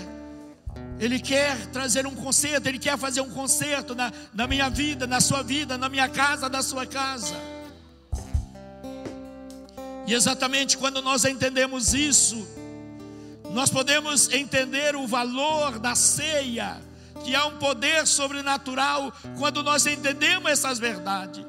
ele 1.00 1.18
quer 1.18 1.56
trazer 1.68 2.06
um 2.06 2.14
conserto, 2.14 2.66
Ele 2.66 2.78
quer 2.78 2.98
fazer 2.98 3.22
um 3.22 3.30
conserto 3.30 3.94
na, 3.94 4.12
na 4.34 4.46
minha 4.46 4.68
vida, 4.68 5.06
na 5.06 5.18
sua 5.18 5.42
vida, 5.42 5.78
na 5.78 5.88
minha 5.88 6.06
casa, 6.10 6.46
na 6.46 6.62
sua 6.62 6.84
casa. 6.84 7.34
E 10.06 10.12
exatamente 10.12 10.76
quando 10.76 11.00
nós 11.00 11.24
entendemos 11.24 11.94
isso, 11.94 12.46
nós 13.50 13.70
podemos 13.70 14.30
entender 14.30 14.94
o 14.94 15.06
valor 15.06 15.78
da 15.78 15.94
ceia, 15.94 16.78
que 17.24 17.34
há 17.34 17.46
um 17.46 17.56
poder 17.56 18.06
sobrenatural 18.06 19.10
quando 19.38 19.62
nós 19.62 19.86
entendemos 19.86 20.50
essas 20.50 20.78
verdades. 20.78 21.46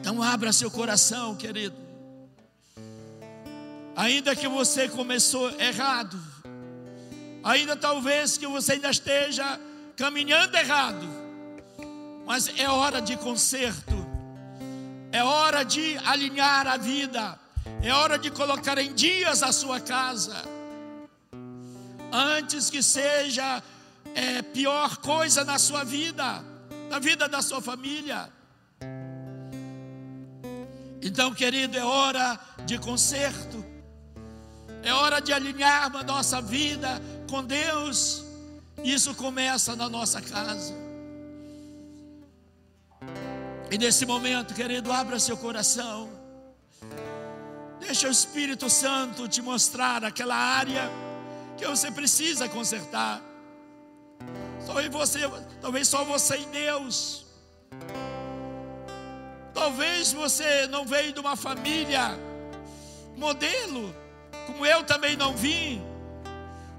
Então 0.00 0.22
abra 0.22 0.50
seu 0.50 0.70
coração, 0.70 1.36
querido. 1.36 1.76
Ainda 3.94 4.34
que 4.34 4.48
você 4.48 4.88
começou 4.88 5.50
errado, 5.60 6.18
Ainda 7.42 7.76
talvez 7.76 8.36
que 8.36 8.46
você 8.46 8.72
ainda 8.72 8.90
esteja 8.90 9.58
caminhando 9.96 10.56
errado, 10.56 11.06
mas 12.26 12.48
é 12.58 12.68
hora 12.68 13.00
de 13.00 13.16
conserto, 13.16 13.94
é 15.12 15.22
hora 15.22 15.64
de 15.64 15.96
alinhar 16.04 16.66
a 16.66 16.76
vida, 16.76 17.38
é 17.82 17.92
hora 17.92 18.18
de 18.18 18.30
colocar 18.30 18.78
em 18.78 18.92
dias 18.92 19.42
a 19.42 19.52
sua 19.52 19.80
casa, 19.80 20.36
antes 22.12 22.70
que 22.70 22.82
seja 22.82 23.62
é, 24.14 24.42
pior 24.42 24.98
coisa 24.98 25.44
na 25.44 25.58
sua 25.58 25.84
vida, 25.84 26.44
na 26.90 26.98
vida 26.98 27.28
da 27.28 27.40
sua 27.40 27.60
família. 27.60 28.30
Então, 31.00 31.32
querido, 31.32 31.78
é 31.78 31.84
hora 31.84 32.38
de 32.66 32.78
conserto, 32.78 33.64
é 34.82 34.92
hora 34.92 35.20
de 35.20 35.32
alinharmos 35.32 36.00
a 36.00 36.04
nossa 36.04 36.40
vida 36.42 37.00
com 37.28 37.44
Deus, 37.44 38.24
isso 38.82 39.14
começa 39.14 39.76
na 39.76 39.88
nossa 39.88 40.20
casa. 40.20 40.74
E 43.70 43.76
nesse 43.76 44.06
momento, 44.06 44.54
querido, 44.54 44.90
abra 44.90 45.20
seu 45.20 45.36
coração. 45.36 46.08
Deixa 47.78 48.08
o 48.08 48.10
Espírito 48.10 48.68
Santo 48.68 49.28
te 49.28 49.42
mostrar 49.42 50.04
aquela 50.04 50.34
área 50.34 50.90
que 51.56 51.66
você 51.66 51.90
precisa 51.90 52.48
consertar. 52.48 53.22
Talvez 54.66 54.88
você, 54.88 55.20
talvez 55.60 55.88
só 55.88 56.04
você 56.04 56.38
e 56.38 56.46
Deus. 56.46 57.26
Talvez 59.52 60.12
você 60.12 60.66
não 60.68 60.84
veio 60.84 61.12
de 61.12 61.20
uma 61.20 61.36
família 61.36 62.18
modelo, 63.16 63.94
como 64.46 64.64
eu 64.64 64.84
também 64.84 65.16
não 65.16 65.36
vim. 65.36 65.87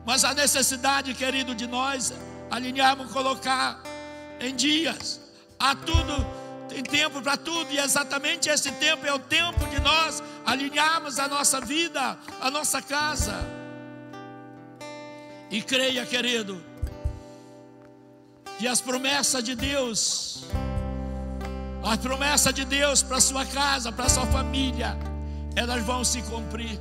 Mas 0.10 0.24
a 0.24 0.34
necessidade, 0.34 1.14
querido, 1.14 1.54
de 1.54 1.68
nós 1.68 2.12
alinharmos, 2.50 3.12
colocar 3.12 3.80
em 4.40 4.56
dias. 4.56 5.22
Há 5.60 5.76
tudo, 5.76 6.26
tem 6.68 6.82
tempo 6.82 7.22
para 7.22 7.38
tudo, 7.38 7.72
e 7.72 7.78
exatamente 7.78 8.50
esse 8.50 8.72
tempo 8.72 9.06
é 9.06 9.14
o 9.14 9.20
tempo 9.20 9.68
de 9.68 9.80
nós 9.80 10.24
alinharmos 10.44 11.20
a 11.20 11.28
nossa 11.28 11.62
vida, 11.62 12.18
a 12.42 12.50
nossa 12.50 12.82
casa. 12.82 13.36
E 15.52 15.62
creia, 15.62 16.04
querido, 16.08 16.60
que 18.58 18.68
as 18.68 18.82
promessas 18.82 19.44
de 19.44 19.54
Deus, 19.54 20.44
as 21.84 21.98
promessas 21.98 22.52
de 22.52 22.66
Deus 22.66 23.04
para 23.04 23.22
sua 23.22 23.46
casa, 23.46 23.92
para 23.92 24.10
sua 24.10 24.26
família, 24.26 24.98
elas 25.56 25.84
vão 25.84 26.04
se 26.04 26.20
cumprir. 26.24 26.80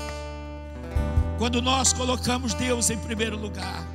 Quando 1.39 1.62
nós 1.62 1.93
colocamos 1.93 2.53
Deus 2.53 2.91
em 2.91 2.99
primeiro 2.99 3.36
lugar. 3.36 3.86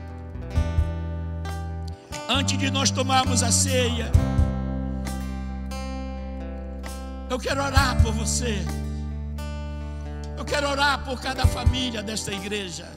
Antes 2.30 2.58
de 2.58 2.72
nós 2.72 2.89
tomarmos 2.89 3.44
a 3.44 3.52
ceia, 3.52 4.10
eu 7.30 7.38
quero 7.38 7.62
orar 7.62 8.02
por 8.02 8.14
você. 8.14 8.66
Eu 10.38 10.46
quero 10.46 10.70
orar 10.70 11.04
por 11.04 11.20
cada 11.20 11.46
família 11.46 12.02
desta 12.02 12.32
igreja. 12.32 12.89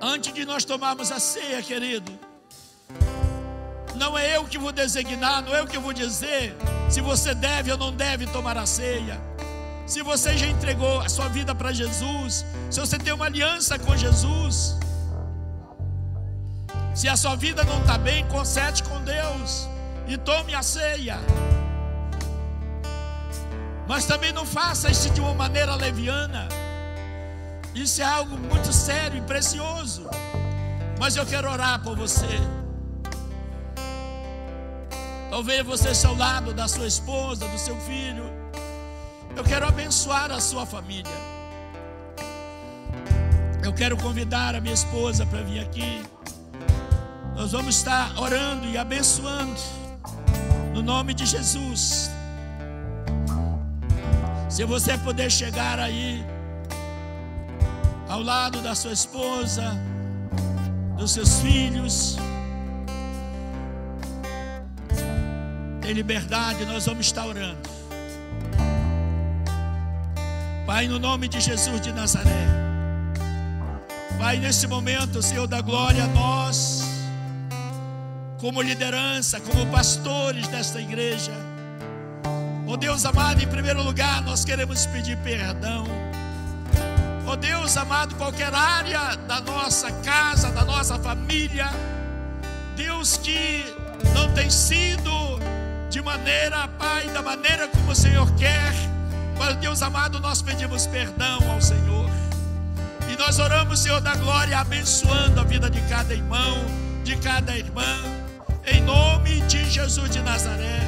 Antes 0.00 0.32
de 0.32 0.44
nós 0.44 0.64
tomarmos 0.64 1.10
a 1.10 1.18
ceia, 1.18 1.60
querido, 1.60 2.12
não 3.96 4.16
é 4.16 4.36
eu 4.36 4.44
que 4.44 4.58
vou 4.58 4.70
designar, 4.70 5.42
não 5.42 5.54
é 5.54 5.60
eu 5.60 5.66
que 5.66 5.78
vou 5.78 5.92
dizer 5.92 6.54
se 6.88 7.00
você 7.00 7.34
deve 7.34 7.72
ou 7.72 7.78
não 7.78 7.92
deve 7.92 8.26
tomar 8.28 8.56
a 8.56 8.64
ceia. 8.64 9.33
Se 9.86 10.02
você 10.02 10.36
já 10.36 10.46
entregou 10.46 11.00
a 11.00 11.08
sua 11.08 11.28
vida 11.28 11.54
para 11.54 11.72
Jesus, 11.72 12.44
se 12.70 12.80
você 12.80 12.98
tem 12.98 13.12
uma 13.12 13.26
aliança 13.26 13.78
com 13.78 13.94
Jesus, 13.96 14.78
se 16.94 17.08
a 17.08 17.16
sua 17.16 17.36
vida 17.36 17.62
não 17.64 17.80
está 17.80 17.98
bem, 17.98 18.26
conserte 18.28 18.82
com 18.82 18.98
Deus 19.02 19.68
e 20.08 20.16
tome 20.16 20.54
a 20.54 20.62
ceia. 20.62 21.18
Mas 23.86 24.06
também 24.06 24.32
não 24.32 24.46
faça 24.46 24.90
isso 24.90 25.10
de 25.10 25.20
uma 25.20 25.34
maneira 25.34 25.74
leviana. 25.74 26.48
Isso 27.74 28.00
é 28.00 28.04
algo 28.04 28.38
muito 28.38 28.72
sério 28.72 29.18
e 29.18 29.20
precioso. 29.22 30.08
Mas 30.98 31.16
eu 31.16 31.26
quero 31.26 31.50
orar 31.50 31.82
por 31.82 31.94
você. 31.94 32.40
Talvez 35.28 35.66
você 35.66 35.94
seja 35.94 36.08
ao 36.08 36.14
lado 36.14 36.54
da 36.54 36.66
sua 36.66 36.86
esposa, 36.86 37.46
do 37.48 37.58
seu 37.58 37.76
filho. 37.80 38.33
Eu 39.36 39.42
quero 39.42 39.66
abençoar 39.66 40.30
a 40.30 40.40
sua 40.40 40.64
família. 40.64 41.12
Eu 43.62 43.72
quero 43.72 43.96
convidar 43.96 44.54
a 44.54 44.60
minha 44.60 44.74
esposa 44.74 45.26
para 45.26 45.42
vir 45.42 45.60
aqui. 45.60 46.02
Nós 47.34 47.50
vamos 47.52 47.76
estar 47.76 48.16
orando 48.16 48.66
e 48.66 48.78
abençoando 48.78 49.60
no 50.72 50.82
nome 50.82 51.14
de 51.14 51.26
Jesus. 51.26 52.10
Se 54.48 54.64
você 54.64 54.96
puder 54.98 55.30
chegar 55.30 55.80
aí, 55.80 56.24
ao 58.08 58.22
lado 58.22 58.60
da 58.60 58.74
sua 58.74 58.92
esposa, 58.92 59.76
dos 60.96 61.10
seus 61.10 61.40
filhos, 61.40 62.16
tem 65.80 65.92
liberdade, 65.92 66.64
nós 66.66 66.86
vamos 66.86 67.06
estar 67.06 67.26
orando. 67.26 67.73
Pai, 70.66 70.88
no 70.88 70.98
nome 70.98 71.28
de 71.28 71.40
Jesus 71.40 71.78
de 71.78 71.92
Nazaré. 71.92 72.30
Pai, 74.18 74.38
nesse 74.38 74.66
momento, 74.66 75.20
Senhor 75.20 75.46
da 75.46 75.60
glória, 75.60 76.06
nós, 76.06 76.82
como 78.38 78.62
liderança, 78.62 79.38
como 79.40 79.66
pastores 79.66 80.48
desta 80.48 80.80
igreja, 80.80 81.32
oh 82.66 82.78
Deus 82.78 83.04
amado, 83.04 83.42
em 83.42 83.46
primeiro 83.46 83.82
lugar, 83.82 84.22
nós 84.22 84.42
queremos 84.42 84.86
pedir 84.86 85.18
perdão. 85.18 85.84
Oh 87.26 87.36
Deus 87.36 87.76
amado, 87.76 88.14
qualquer 88.14 88.54
área 88.54 89.16
da 89.16 89.42
nossa 89.42 89.92
casa, 90.02 90.50
da 90.50 90.64
nossa 90.64 90.98
família, 90.98 91.68
Deus 92.74 93.18
que 93.18 93.66
não 94.14 94.32
tem 94.32 94.48
sido 94.48 95.10
de 95.90 96.00
maneira, 96.00 96.66
Pai, 96.78 97.06
da 97.10 97.20
maneira 97.20 97.68
como 97.68 97.90
o 97.90 97.94
Senhor 97.94 98.34
quer. 98.36 98.93
Mas 99.38 99.56
Deus 99.56 99.82
amado, 99.82 100.20
nós 100.20 100.42
pedimos 100.42 100.86
perdão 100.86 101.38
ao 101.50 101.60
Senhor. 101.60 102.08
E 103.12 103.16
nós 103.16 103.38
oramos, 103.38 103.80
Senhor 103.80 104.00
da 104.00 104.14
glória, 104.16 104.58
abençoando 104.58 105.40
a 105.40 105.44
vida 105.44 105.70
de 105.70 105.80
cada 105.82 106.14
irmão, 106.14 106.64
de 107.04 107.16
cada 107.16 107.56
irmã, 107.56 107.98
em 108.66 108.80
nome 108.80 109.40
de 109.42 109.68
Jesus 109.68 110.10
de 110.10 110.20
Nazaré. 110.20 110.80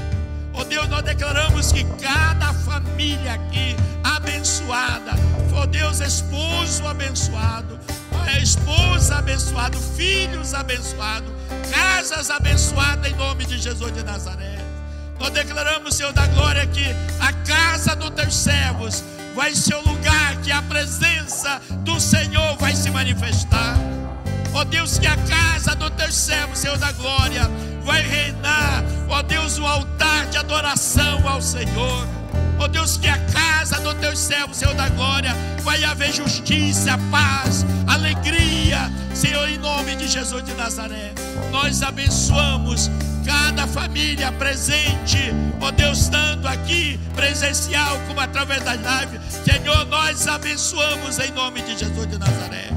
Ó 0.55 0.61
oh 0.61 0.65
Deus, 0.65 0.89
nós 0.89 1.03
declaramos 1.03 1.71
que 1.71 1.85
cada 2.01 2.53
família 2.55 3.35
aqui 3.35 3.77
abençoada, 4.03 5.13
ó 5.55 5.63
oh 5.63 5.67
Deus, 5.67 6.01
esposo 6.01 6.87
abençoado, 6.87 7.79
esposa 8.43 9.17
abençoado, 9.17 9.79
filhos 9.79 10.55
abençoados, 10.55 11.31
casas 11.71 12.31
abençoadas 12.31 13.11
em 13.11 13.15
nome 13.15 13.45
de 13.45 13.59
Jesus 13.59 13.93
de 13.93 14.03
Nazaré. 14.03 14.66
Nós 15.19 15.31
declaramos, 15.31 15.95
Senhor 15.95 16.13
da 16.13 16.27
glória, 16.29 16.67
que 16.67 16.85
a 17.21 17.33
casa 17.33 17.97
dos 17.97 18.11
teus 18.11 18.35
servos 18.35 19.03
vai 19.35 19.55
ser 19.55 19.75
o 19.75 19.89
lugar 19.89 20.37
que 20.43 20.51
a 20.51 20.63
presença 20.63 21.61
do 21.81 21.99
Senhor 22.01 22.57
vai 22.59 22.75
se 22.75 22.91
manifestar. 22.91 23.77
Ó 24.55 24.65
Deus, 24.65 24.99
que 24.99 25.07
a 25.07 25.17
casa 25.17 25.75
dos 25.75 25.91
teus 25.91 26.15
servos, 26.15 26.59
Senhor 26.59 26.79
da 26.79 26.91
glória, 26.93 27.51
vai 27.85 28.01
reinar. 28.01 28.83
Ó 29.09 29.23
Deus, 29.23 29.59
o 29.59 29.67
altar 29.67 30.27
de 30.27 30.39
adoração 30.39 31.29
ao 31.29 31.43
Senhor. 31.43 32.07
Ó 32.59 32.67
Deus, 32.67 32.97
que 32.97 33.09
a 33.09 33.19
casa 33.19 33.79
dos 33.81 33.95
teus 33.95 34.19
servos, 34.19 34.57
Senhor 34.57 34.75
da 34.75 34.89
glória, 34.89 35.35
vai 35.63 35.85
haver 35.85 36.13
justiça, 36.13 36.99
paz, 37.11 37.67
alegria, 38.07 38.91
Senhor, 39.15 39.49
em 39.49 39.59
nome 39.59 39.97
de 39.97 40.07
Jesus 40.07 40.45
de 40.45 40.55
Nazaré. 40.55 41.13
Nós 41.51 41.83
abençoamos 41.83 42.89
cada 43.25 43.67
família 43.67 44.31
presente, 44.33 45.33
ó 45.61 45.73
Deus, 45.73 46.09
tanto 46.09 46.47
aqui 46.47 46.99
presencial 47.17 47.99
como 48.07 48.21
através 48.21 48.63
das 48.63 48.77
lives. 48.77 49.21
Senhor, 49.45 49.85
nós 49.87 50.29
abençoamos 50.29 51.19
em 51.19 51.33
nome 51.33 51.63
de 51.63 51.77
Jesus 51.77 52.07
de 52.07 52.19
Nazaré. 52.19 52.69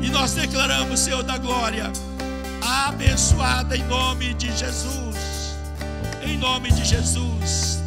E 0.00 0.08
nós 0.08 0.32
declaramos, 0.32 1.00
Senhor 1.00 1.22
da 1.22 1.36
glória, 1.36 1.92
abençoada 2.86 3.76
em 3.76 3.84
nome 3.84 4.32
de 4.34 4.46
Jesus. 4.56 5.54
Em 6.22 6.38
nome 6.38 6.72
de 6.72 6.84
Jesus. 6.84 7.83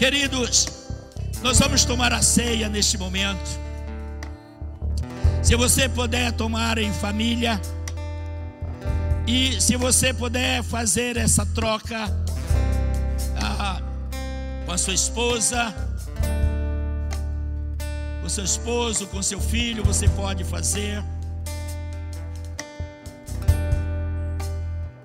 Queridos, 0.00 0.66
nós 1.42 1.58
vamos 1.58 1.84
tomar 1.84 2.10
a 2.10 2.22
ceia 2.22 2.70
neste 2.70 2.96
momento. 2.96 3.60
Se 5.42 5.54
você 5.54 5.90
puder 5.90 6.32
tomar 6.32 6.78
em 6.78 6.90
família, 6.90 7.60
e 9.26 9.60
se 9.60 9.76
você 9.76 10.14
puder 10.14 10.62
fazer 10.62 11.18
essa 11.18 11.44
troca 11.44 12.06
ah, 13.42 13.82
com 14.64 14.72
a 14.72 14.78
sua 14.78 14.94
esposa, 14.94 15.74
com 18.22 18.28
seu 18.30 18.44
esposo, 18.44 19.06
com 19.08 19.22
seu 19.22 19.38
filho, 19.38 19.84
você 19.84 20.08
pode 20.08 20.44
fazer. 20.44 21.04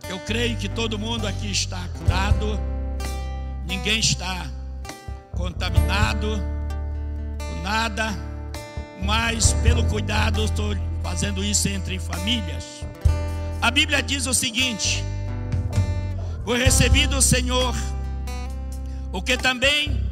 Eu 0.07 0.19
creio 0.21 0.55
que 0.55 0.69
todo 0.69 0.97
mundo 0.97 1.27
aqui 1.27 1.51
está 1.51 1.85
curado, 1.99 2.57
ninguém 3.67 3.99
está 3.99 4.54
contaminado 5.45 6.41
com 7.37 7.61
nada, 7.61 8.11
mas 9.03 9.53
pelo 9.61 9.85
cuidado 9.85 10.43
estou 10.43 10.75
fazendo 11.03 11.43
isso 11.43 11.69
entre 11.69 11.99
famílias. 11.99 12.83
A 13.61 13.69
Bíblia 13.69 14.01
diz 14.01 14.25
o 14.25 14.33
seguinte: 14.33 15.03
Foi 16.43 16.57
recebido 16.57 17.17
o 17.17 17.21
Senhor, 17.21 17.75
o 19.11 19.21
que 19.21 19.37
também 19.37 20.03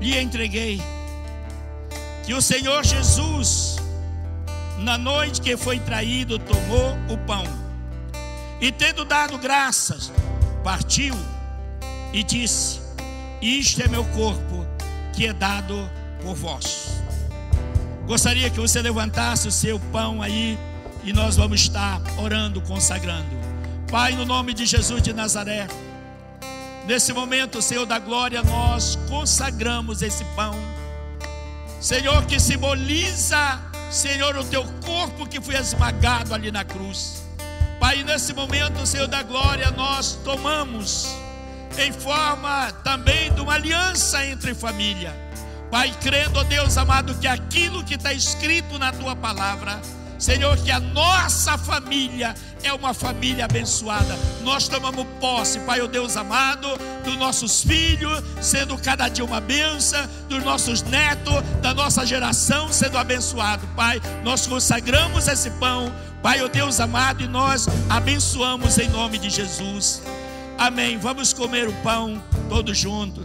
lhe 0.00 0.16
entreguei, 0.16 0.80
que 2.24 2.32
o 2.32 2.40
Senhor 2.40 2.84
Jesus, 2.84 3.78
na 4.78 4.96
noite 4.96 5.40
que 5.40 5.56
foi 5.56 5.80
traído, 5.80 6.38
tomou 6.38 6.96
o 7.08 7.18
pão 7.26 7.42
e, 8.60 8.70
tendo 8.70 9.04
dado 9.04 9.36
graças, 9.38 10.12
partiu 10.62 11.16
e 12.12 12.22
disse: 12.22 12.79
isto 13.40 13.82
é 13.82 13.88
meu 13.88 14.04
corpo 14.04 14.66
que 15.12 15.26
é 15.26 15.32
dado 15.32 15.90
por 16.22 16.34
vós. 16.34 17.00
Gostaria 18.06 18.50
que 18.50 18.58
você 18.58 18.82
levantasse 18.82 19.48
o 19.48 19.52
seu 19.52 19.78
pão 19.92 20.20
aí 20.20 20.58
e 21.04 21.12
nós 21.12 21.36
vamos 21.36 21.60
estar 21.60 22.00
orando, 22.18 22.60
consagrando. 22.60 23.38
Pai, 23.90 24.12
no 24.12 24.24
nome 24.24 24.52
de 24.52 24.66
Jesus 24.66 25.02
de 25.02 25.12
Nazaré, 25.12 25.66
nesse 26.86 27.12
momento, 27.12 27.62
Senhor 27.62 27.86
da 27.86 27.98
glória, 27.98 28.42
nós 28.42 28.96
consagramos 29.08 30.02
esse 30.02 30.24
pão. 30.36 30.54
Senhor, 31.80 32.24
que 32.26 32.38
simboliza, 32.38 33.58
Senhor, 33.90 34.36
o 34.36 34.44
teu 34.44 34.64
corpo 34.84 35.26
que 35.26 35.40
foi 35.40 35.56
esmagado 35.56 36.34
ali 36.34 36.50
na 36.50 36.64
cruz. 36.64 37.24
Pai, 37.78 38.02
nesse 38.04 38.34
momento, 38.34 38.84
Senhor 38.86 39.08
da 39.08 39.22
glória, 39.22 39.70
nós 39.70 40.18
tomamos 40.22 41.08
em 41.78 41.92
forma 41.92 42.72
também 42.84 43.32
de 43.32 43.40
uma 43.40 43.54
aliança 43.54 44.24
entre 44.26 44.54
família. 44.54 45.14
Pai, 45.70 45.94
crendo, 46.00 46.40
ó 46.40 46.42
Deus 46.42 46.76
amado, 46.76 47.14
que 47.14 47.28
aquilo 47.28 47.84
que 47.84 47.94
está 47.94 48.12
escrito 48.12 48.78
na 48.78 48.92
tua 48.92 49.14
palavra, 49.14 49.80
Senhor, 50.18 50.56
que 50.58 50.70
a 50.70 50.80
nossa 50.80 51.56
família 51.56 52.34
é 52.62 52.72
uma 52.72 52.92
família 52.92 53.44
abençoada. 53.44 54.18
Nós 54.42 54.68
tomamos 54.68 55.06
posse, 55.20 55.60
Pai, 55.60 55.80
ó 55.80 55.86
Deus 55.86 56.16
amado, 56.16 56.68
dos 57.04 57.16
nossos 57.16 57.62
filhos, 57.62 58.22
sendo 58.40 58.76
cada 58.76 59.08
dia 59.08 59.24
uma 59.24 59.40
benção, 59.40 60.06
dos 60.28 60.44
nossos 60.44 60.82
netos, 60.82 61.42
da 61.62 61.72
nossa 61.72 62.04
geração 62.04 62.70
sendo 62.72 62.98
abençoado. 62.98 63.66
Pai, 63.68 64.00
nós 64.22 64.46
consagramos 64.46 65.28
esse 65.28 65.50
pão, 65.52 65.90
Pai, 66.22 66.42
ó 66.42 66.48
Deus 66.48 66.80
amado, 66.80 67.22
e 67.22 67.28
nós 67.28 67.66
abençoamos 67.88 68.76
em 68.76 68.88
nome 68.88 69.18
de 69.18 69.30
Jesus. 69.30 70.02
Amém. 70.60 70.98
Vamos 70.98 71.32
comer 71.32 71.66
o 71.66 71.72
pão 71.82 72.22
todos 72.50 72.76
juntos. 72.76 73.24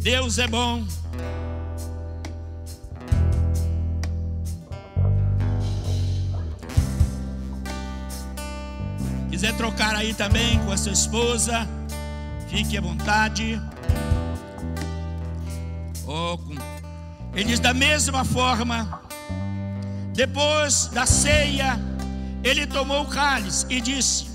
Deus 0.00 0.38
é 0.38 0.46
bom. 0.46 0.84
Quiser 9.28 9.56
trocar 9.56 9.96
aí 9.96 10.14
também 10.14 10.60
com 10.60 10.70
a 10.70 10.76
sua 10.76 10.92
esposa, 10.92 11.68
fique 12.48 12.78
à 12.78 12.80
vontade. 12.80 13.60
Oh, 16.06 16.38
ele 17.34 17.46
diz 17.46 17.58
da 17.58 17.74
mesma 17.74 18.24
forma, 18.24 19.02
depois 20.12 20.86
da 20.86 21.04
ceia, 21.04 21.93
ele 22.44 22.66
tomou 22.66 23.02
o 23.02 23.08
cálice 23.08 23.66
e 23.70 23.80
disse: 23.80 24.26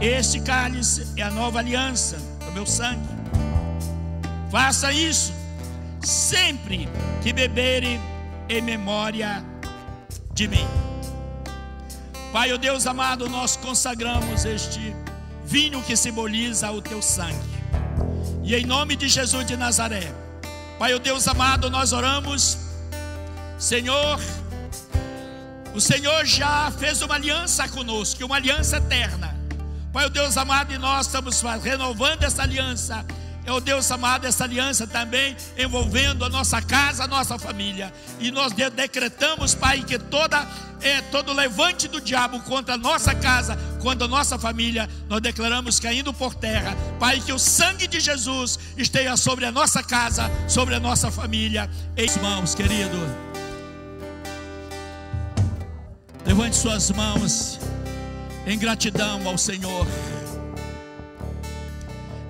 Este 0.00 0.40
cálice 0.40 1.06
é 1.16 1.22
a 1.22 1.30
nova 1.30 1.58
aliança 1.58 2.16
do 2.46 2.52
meu 2.52 2.64
sangue. 2.64 3.08
Faça 4.50 4.92
isso 4.92 5.32
sempre 6.00 6.88
que 7.22 7.32
beberem 7.32 8.00
em 8.48 8.62
memória 8.62 9.44
de 10.32 10.46
mim. 10.48 10.66
Pai, 12.32 12.52
o 12.52 12.54
oh 12.54 12.58
Deus 12.58 12.86
amado, 12.86 13.28
nós 13.28 13.56
consagramos 13.56 14.44
este 14.44 14.94
vinho 15.44 15.82
que 15.82 15.96
simboliza 15.96 16.70
o 16.70 16.80
teu 16.80 17.02
sangue. 17.02 17.60
E 18.44 18.54
em 18.54 18.64
nome 18.64 18.94
de 18.94 19.08
Jesus 19.08 19.44
de 19.44 19.56
Nazaré, 19.56 20.12
Pai, 20.78 20.92
o 20.94 20.96
oh 20.96 21.00
Deus 21.00 21.26
amado, 21.26 21.68
nós 21.68 21.92
oramos, 21.92 22.58
Senhor, 23.58 24.20
O 25.74 25.80
Senhor 25.80 26.24
já 26.24 26.70
fez 26.72 27.00
uma 27.02 27.14
aliança 27.14 27.68
conosco, 27.68 28.24
uma 28.24 28.36
aliança 28.36 28.78
eterna. 28.78 29.36
Pai, 29.92 30.06
o 30.06 30.10
Deus 30.10 30.36
amado, 30.36 30.72
e 30.72 30.78
nós 30.78 31.06
estamos 31.06 31.42
renovando 31.62 32.22
essa 32.22 32.42
aliança 32.42 33.04
é 33.44 33.52
o 33.52 33.60
Deus 33.60 33.90
amado, 33.90 34.26
essa 34.26 34.44
aliança 34.44 34.86
também 34.86 35.36
envolvendo 35.56 36.24
a 36.24 36.28
nossa 36.28 36.60
casa, 36.60 37.04
a 37.04 37.08
nossa 37.08 37.38
família. 37.38 37.92
E 38.18 38.30
nós 38.30 38.52
decretamos, 38.52 39.54
Pai, 39.54 39.82
que 39.82 39.98
toda 39.98 40.46
é 40.80 41.00
todo 41.02 41.32
levante 41.32 41.88
do 41.88 42.00
diabo 42.00 42.40
contra 42.40 42.74
a 42.74 42.78
nossa 42.78 43.14
casa, 43.14 43.56
contra 43.80 44.04
a 44.04 44.08
nossa 44.08 44.38
família, 44.38 44.88
nós 45.08 45.20
declaramos 45.20 45.80
caindo 45.80 46.12
por 46.12 46.34
terra. 46.34 46.76
Pai, 46.98 47.20
que 47.20 47.32
o 47.32 47.38
sangue 47.38 47.86
de 47.86 47.98
Jesus 47.98 48.58
esteja 48.76 49.16
sobre 49.16 49.44
a 49.44 49.52
nossa 49.52 49.82
casa, 49.82 50.30
sobre 50.46 50.74
a 50.74 50.80
nossa 50.80 51.10
família. 51.10 51.68
Em 51.96 52.20
mãos, 52.20 52.54
querido. 52.54 53.29
Levante 56.30 56.54
suas 56.54 56.92
mãos 56.92 57.58
em 58.46 58.56
gratidão 58.56 59.26
ao 59.26 59.36
Senhor 59.36 59.84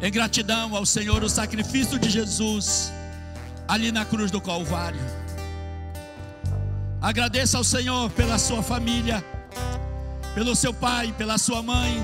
em 0.01 0.11
gratidão 0.11 0.75
ao 0.75 0.87
Senhor 0.87 1.23
o 1.23 1.29
sacrifício 1.29 1.99
de 1.99 2.09
Jesus 2.09 2.91
ali 3.69 3.93
na 3.93 4.07
cruz 4.07 4.31
do 4.31 4.41
Calvário. 4.41 4.99
Agradeça 6.99 7.59
ao 7.59 7.63
Senhor 7.63 8.09
pela 8.13 8.39
sua 8.39 8.63
família, 8.63 9.23
pelo 10.35 10.57
seu 10.57 10.73
pai, 10.73 11.15
pela 11.19 11.37
sua 11.37 11.63
mãe. 11.63 12.03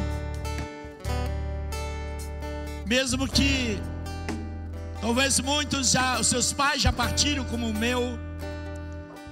Mesmo 2.84 3.26
que 3.26 3.80
talvez 5.00 5.40
muitos 5.40 5.92
já, 5.92 6.20
os 6.20 6.26
seus 6.26 6.52
pais 6.52 6.82
já 6.82 6.92
partiram 6.92 7.44
como 7.44 7.66
o 7.70 7.74
meu, 7.74 8.18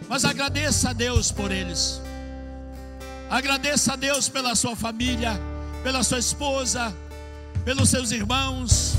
mas 0.09 0.25
agradeça 0.25 0.89
a 0.89 0.93
Deus 0.95 1.31
por 1.31 1.53
eles. 1.53 2.03
Agradeça 3.35 3.95
a 3.95 3.97
Deus 3.97 4.29
pela 4.29 4.55
sua 4.55 4.77
família, 4.77 5.33
pela 5.83 6.05
sua 6.05 6.21
esposa, 6.21 6.95
pelos 7.65 7.91
seus 7.91 8.13
irmãos, 8.13 8.95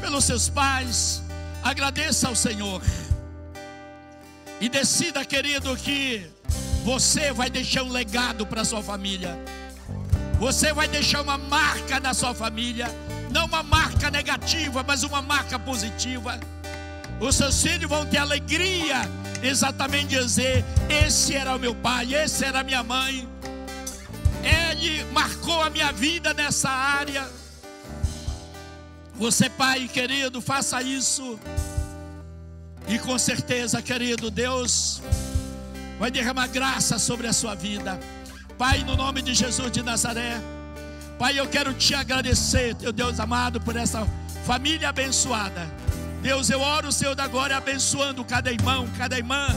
pelos 0.00 0.24
seus 0.24 0.48
pais. 0.48 1.22
Agradeça 1.62 2.26
ao 2.26 2.34
Senhor. 2.34 2.82
E 4.60 4.68
decida, 4.68 5.24
querido, 5.24 5.76
que 5.76 6.28
você 6.84 7.32
vai 7.32 7.48
deixar 7.48 7.84
um 7.84 7.92
legado 7.92 8.44
para 8.44 8.64
sua 8.64 8.82
família. 8.82 9.38
Você 10.40 10.72
vai 10.72 10.88
deixar 10.88 11.22
uma 11.22 11.38
marca 11.38 12.00
na 12.00 12.12
sua 12.12 12.34
família, 12.34 12.88
não 13.30 13.46
uma 13.46 13.62
marca 13.62 14.10
negativa, 14.10 14.82
mas 14.82 15.04
uma 15.04 15.22
marca 15.22 15.60
positiva. 15.60 16.40
Os 17.20 17.36
seus 17.36 17.62
filhos 17.62 17.88
vão 17.88 18.04
ter 18.04 18.18
alegria, 18.18 19.08
exatamente 19.44 20.08
dizer: 20.08 20.64
esse 20.90 21.36
era 21.36 21.54
o 21.54 21.58
meu 21.60 21.72
pai, 21.72 22.12
esse 22.14 22.44
era 22.44 22.58
a 22.58 22.64
minha 22.64 22.82
mãe. 22.82 23.35
Ele 24.46 25.04
marcou 25.12 25.62
a 25.62 25.70
minha 25.70 25.92
vida 25.92 26.32
nessa 26.32 26.70
área. 26.70 27.28
Você, 29.14 29.48
pai 29.48 29.88
querido, 29.88 30.40
faça 30.40 30.80
isso. 30.82 31.38
E 32.86 32.98
com 32.98 33.18
certeza, 33.18 33.82
querido, 33.82 34.30
Deus 34.30 35.02
vai 35.98 36.10
derramar 36.10 36.46
graça 36.48 36.98
sobre 36.98 37.26
a 37.26 37.32
sua 37.32 37.54
vida. 37.54 37.98
Pai, 38.56 38.84
no 38.84 38.96
nome 38.96 39.22
de 39.22 39.34
Jesus 39.34 39.70
de 39.72 39.82
Nazaré. 39.82 40.40
Pai, 41.18 41.38
eu 41.38 41.48
quero 41.48 41.72
te 41.74 41.94
agradecer, 41.94 42.74
teu 42.74 42.92
Deus 42.92 43.18
amado, 43.18 43.60
por 43.60 43.74
essa 43.74 44.06
família 44.44 44.90
abençoada. 44.90 45.66
Deus, 46.22 46.50
eu 46.50 46.60
oro, 46.60 46.92
Senhor 46.92 47.14
da 47.14 47.26
glória, 47.26 47.56
abençoando 47.56 48.24
cada 48.24 48.52
irmão, 48.52 48.88
cada 48.98 49.16
irmã. 49.16 49.48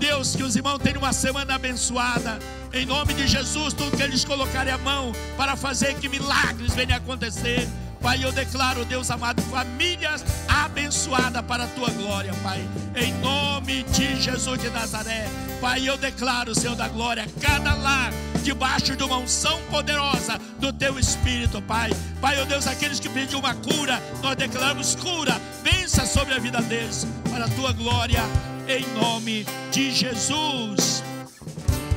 Deus, 0.00 0.34
que 0.34 0.42
os 0.42 0.56
irmãos 0.56 0.78
tenham 0.78 0.98
uma 0.98 1.12
semana 1.12 1.54
abençoada. 1.54 2.38
Em 2.72 2.86
nome 2.86 3.12
de 3.12 3.26
Jesus, 3.26 3.74
tudo 3.74 3.94
que 3.94 4.02
eles 4.02 4.24
colocarem 4.24 4.72
a 4.72 4.78
mão 4.78 5.12
para 5.36 5.54
fazer 5.56 5.94
que 5.96 6.08
milagres 6.08 6.74
venham 6.74 6.96
acontecer. 6.96 7.68
Pai, 8.00 8.24
eu 8.24 8.32
declaro, 8.32 8.82
Deus 8.86 9.10
amado, 9.10 9.42
famílias 9.42 10.24
abençoadas 10.48 11.44
para 11.44 11.64
a 11.64 11.66
tua 11.68 11.90
glória, 11.90 12.32
Pai. 12.42 12.66
Em 12.96 13.12
nome 13.20 13.82
de 13.82 14.16
Jesus 14.22 14.58
de 14.58 14.70
Nazaré. 14.70 15.28
Pai, 15.60 15.86
eu 15.86 15.98
declaro, 15.98 16.54
Senhor 16.54 16.74
da 16.74 16.88
glória, 16.88 17.26
cada 17.38 17.74
lar 17.74 18.10
debaixo 18.42 18.96
de 18.96 19.04
uma 19.04 19.18
unção 19.18 19.60
poderosa 19.70 20.40
do 20.58 20.72
teu 20.72 20.98
Espírito, 20.98 21.60
Pai. 21.60 21.90
Pai, 22.22 22.40
oh 22.40 22.46
Deus, 22.46 22.66
aqueles 22.66 22.98
que 22.98 23.08
pediram 23.10 23.40
uma 23.40 23.54
cura, 23.54 24.02
nós 24.22 24.34
declaramos 24.34 24.94
cura, 24.94 25.38
vença 25.62 26.06
sobre 26.06 26.32
a 26.32 26.38
vida 26.38 26.62
deles, 26.62 27.06
para 27.30 27.44
a 27.44 27.48
tua 27.50 27.72
glória, 27.72 28.22
em 28.70 28.86
nome 28.94 29.44
de 29.72 29.90
Jesus. 29.90 31.02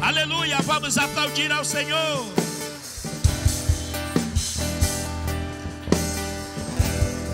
Aleluia, 0.01 0.57
vamos 0.63 0.97
aplaudir 0.97 1.51
ao 1.51 1.63
Senhor. 1.63 2.25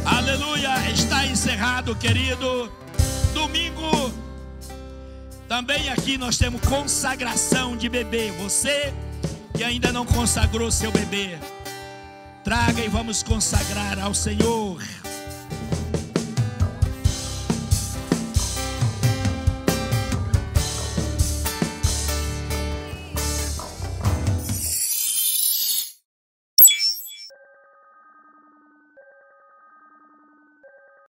Aleluia, 0.05 0.91
está 0.91 1.25
encerrado, 1.25 1.95
querido. 1.95 2.69
Domingo, 3.33 4.11
também 5.47 5.89
aqui 5.89 6.17
nós 6.17 6.37
temos 6.37 6.59
consagração 6.61 7.77
de 7.77 7.87
bebê. 7.87 8.31
Você 8.39 8.93
que 9.55 9.63
ainda 9.63 9.93
não 9.93 10.05
consagrou 10.05 10.69
seu 10.69 10.91
bebê, 10.91 11.37
traga 12.43 12.81
e 12.81 12.89
vamos 12.89 13.23
consagrar 13.23 13.99
ao 13.99 14.13
Senhor. 14.13 14.81